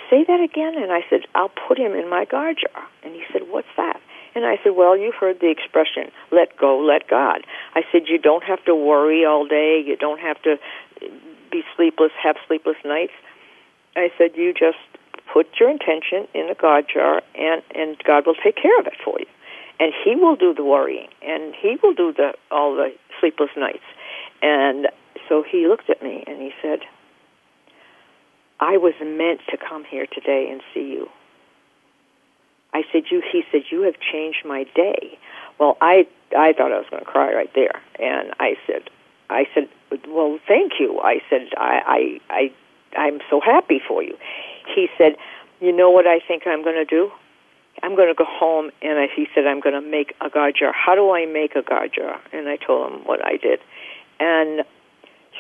Say 0.10 0.24
that 0.24 0.40
again, 0.40 0.82
and 0.82 0.90
I 0.90 1.04
said, 1.10 1.28
"I'll 1.36 1.52
put 1.68 1.78
him 1.78 1.94
in 1.96 2.10
my 2.10 2.24
God 2.24 2.56
jar." 2.56 2.88
And 3.04 3.14
he 3.14 3.24
said, 3.34 3.50
"What's 3.50 3.68
that?" 3.76 4.00
And 4.36 4.46
I 4.46 4.58
said, 4.64 4.74
Well, 4.76 4.98
you've 4.98 5.16
heard 5.16 5.40
the 5.40 5.50
expression, 5.50 6.12
let 6.32 6.58
go, 6.58 6.80
let 6.80 7.08
God. 7.08 7.42
I 7.76 7.82
said, 7.92 8.04
You 8.08 8.18
don't 8.18 8.44
have 8.44 8.64
to 8.66 8.76
worry 8.76 9.26
all 9.26 9.48
day. 9.48 9.84
You 9.86 9.96
don't 9.98 10.20
have 10.20 10.42
to 10.44 10.58
be 11.52 11.64
sleepless, 11.76 12.12
have 12.22 12.38
sleepless 12.48 12.78
nights. 12.86 13.14
I 13.96 14.12
said, 14.18 14.32
You 14.36 14.54
just 14.54 14.80
put 15.34 15.48
your 15.60 15.70
intention 15.70 16.28
in 16.34 16.48
the 16.48 16.56
God 16.56 16.86
jar, 16.92 17.22
and, 17.36 17.62
and 17.76 17.98
God 18.04 18.26
will 18.26 18.36
take 18.36 18.56
care 18.56 18.80
of 18.80 18.88
it 18.88 18.96
for 19.04 19.20
you. 19.20 19.28
And 19.80 19.94
He 20.04 20.16
will 20.16 20.36
do 20.36 20.54
the 20.54 20.64
worrying, 20.64 21.10
and 21.22 21.54
He 21.56 21.78
will 21.82 21.94
do 21.94 22.14
the 22.14 22.34
all 22.50 22.76
the 22.76 22.94
sleepless 23.20 23.52
nights. 23.58 23.84
And 24.42 24.88
so 25.32 25.44
he 25.50 25.68
looked 25.68 25.90
at 25.90 26.02
me 26.02 26.24
and 26.28 26.42
he 26.42 26.52
said, 26.62 26.80
I 28.60 28.78
was 28.78 28.94
meant 29.02 29.42
to 29.50 29.58
come 29.58 29.84
here 29.84 30.06
today 30.06 30.50
and 30.52 30.62
see 30.74 30.92
you. 30.92 31.10
I 32.74 32.84
said, 32.92 33.04
"You." 33.10 33.22
He 33.32 33.44
said, 33.52 33.64
"You 33.70 33.82
have 33.82 33.96
changed 34.00 34.46
my 34.46 34.64
day." 34.76 35.18
Well, 35.60 35.78
I 35.82 36.08
I 36.36 36.54
thought 36.54 36.72
I 36.72 36.78
was 36.78 36.88
going 36.90 37.04
to 37.04 37.10
cry 37.10 37.34
right 37.34 37.52
there, 37.54 37.82
and 38.00 38.34
I 38.40 38.56
said, 38.66 38.90
"I 39.30 39.48
said, 39.54 39.68
well, 40.08 40.40
thank 40.48 40.74
you." 40.80 41.00
I 41.00 41.22
said, 41.30 41.50
"I 41.58 42.20
I 42.30 42.52
I 42.96 42.98
I'm 42.98 43.20
so 43.30 43.40
happy 43.40 43.82
for 43.86 44.02
you." 44.02 44.18
He 44.74 44.88
said, 44.98 45.16
"You 45.60 45.72
know 45.72 45.90
what 45.90 46.08
I 46.08 46.20
think 46.26 46.44
I'm 46.46 46.64
going 46.64 46.78
to 46.78 46.86
do? 46.86 47.12
I'm 47.84 47.96
going 47.96 48.08
to 48.08 48.16
go 48.16 48.26
home." 48.28 48.72
And 48.82 49.00
I, 49.00 49.08
he 49.14 49.28
said, 49.36 49.46
"I'm 49.48 49.60
going 49.60 49.76
to 49.76 49.88
make 49.88 50.16
a 50.22 50.30
God 50.30 50.54
jar. 50.58 50.74
How 50.74 50.96
do 50.96 51.12
I 51.12 51.26
make 51.26 51.56
a 51.56 51.62
God 51.62 51.92
jar?" 51.94 52.22
And 52.32 52.48
I 52.48 52.56
told 52.56 52.92
him 52.92 53.00
what 53.06 53.26
I 53.26 53.38
did, 53.38 53.60
and 54.20 54.66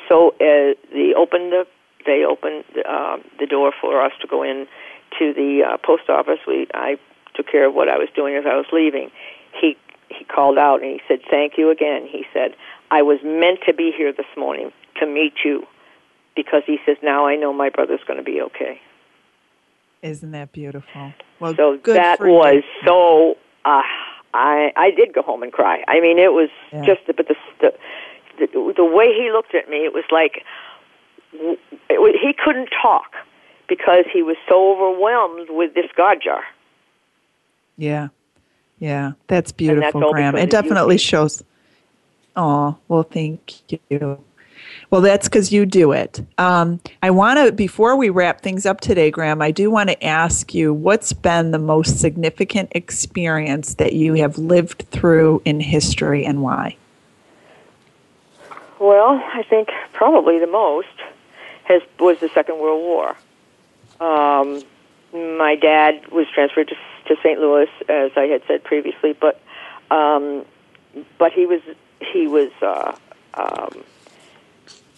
so 0.09 0.31
uh, 0.41 0.75
they 0.91 1.13
opened 1.15 1.51
the 1.51 1.65
they 2.05 2.23
opened 2.25 2.65
uh, 2.87 3.17
the 3.39 3.45
door 3.45 3.71
for 3.79 4.03
us 4.03 4.11
to 4.21 4.27
go 4.27 4.43
in 4.43 4.67
to 5.19 5.33
the 5.33 5.61
uh, 5.63 5.77
post 5.77 6.09
office. 6.09 6.39
We 6.47 6.67
I 6.73 6.97
took 7.35 7.47
care 7.47 7.67
of 7.67 7.73
what 7.73 7.89
I 7.89 7.97
was 7.97 8.09
doing 8.15 8.35
as 8.35 8.45
I 8.45 8.55
was 8.55 8.65
leaving. 8.71 9.11
He 9.59 9.77
he 10.09 10.25
called 10.25 10.57
out 10.57 10.81
and 10.81 10.91
he 10.91 11.01
said, 11.07 11.19
"Thank 11.29 11.57
you 11.57 11.69
again." 11.69 12.07
He 12.07 12.25
said, 12.33 12.55
"I 12.89 13.01
was 13.01 13.19
meant 13.23 13.59
to 13.67 13.73
be 13.73 13.91
here 13.95 14.11
this 14.11 14.25
morning 14.37 14.71
to 14.99 15.05
meet 15.05 15.33
you 15.45 15.65
because 16.35 16.63
he 16.65 16.77
says 16.85 16.97
now 17.01 17.25
I 17.27 17.35
know 17.35 17.53
my 17.53 17.69
brother's 17.69 18.03
going 18.05 18.17
to 18.17 18.23
be 18.25 18.41
okay." 18.41 18.79
Isn't 20.01 20.31
that 20.31 20.51
beautiful? 20.51 21.13
Well, 21.39 21.55
so 21.55 21.77
good 21.77 21.95
that 21.97 22.19
was 22.19 22.55
you. 22.55 22.87
so. 22.87 23.37
Uh, 23.63 23.81
I 24.33 24.71
I 24.75 24.91
did 24.91 25.13
go 25.13 25.21
home 25.21 25.43
and 25.43 25.51
cry. 25.51 25.83
I 25.87 25.99
mean, 25.99 26.17
it 26.17 26.33
was 26.33 26.49
Yeah. 26.71 26.85
just 26.85 27.01
but 27.05 27.27
the, 27.27 27.35
the 27.59 27.73
the 28.39 28.73
the 28.77 28.85
way 28.85 29.07
he 29.13 29.29
looked 29.31 29.53
at 29.53 29.69
me, 29.69 29.77
it 29.85 29.93
was 29.93 30.05
like 30.09 30.43
it, 31.33 32.19
he 32.21 32.33
couldn't 32.33 32.69
talk 32.81 33.11
because 33.67 34.05
he 34.11 34.21
was 34.23 34.37
so 34.49 34.71
overwhelmed 34.73 35.49
with 35.49 35.73
this 35.75 35.85
God 35.95 36.17
jar. 36.23 36.43
Yeah. 37.81 38.09
Yeah. 38.77 39.13
That's 39.27 39.49
that's 39.49 39.51
beautiful, 39.53 40.03
all 40.03 40.13
Gram. 40.13 40.35
It 40.35 40.51
definitely 40.51 40.99
shows. 40.99 41.43
Oh, 42.35 42.77
well, 42.87 43.03
thank 43.03 43.63
you. 43.89 44.23
Well, 44.91 45.01
that's 45.01 45.27
because 45.27 45.51
you 45.51 45.65
do 45.65 45.91
it. 45.91 46.23
Um, 46.37 46.79
I 47.01 47.09
want 47.09 47.39
to, 47.39 47.51
before 47.51 47.95
we 47.95 48.09
wrap 48.09 48.41
things 48.41 48.67
up 48.67 48.81
today, 48.81 49.09
Gram, 49.09 49.41
I 49.41 49.49
do 49.49 49.71
want 49.71 49.89
to 49.89 50.03
ask 50.05 50.53
you 50.53 50.73
what's 50.73 51.11
been 51.11 51.51
the 51.51 51.59
most 51.59 51.99
significant 51.99 52.71
experience 52.75 53.75
that 53.75 53.93
you 53.93 54.13
have 54.13 54.37
lived 54.37 54.85
through 54.91 55.41
in 55.43 55.59
history 55.59 56.23
and 56.23 56.43
why? 56.43 56.77
Well, 58.79 59.21
I 59.33 59.43
think 59.49 59.69
probably 59.93 60.37
the 60.37 60.47
most 60.47 60.87
has 61.63 61.81
was 61.99 62.19
the 62.19 62.29
Second 62.29 62.59
World 62.59 62.81
War. 62.81 63.15
Um, 63.99 64.61
my 65.13 65.55
dad 65.55 66.07
was 66.11 66.27
transferred 66.33 66.67
to, 66.67 66.75
to 67.07 67.15
St. 67.23 67.39
Louis, 67.39 67.69
as 67.89 68.11
I 68.15 68.27
had 68.27 68.41
said 68.47 68.63
previously, 68.63 69.13
but 69.13 69.41
um, 69.89 70.45
but 71.17 71.31
he 71.33 71.45
was 71.45 71.61
he 71.99 72.27
was 72.27 72.51
uh, 72.61 72.95
um, 73.33 73.83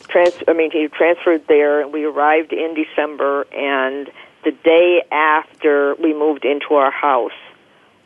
trans. 0.08 0.34
I 0.48 0.54
mean, 0.54 0.72
he 0.72 0.88
transferred 0.88 1.48
there, 1.48 1.82
and 1.82 1.94
we 1.94 2.06
arrived 2.06 2.54
in 2.54 2.76
December, 2.76 3.46
and 3.52 4.10
the 4.44 4.52
day 4.52 5.04
after 5.12 5.96
we 5.96 6.14
moved 6.14 6.46
into 6.46 6.76
our 6.76 6.92
house, 6.92 7.32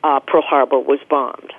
uh, 0.04 0.20
Pearl 0.20 0.42
Harbor 0.42 0.80
was 0.80 1.00
bombed, 1.10 1.54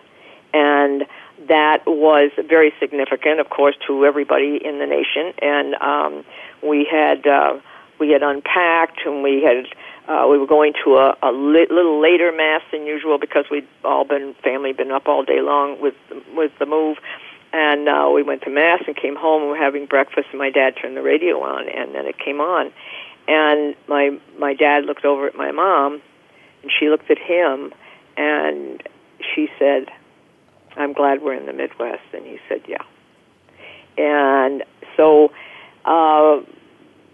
and 0.53 1.07
that 1.49 1.87
was 1.87 2.31
very 2.49 2.73
significant, 2.81 3.41
of 3.41 3.49
course, 3.51 3.77
to 3.87 4.05
everybody 4.05 4.61
in 4.63 4.79
the 4.79 4.87
nation. 4.87 5.33
And 5.41 5.75
um, 5.77 6.25
we 6.63 6.87
had 6.91 7.27
uh, 7.27 7.59
we 7.99 8.11
had 8.11 8.23
unpacked, 8.23 9.01
and 9.05 9.23
we 9.23 9.43
had 9.43 9.67
uh, 10.09 10.27
we 10.29 10.39
were 10.39 10.47
going 10.47 10.73
to 10.85 10.97
a, 10.97 11.17
a 11.23 11.31
li- 11.31 11.69
little 11.71 12.01
later 12.01 12.33
mass 12.33 12.63
than 12.73 12.87
usual 12.87 13.19
because 13.19 13.45
we'd 13.51 13.69
all 13.85 14.05
been 14.05 14.35
family 14.43 14.73
been 14.73 14.91
up 14.91 15.07
all 15.07 15.23
day 15.23 15.41
long 15.41 15.81
with 15.81 15.95
with 16.35 16.53
the 16.59 16.67
move. 16.67 16.97
And 17.53 17.89
uh, 17.89 18.11
we 18.15 18.23
went 18.23 18.43
to 18.43 18.51
mass 18.51 18.83
and 18.87 18.95
came 18.95 19.17
home. 19.17 19.43
and 19.43 19.51
We 19.51 19.59
were 19.59 19.65
having 19.65 19.87
breakfast, 19.87 20.29
and 20.31 20.39
my 20.39 20.51
dad 20.51 20.75
turned 20.81 20.97
the 20.97 21.03
radio 21.03 21.41
on, 21.43 21.69
and 21.69 21.95
then 21.95 22.07
it 22.07 22.19
came 22.19 22.41
on, 22.41 22.73
and 23.27 23.75
my 23.87 24.19
my 24.39 24.55
dad 24.55 24.85
looked 24.85 25.05
over 25.05 25.27
at 25.27 25.35
my 25.35 25.51
mom, 25.53 26.03
and 26.63 26.73
she 26.79 26.89
looked 26.89 27.11
at 27.11 27.19
him, 27.19 27.73
and 28.17 28.83
she 29.35 29.49
said, 29.59 29.87
"I'm 30.77 30.93
glad 30.93 31.23
we're 31.23 31.35
in 31.35 31.47
the 31.47 31.53
Midwest." 31.53 32.03
And 32.13 32.27
he 32.27 32.39
said, 32.49 32.63
"Yeah." 32.67 32.85
And 33.97 34.63
so, 34.97 35.33
uh, 35.85 36.41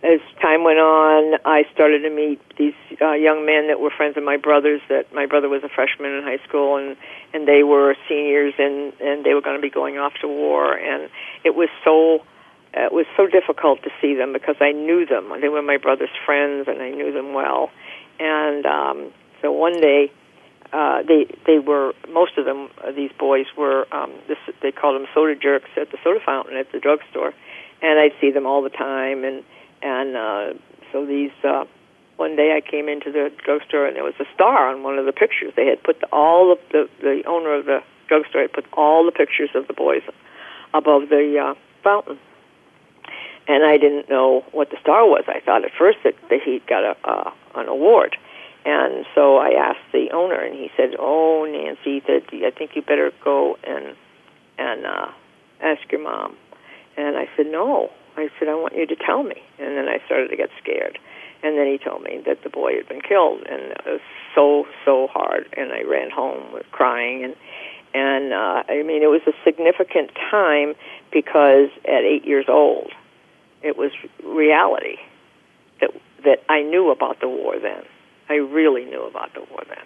as 0.05 0.21
time 0.43 0.65
went 0.65 0.79
on, 0.79 1.41
I 1.47 1.65
started 1.73 2.03
to 2.03 2.11
meet 2.11 2.39
these 2.59 2.75
uh, 3.01 3.13
young 3.13 3.47
men 3.47 3.69
that 3.69 3.81
were 3.81 3.91
friends 3.91 4.19
of 4.19 4.23
my 4.23 4.37
brother's. 4.37 4.83
That 4.91 5.15
my 5.15 5.25
brother 5.25 5.49
was 5.49 5.65
a 5.65 5.71
freshman 5.71 6.13
in 6.13 6.23
high 6.23 6.45
school, 6.47 6.77
and 6.77 6.97
and 7.33 7.49
they 7.49 7.63
were 7.63 7.97
seniors, 8.07 8.53
and 8.59 8.93
and 9.01 9.25
they 9.25 9.33
were 9.33 9.41
going 9.41 9.57
to 9.57 9.63
be 9.63 9.71
going 9.71 9.97
off 9.97 10.13
to 10.21 10.29
war, 10.29 10.77
and 10.77 11.09
it 11.43 11.55
was 11.55 11.71
so 11.85 12.21
it 12.75 12.93
was 12.93 13.07
so 13.17 13.27
difficult 13.27 13.83
to 13.85 13.91
see 14.03 14.15
them 14.15 14.33
because 14.33 14.57
I 14.61 14.73
knew 14.73 15.07
them. 15.07 15.33
They 15.41 15.49
were 15.49 15.63
my 15.63 15.79
brother's 15.79 16.15
friends, 16.27 16.69
and 16.69 16.83
I 16.83 16.91
knew 16.91 17.13
them 17.13 17.33
well. 17.33 17.71
And 18.21 18.67
um, 18.67 19.13
so 19.41 19.53
one 19.53 19.81
day, 19.81 20.13
uh, 20.71 21.03
they 21.03 21.27
they 21.47 21.59
were 21.61 21.95
most 22.11 22.37
of 22.37 22.45
them. 22.45 22.69
Uh, 22.77 22.93
these 22.93 23.13
boys 23.19 23.47
were 23.57 23.87
um, 23.91 24.13
this, 24.29 24.39
they 24.61 24.71
called 24.71 25.01
them 25.01 25.09
soda 25.15 25.35
jerks 25.35 25.71
at 25.81 25.91
the 25.91 25.99
soda 26.05 26.21
fountain 26.21 26.59
at 26.59 26.71
the 26.73 26.79
drugstore, 26.79 27.33
and 27.81 27.99
I'd 27.99 28.13
see 28.21 28.33
them 28.33 28.45
all 28.45 28.63
the 28.63 28.69
time. 28.69 29.25
And 29.25 29.45
and 29.85 30.17
uh, 30.17 30.59
so 30.93 31.07
these. 31.07 31.33
Uh, 31.43 31.65
one 32.17 32.37
day 32.37 32.55
I 32.57 32.61
came 32.61 32.89
into 32.89 33.11
the 33.11 33.33
drugstore 33.45 33.87
and 33.87 33.97
there 33.97 34.05
was 34.05 34.15
a 34.21 34.25
star 34.33 34.69
on 34.69 34.85
one 34.85 35.01
of 35.01 35.05
the 35.05 35.13
pictures. 35.13 35.53
They 35.57 35.67
had 35.67 35.83
put 35.83 36.01
all 36.13 36.53
of 36.53 36.59
the 36.71 36.89
the 37.01 37.25
owner 37.27 37.55
of 37.55 37.67
the 37.67 37.83
drugstore 38.07 38.43
had 38.43 38.53
put 38.53 38.67
all 38.73 39.05
the 39.05 39.11
pictures 39.11 39.51
of 39.57 39.67
the 39.67 39.73
boys 39.73 40.03
above 40.73 41.09
the 41.09 41.37
uh, 41.37 41.55
fountain 41.83 42.21
and 43.47 43.65
I 43.65 43.77
didn't 43.77 44.09
know 44.09 44.45
what 44.53 44.71
the 44.71 44.77
star 44.81 45.07
was. 45.07 45.25
I 45.29 45.41
thought 45.41 45.65
at 45.65 45.73
first 45.79 45.99
that, 46.05 46.15
that 46.31 46.41
he 46.45 46.63
got 46.67 46.85
a 46.85 46.97
uh, 47.05 47.31
an 47.57 47.69
award, 47.69 48.17
and 48.65 49.05
so 49.15 49.37
I 49.37 49.51
asked 49.51 49.93
the 49.93 50.11
owner, 50.13 50.41
and 50.41 50.55
he 50.55 50.71
said, 50.77 50.95
"Oh, 50.99 51.47
Nancy, 51.51 52.01
that 52.07 52.23
I 52.33 52.51
think 52.51 52.73
you 52.75 52.83
better 52.83 53.13
go 53.23 53.57
and 53.65 53.95
and 54.59 54.87
uh, 54.87 55.09
ask 55.61 55.81
your 55.93 56.03
mom." 56.03 56.37
And 56.97 57.17
I 57.17 57.29
said, 57.37 57.47
"No." 57.47 57.91
I 58.17 58.31
said, 58.39 58.49
"I 58.49 58.55
want 58.55 58.77
you 58.77 58.87
to 58.87 58.97
tell 58.97 59.23
me." 59.23 59.43
And 59.59 59.77
then 59.77 59.89
I 59.89 60.01
started 60.07 60.29
to 60.29 60.37
get 60.37 60.51
scared, 60.63 60.99
and 61.43 61.59
then 61.59 61.67
he 61.67 61.79
told 61.79 62.03
me 62.03 62.23
that 62.27 62.43
the 62.43 62.51
boy 62.51 62.77
had 62.77 62.89
been 62.89 63.01
killed, 63.01 63.43
and 63.49 63.63
it 63.73 63.85
was 63.87 64.01
so 64.35 64.67
so 64.85 65.09
hard. 65.09 65.47
And 65.57 65.73
I 65.73 65.83
ran 65.83 66.11
home 66.11 66.53
with 66.53 66.71
crying, 66.71 67.25
and 67.25 67.37
and 67.95 68.33
uh, 68.33 68.63
I 68.69 68.83
mean 68.83 69.03
it 69.03 69.11
was 69.11 69.23
a 69.27 69.33
significant 69.45 70.11
time 70.31 70.75
because 71.13 71.71
at 71.85 72.03
eight 72.03 72.25
years 72.25 72.47
old 72.49 72.91
it 73.63 73.77
was 73.77 73.93
reality 74.23 74.97
that 75.81 75.91
that 76.25 76.43
I 76.49 76.63
knew 76.63 76.91
about 76.91 77.21
the 77.21 77.29
war 77.29 77.59
then. 77.59 77.83
I 78.29 78.35
really 78.35 78.85
knew 78.87 79.03
about 79.03 79.35
the 79.35 79.41
war 79.41 79.63
then, 79.69 79.85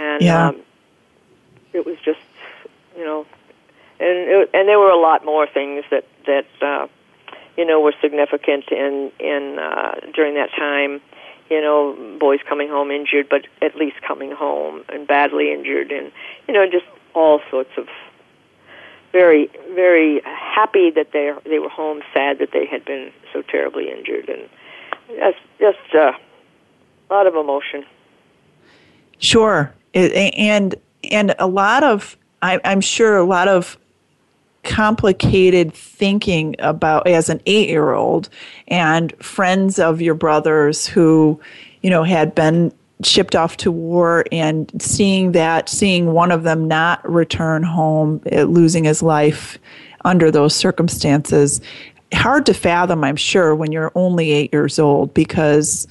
and 0.00 0.22
yeah. 0.22 0.48
um, 0.48 0.62
it 1.72 1.84
was 1.84 1.96
just 2.04 2.20
you 2.96 3.04
know, 3.04 3.26
and 4.00 4.08
it, 4.08 4.50
and 4.54 4.68
there 4.68 4.78
were 4.78 4.90
a 4.90 5.00
lot 5.00 5.24
more 5.24 5.46
things 5.46 5.84
that 5.90 6.06
that 6.24 6.46
uh, 6.62 6.86
you 7.56 7.64
know 7.64 7.80
were 7.80 7.94
significant 8.00 8.64
in 8.70 9.10
in 9.18 9.58
uh, 9.58 9.94
during 10.14 10.34
that 10.34 10.50
time. 10.50 11.00
You 11.48 11.60
know, 11.60 12.16
boys 12.18 12.40
coming 12.48 12.68
home 12.68 12.90
injured, 12.90 13.28
but 13.28 13.46
at 13.62 13.76
least 13.76 14.02
coming 14.02 14.32
home 14.32 14.82
and 14.88 15.06
badly 15.06 15.52
injured, 15.52 15.92
and 15.92 16.10
you 16.48 16.54
know, 16.54 16.66
just 16.68 16.86
all 17.14 17.40
sorts 17.50 17.70
of 17.76 17.86
very 19.12 19.48
very 19.74 20.20
happy 20.24 20.90
that 20.90 21.12
they 21.12 21.32
they 21.44 21.58
were 21.58 21.68
home, 21.68 22.02
sad 22.12 22.38
that 22.40 22.50
they 22.52 22.66
had 22.66 22.84
been 22.84 23.12
so 23.32 23.42
terribly 23.42 23.90
injured, 23.90 24.28
and 24.28 24.48
just 25.08 25.38
just 25.60 25.94
uh, 25.94 26.12
a 27.10 27.14
lot 27.14 27.26
of 27.26 27.34
emotion. 27.34 27.84
Sure, 29.18 29.72
and 29.94 30.74
and 31.10 31.34
a 31.38 31.46
lot 31.46 31.84
of 31.84 32.16
I, 32.42 32.60
I'm 32.64 32.80
sure 32.80 33.16
a 33.16 33.24
lot 33.24 33.48
of 33.48 33.78
complicated 34.66 35.72
thinking 35.72 36.54
about 36.58 37.06
as 37.06 37.30
an 37.30 37.40
eight 37.46 37.68
year 37.68 37.92
old 37.92 38.28
and 38.68 39.16
friends 39.24 39.78
of 39.78 40.02
your 40.02 40.14
brothers 40.14 40.86
who 40.86 41.40
you 41.80 41.88
know 41.88 42.02
had 42.02 42.34
been 42.34 42.72
shipped 43.02 43.34
off 43.34 43.56
to 43.58 43.70
war 43.70 44.24
and 44.32 44.70
seeing 44.80 45.32
that, 45.32 45.68
seeing 45.68 46.12
one 46.12 46.32
of 46.32 46.42
them 46.42 46.66
not 46.66 47.08
return 47.08 47.62
home, 47.62 48.20
eh, 48.26 48.44
losing 48.44 48.84
his 48.84 49.02
life 49.02 49.58
under 50.04 50.30
those 50.30 50.54
circumstances, 50.54 51.60
hard 52.14 52.46
to 52.46 52.54
fathom, 52.54 53.04
I'm 53.04 53.16
sure, 53.16 53.54
when 53.54 53.72
you're 53.72 53.92
only 53.94 54.30
eight 54.32 54.52
years 54.52 54.78
old 54.78 55.12
because, 55.12 55.86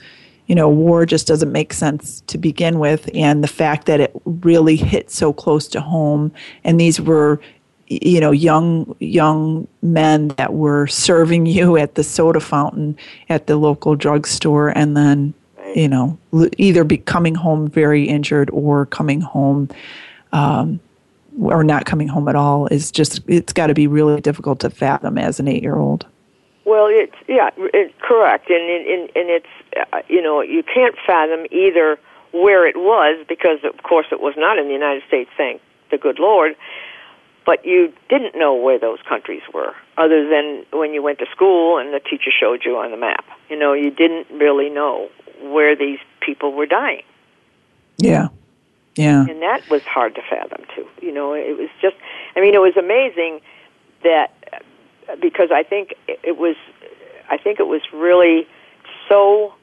you 0.48 0.56
know, 0.56 0.70
war 0.70 1.06
just 1.06 1.28
doesn't 1.28 1.52
make 1.52 1.74
sense 1.74 2.22
to 2.28 2.38
begin 2.38 2.80
with. 2.80 3.10
And 3.14 3.44
the 3.44 3.48
fact 3.48 3.86
that 3.86 4.00
it 4.00 4.12
really 4.26 4.78
hit 4.78 5.12
so 5.12 5.34
close 5.34 5.68
to 5.70 5.82
home, 5.82 6.32
and 6.64 6.80
these 6.80 7.00
were 7.00 7.40
you 7.88 8.20
know 8.20 8.32
young 8.32 8.96
young 9.00 9.68
men 9.82 10.30
that 10.30 10.54
were 10.54 10.88
serving 10.88 11.46
you 11.56 11.78
at 11.78 11.96
the 11.96 12.04
soda 12.04 12.40
fountain 12.40 12.98
at 13.30 13.48
the 13.48 13.58
local 13.58 13.96
drugstore 13.96 14.70
and 14.70 14.96
then 14.96 15.34
you 15.76 15.90
know, 15.90 16.18
either 16.58 16.84
be 16.84 16.98
coming 16.98 17.36
home 17.36 17.70
very 17.70 18.06
injured 18.06 18.50
or 18.52 18.86
coming 18.86 19.20
home, 19.20 19.70
um, 20.32 20.80
or 21.42 21.66
not 21.66 21.86
coming 21.86 22.08
home 22.08 22.30
at 22.30 22.36
all 22.36 22.66
is 22.68 22.92
just, 22.92 23.22
it's 23.28 23.52
got 23.52 23.68
to 23.68 23.74
be 23.74 23.88
really 23.88 24.22
difficult 24.22 24.62
to 24.62 24.70
fathom 24.70 25.18
as 25.18 25.40
an 25.40 25.50
eight 25.50 25.62
year 25.62 25.76
old. 25.76 26.06
Well, 26.64 26.88
it's, 26.90 27.16
yeah, 27.28 27.50
it's 27.58 27.94
correct. 28.02 28.50
And, 28.50 28.64
and, 28.64 29.02
and 29.16 29.30
it's, 29.30 29.48
uh, 29.92 30.00
you 30.08 30.22
know, 30.22 30.42
you 30.42 30.64
can't 30.64 30.96
fathom 31.06 31.46
either 31.52 32.00
where 32.32 32.66
it 32.66 32.78
was 32.78 33.24
because, 33.28 33.60
of 33.64 33.84
course, 33.84 34.08
it 34.12 34.22
was 34.22 34.34
not 34.38 34.58
in 34.58 34.68
the 34.68 34.74
United 34.74 35.04
States, 35.08 35.30
thank 35.36 35.62
the 35.92 35.98
good 35.98 36.20
Lord 36.20 36.56
but 37.46 37.66
you 37.66 37.94
didn't 38.10 38.36
know 38.36 38.56
where 38.56 38.80
those 38.80 39.00
countries 39.08 39.44
were 39.54 39.74
other 39.98 40.28
than 40.28 40.66
when 40.72 40.94
you 40.94 41.02
went 41.02 41.20
to 41.20 41.26
school 41.32 41.78
and 41.78 41.94
the 41.94 42.00
teacher 42.00 42.32
showed 42.32 42.64
you 42.66 42.78
on 42.78 42.92
the 42.92 42.98
map 42.98 43.26
you 43.50 43.58
know 43.58 43.74
you 43.74 43.92
didn't 43.92 44.28
really 44.32 44.70
know 44.70 45.10
where 45.42 45.76
these 45.76 46.00
people 46.22 46.52
were 46.52 46.66
dying. 46.66 47.04
Yeah. 47.98 48.30
Yeah. 48.96 49.26
And 49.28 49.42
that 49.42 49.70
was 49.70 49.84
hard 49.84 50.16
to 50.16 50.22
fathom 50.22 50.66
too. 50.74 50.88
You 51.02 51.12
know, 51.12 51.34
it 51.34 51.58
was 51.58 51.70
just 51.82 51.96
I 52.36 52.42
mean 52.42 52.54
it 52.54 52.62
was 52.62 52.78
amazing 52.78 53.42
that 54.04 54.34
because 55.22 55.50
I 55.52 55.64
think 55.64 55.96
it 56.08 56.38
was 56.38 56.56
I 57.30 57.38
think 57.38 57.60
it 57.60 57.68
was 57.68 57.82
really 57.94 58.48
so 59.10 59.54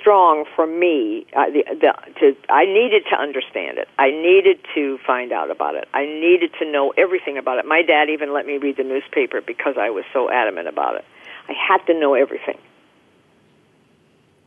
strong 0.00 0.44
for 0.56 0.66
me. 0.66 1.26
Uh, 1.36 1.46
the, 1.46 1.64
the, 1.68 1.92
to, 2.20 2.52
I 2.52 2.64
needed 2.64 3.04
to 3.10 3.16
understand 3.16 3.78
it. 3.78 3.88
I 3.98 4.10
needed 4.10 4.58
to 4.74 4.98
find 5.06 5.32
out 5.32 5.50
about 5.50 5.74
it. 5.74 5.88
I 5.94 6.04
needed 6.04 6.52
to 6.58 6.70
know 6.70 6.92
everything 6.96 7.38
about 7.38 7.58
it. 7.58 7.66
My 7.66 7.82
dad 7.82 8.10
even 8.10 8.32
let 8.32 8.46
me 8.46 8.58
read 8.58 8.76
the 8.76 8.84
newspaper 8.84 9.40
because 9.40 9.76
I 9.78 9.90
was 9.90 10.04
so 10.12 10.30
adamant 10.30 10.68
about 10.68 10.96
it. 10.96 11.04
I 11.48 11.52
had 11.52 11.84
to 11.86 11.98
know 11.98 12.14
everything. 12.14 12.58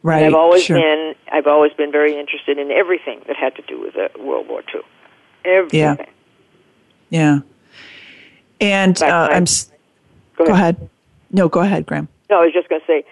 Right. 0.01 0.23
And 0.23 0.27
I've 0.27 0.39
always 0.39 0.63
sure. 0.63 0.77
been 0.77 1.15
I've 1.31 1.47
always 1.47 1.71
been 1.73 1.91
very 1.91 2.19
interested 2.19 2.57
in 2.59 2.71
everything 2.71 3.21
that 3.27 3.37
had 3.37 3.55
to 3.55 3.61
do 3.61 3.79
with 3.79 3.95
uh, 3.95 4.09
World 4.19 4.49
War 4.49 4.61
II. 4.73 4.81
Everything. 5.45 5.79
Yeah. 5.79 6.05
Yeah. 7.09 7.39
And 8.59 8.97
fact, 8.97 9.11
uh, 9.11 9.33
I'm. 9.33 9.45
Go 10.35 10.45
Go 10.45 10.53
ahead. 10.53 10.75
ahead. 10.75 10.89
No, 11.31 11.47
go 11.47 11.61
ahead, 11.61 11.85
Gram. 11.85 12.07
No, 12.29 12.41
I 12.41 12.45
was 12.45 12.53
just 12.53 12.69
going 12.69 12.81
to 12.81 12.87
say, 12.87 13.05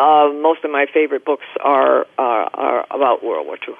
uh, 0.00 0.32
most 0.32 0.64
of 0.64 0.70
my 0.70 0.86
favorite 0.92 1.24
books 1.24 1.44
are, 1.62 2.06
are 2.18 2.50
are 2.54 2.86
about 2.90 3.24
World 3.24 3.46
War 3.46 3.58
II. 3.66 3.74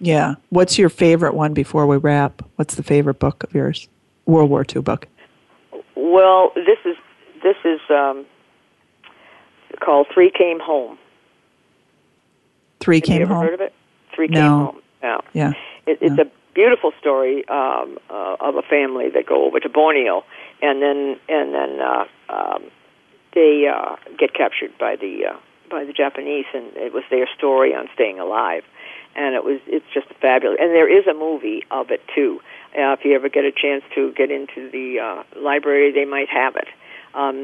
Yeah. 0.00 0.34
What's 0.50 0.78
your 0.78 0.88
favorite 0.88 1.34
one 1.34 1.54
before 1.54 1.86
we 1.86 1.96
wrap? 1.96 2.42
What's 2.56 2.76
the 2.76 2.82
favorite 2.82 3.18
book 3.18 3.42
of 3.44 3.52
yours? 3.54 3.88
World 4.26 4.50
War 4.50 4.64
II 4.74 4.82
book. 4.82 5.08
well, 5.96 6.52
this 6.54 6.78
is 6.84 6.96
this 7.42 7.56
is 7.64 7.80
um, 7.90 8.26
called 9.80 10.06
Three 10.12 10.30
Came 10.30 10.60
Home. 10.60 10.98
Three 12.80 12.96
Have 12.98 13.04
came 13.04 13.16
you 13.16 13.22
ever 13.22 13.34
home. 13.34 13.44
heard 13.44 13.54
of 13.54 13.60
it? 13.60 13.72
Three 14.14 14.28
No. 14.28 14.40
Came 14.40 14.50
Home. 14.50 14.82
Yeah. 15.02 15.18
Yeah. 15.32 15.52
It, 15.86 15.98
it's 16.00 16.18
a 16.18 16.30
beautiful 16.54 16.92
story 17.00 17.46
um, 17.48 17.98
uh, 18.10 18.36
of 18.40 18.56
a 18.56 18.62
family 18.62 19.08
that 19.14 19.26
go 19.26 19.46
over 19.46 19.58
to 19.60 19.68
Borneo, 19.68 20.24
and 20.62 20.82
then 20.82 21.16
and 21.28 21.54
then 21.54 21.80
uh, 21.80 22.04
um, 22.28 22.64
they 23.38 23.68
uh, 23.68 23.94
get 24.18 24.34
captured 24.34 24.76
by 24.78 24.96
the 24.96 25.26
uh, 25.30 25.36
by 25.70 25.84
the 25.84 25.92
Japanese, 25.92 26.46
and 26.52 26.76
it 26.76 26.92
was 26.92 27.04
their 27.08 27.28
story 27.36 27.72
on 27.72 27.88
staying 27.94 28.18
alive, 28.18 28.64
and 29.14 29.36
it 29.36 29.44
was 29.44 29.60
it's 29.66 29.86
just 29.94 30.08
fabulous. 30.20 30.58
And 30.60 30.70
there 30.74 30.90
is 30.90 31.06
a 31.06 31.14
movie 31.14 31.62
of 31.70 31.92
it 31.92 32.02
too. 32.12 32.40
Uh, 32.74 32.98
if 32.98 33.04
you 33.04 33.14
ever 33.14 33.28
get 33.28 33.44
a 33.44 33.52
chance 33.52 33.84
to 33.94 34.12
get 34.12 34.32
into 34.32 34.68
the 34.70 34.98
uh, 34.98 35.40
library, 35.40 35.92
they 35.92 36.04
might 36.04 36.28
have 36.28 36.56
it 36.56 36.68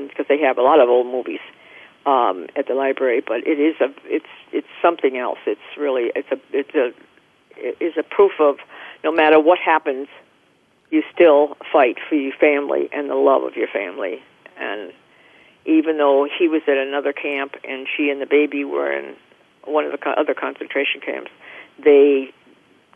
because 0.08 0.26
they 0.28 0.40
have 0.40 0.58
a 0.58 0.62
lot 0.62 0.80
of 0.80 0.88
old 0.88 1.06
movies 1.06 1.40
um, 2.06 2.46
at 2.56 2.66
the 2.66 2.74
library. 2.74 3.22
But 3.24 3.46
it 3.46 3.60
is 3.60 3.76
a 3.80 3.94
it's 4.04 4.32
it's 4.52 4.72
something 4.82 5.16
else. 5.16 5.38
It's 5.46 5.68
really 5.78 6.10
it's 6.16 6.30
a 6.32 6.40
it's 6.52 6.74
a 6.74 6.92
it 7.56 7.76
is 7.80 7.94
a 7.96 8.02
proof 8.02 8.32
of 8.40 8.56
no 9.04 9.12
matter 9.12 9.38
what 9.38 9.58
happens, 9.60 10.08
you 10.90 11.04
still 11.14 11.56
fight 11.72 11.98
for 12.08 12.16
your 12.16 12.34
family 12.34 12.88
and 12.92 13.08
the 13.08 13.14
love 13.14 13.44
of 13.44 13.54
your 13.54 13.68
family. 13.68 14.22
And 14.58 14.92
even 15.66 15.98
though 15.98 16.28
he 16.38 16.48
was 16.48 16.62
at 16.66 16.76
another 16.76 17.12
camp 17.12 17.56
and 17.64 17.86
she 17.96 18.10
and 18.10 18.20
the 18.20 18.26
baby 18.26 18.64
were 18.64 18.92
in 18.92 19.14
one 19.64 19.84
of 19.84 19.92
the 19.92 20.08
other 20.10 20.34
concentration 20.34 21.00
camps, 21.00 21.30
they 21.82 22.32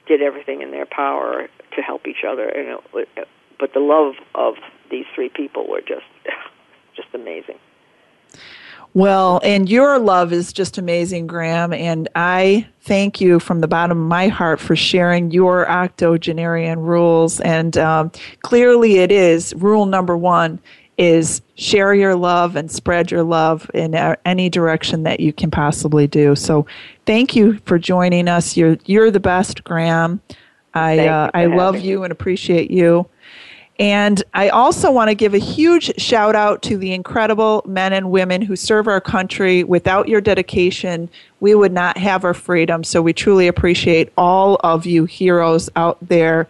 did 0.06 0.22
everything 0.22 0.62
in 0.62 0.70
their 0.70 0.86
power 0.86 1.48
to 1.74 1.82
help 1.82 2.06
each 2.06 2.24
other. 2.26 2.48
And 2.48 2.80
it, 2.94 3.28
but 3.58 3.72
the 3.74 3.80
love 3.80 4.14
of 4.34 4.54
these 4.90 5.06
three 5.14 5.28
people 5.28 5.68
were 5.68 5.80
just 5.80 6.06
just 6.96 7.08
amazing. 7.14 7.58
Well, 8.94 9.40
and 9.44 9.68
your 9.68 9.98
love 9.98 10.32
is 10.32 10.52
just 10.52 10.78
amazing, 10.78 11.26
Gram. 11.26 11.72
And 11.72 12.08
I 12.14 12.66
thank 12.80 13.20
you 13.20 13.38
from 13.38 13.60
the 13.60 13.68
bottom 13.68 14.00
of 14.00 14.08
my 14.08 14.28
heart 14.28 14.60
for 14.60 14.74
sharing 14.74 15.30
your 15.30 15.70
octogenarian 15.70 16.80
rules. 16.80 17.38
And 17.40 17.76
um, 17.76 18.10
clearly, 18.42 18.98
it 18.98 19.12
is 19.12 19.54
rule 19.54 19.86
number 19.86 20.16
one 20.16 20.58
is 20.98 21.40
share 21.54 21.94
your 21.94 22.14
love 22.14 22.56
and 22.56 22.70
spread 22.70 23.10
your 23.10 23.22
love 23.22 23.70
in 23.72 23.94
any 24.24 24.50
direction 24.50 25.04
that 25.04 25.20
you 25.20 25.32
can 25.32 25.50
possibly 25.50 26.06
do. 26.06 26.34
So, 26.34 26.66
thank 27.06 27.34
you 27.34 27.58
for 27.64 27.78
joining 27.78 28.28
us. 28.28 28.56
You're 28.56 28.76
you're 28.84 29.10
the 29.10 29.20
best, 29.20 29.64
Gram. 29.64 30.20
I 30.74 31.06
uh, 31.06 31.30
I 31.32 31.46
love 31.46 31.80
you 31.80 32.02
and 32.04 32.12
appreciate 32.12 32.70
you. 32.70 33.08
And 33.80 34.24
I 34.34 34.48
also 34.48 34.90
want 34.90 35.08
to 35.08 35.14
give 35.14 35.34
a 35.34 35.38
huge 35.38 36.00
shout 36.00 36.34
out 36.34 36.62
to 36.62 36.76
the 36.76 36.92
incredible 36.92 37.62
men 37.64 37.92
and 37.92 38.10
women 38.10 38.42
who 38.42 38.56
serve 38.56 38.88
our 38.88 39.00
country. 39.00 39.62
Without 39.62 40.08
your 40.08 40.20
dedication, 40.20 41.08
we 41.38 41.54
would 41.54 41.72
not 41.72 41.96
have 41.96 42.24
our 42.24 42.34
freedom. 42.34 42.82
So 42.82 43.00
we 43.00 43.12
truly 43.12 43.46
appreciate 43.46 44.12
all 44.16 44.56
of 44.64 44.84
you 44.84 45.04
heroes 45.04 45.70
out 45.76 45.96
there. 46.02 46.48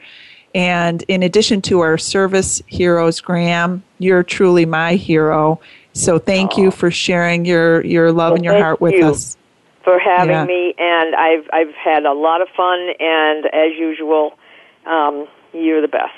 And 0.55 1.03
in 1.09 1.23
addition 1.23 1.61
to 1.63 1.81
our 1.81 1.99
service 1.99 2.63
heroes, 2.67 3.21
Gram, 3.21 3.83
you're 3.99 4.23
truly 4.23 4.65
my 4.67 4.95
hero. 4.95 5.61
So 5.93 6.19
thank 6.19 6.57
you 6.57 6.71
for 6.71 6.91
sharing 6.91 7.45
your, 7.45 7.85
your 7.85 8.13
love 8.13 8.31
Well, 8.31 8.35
and 8.37 8.45
your 8.45 8.59
heart 8.59 8.81
with 8.81 8.95
you. 8.95 9.07
us. 9.07 9.37
for 9.85 9.99
having 9.99 10.31
Yeah. 10.35 10.45
me, 10.45 10.75
and 10.79 11.15
I've 11.15 11.49
I've 11.53 11.75
had 11.75 12.05
a 12.05 12.13
lot 12.13 12.43
of 12.43 12.49
fun, 12.55 12.91
and 13.01 13.47
as 13.47 13.73
usual, 13.79 14.37
um, 14.85 15.27
you're 15.55 15.81
the 15.81 15.89
best. 15.89 16.13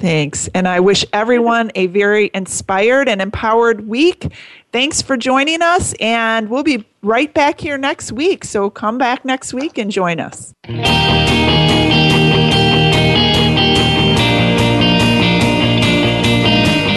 Thanks. 0.00 0.48
And 0.54 0.66
I 0.66 0.80
wish 0.80 1.04
everyone 1.12 1.70
a 1.76 1.86
very 1.86 2.30
inspired 2.34 3.08
and 3.08 3.20
empowered 3.22 3.86
week. 3.86 4.32
Thanks 4.72 5.02
for 5.02 5.16
joining 5.16 5.60
us. 5.62 5.92
And 6.00 6.48
we'll 6.48 6.62
be 6.64 6.84
right 7.02 7.32
back 7.34 7.60
here 7.60 7.76
next 7.78 8.10
week. 8.10 8.44
So 8.44 8.70
come 8.70 8.96
back 8.98 9.24
next 9.26 9.52
week 9.54 9.76
and 9.78 9.90
join 9.92 10.18
us. 10.18 10.52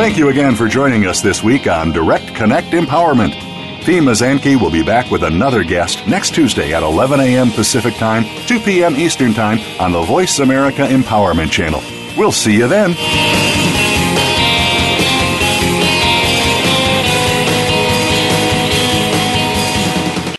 Thank 0.04 0.18
you 0.18 0.28
again 0.28 0.54
for 0.58 0.68
joining 0.68 1.06
us 1.06 1.22
this 1.22 1.42
week 1.46 1.66
on 1.66 1.94
Direct 1.94 2.36
Connect 2.36 2.68
Empowerment. 2.72 3.32
Fee 3.86 4.00
Mazanke 4.00 4.60
will 4.60 4.70
be 4.70 4.84
back 4.84 5.10
with 5.10 5.24
another 5.24 5.64
guest 5.64 6.06
next 6.08 6.36
Tuesday 6.36 6.74
at 6.74 6.84
11 6.84 7.22
a.m. 7.22 7.50
Pacific 7.52 7.94
Time, 7.94 8.26
2 8.46 8.60
p.m. 8.60 8.98
Eastern 8.98 9.34
Time 9.34 9.60
on 9.80 9.94
the 9.94 10.02
Voice 10.02 10.40
America 10.40 10.82
Empowerment 10.82 11.52
Channel. 11.52 11.82
We'll 12.18 12.34
see 12.34 12.54
you 12.54 12.68
then. 12.68 12.96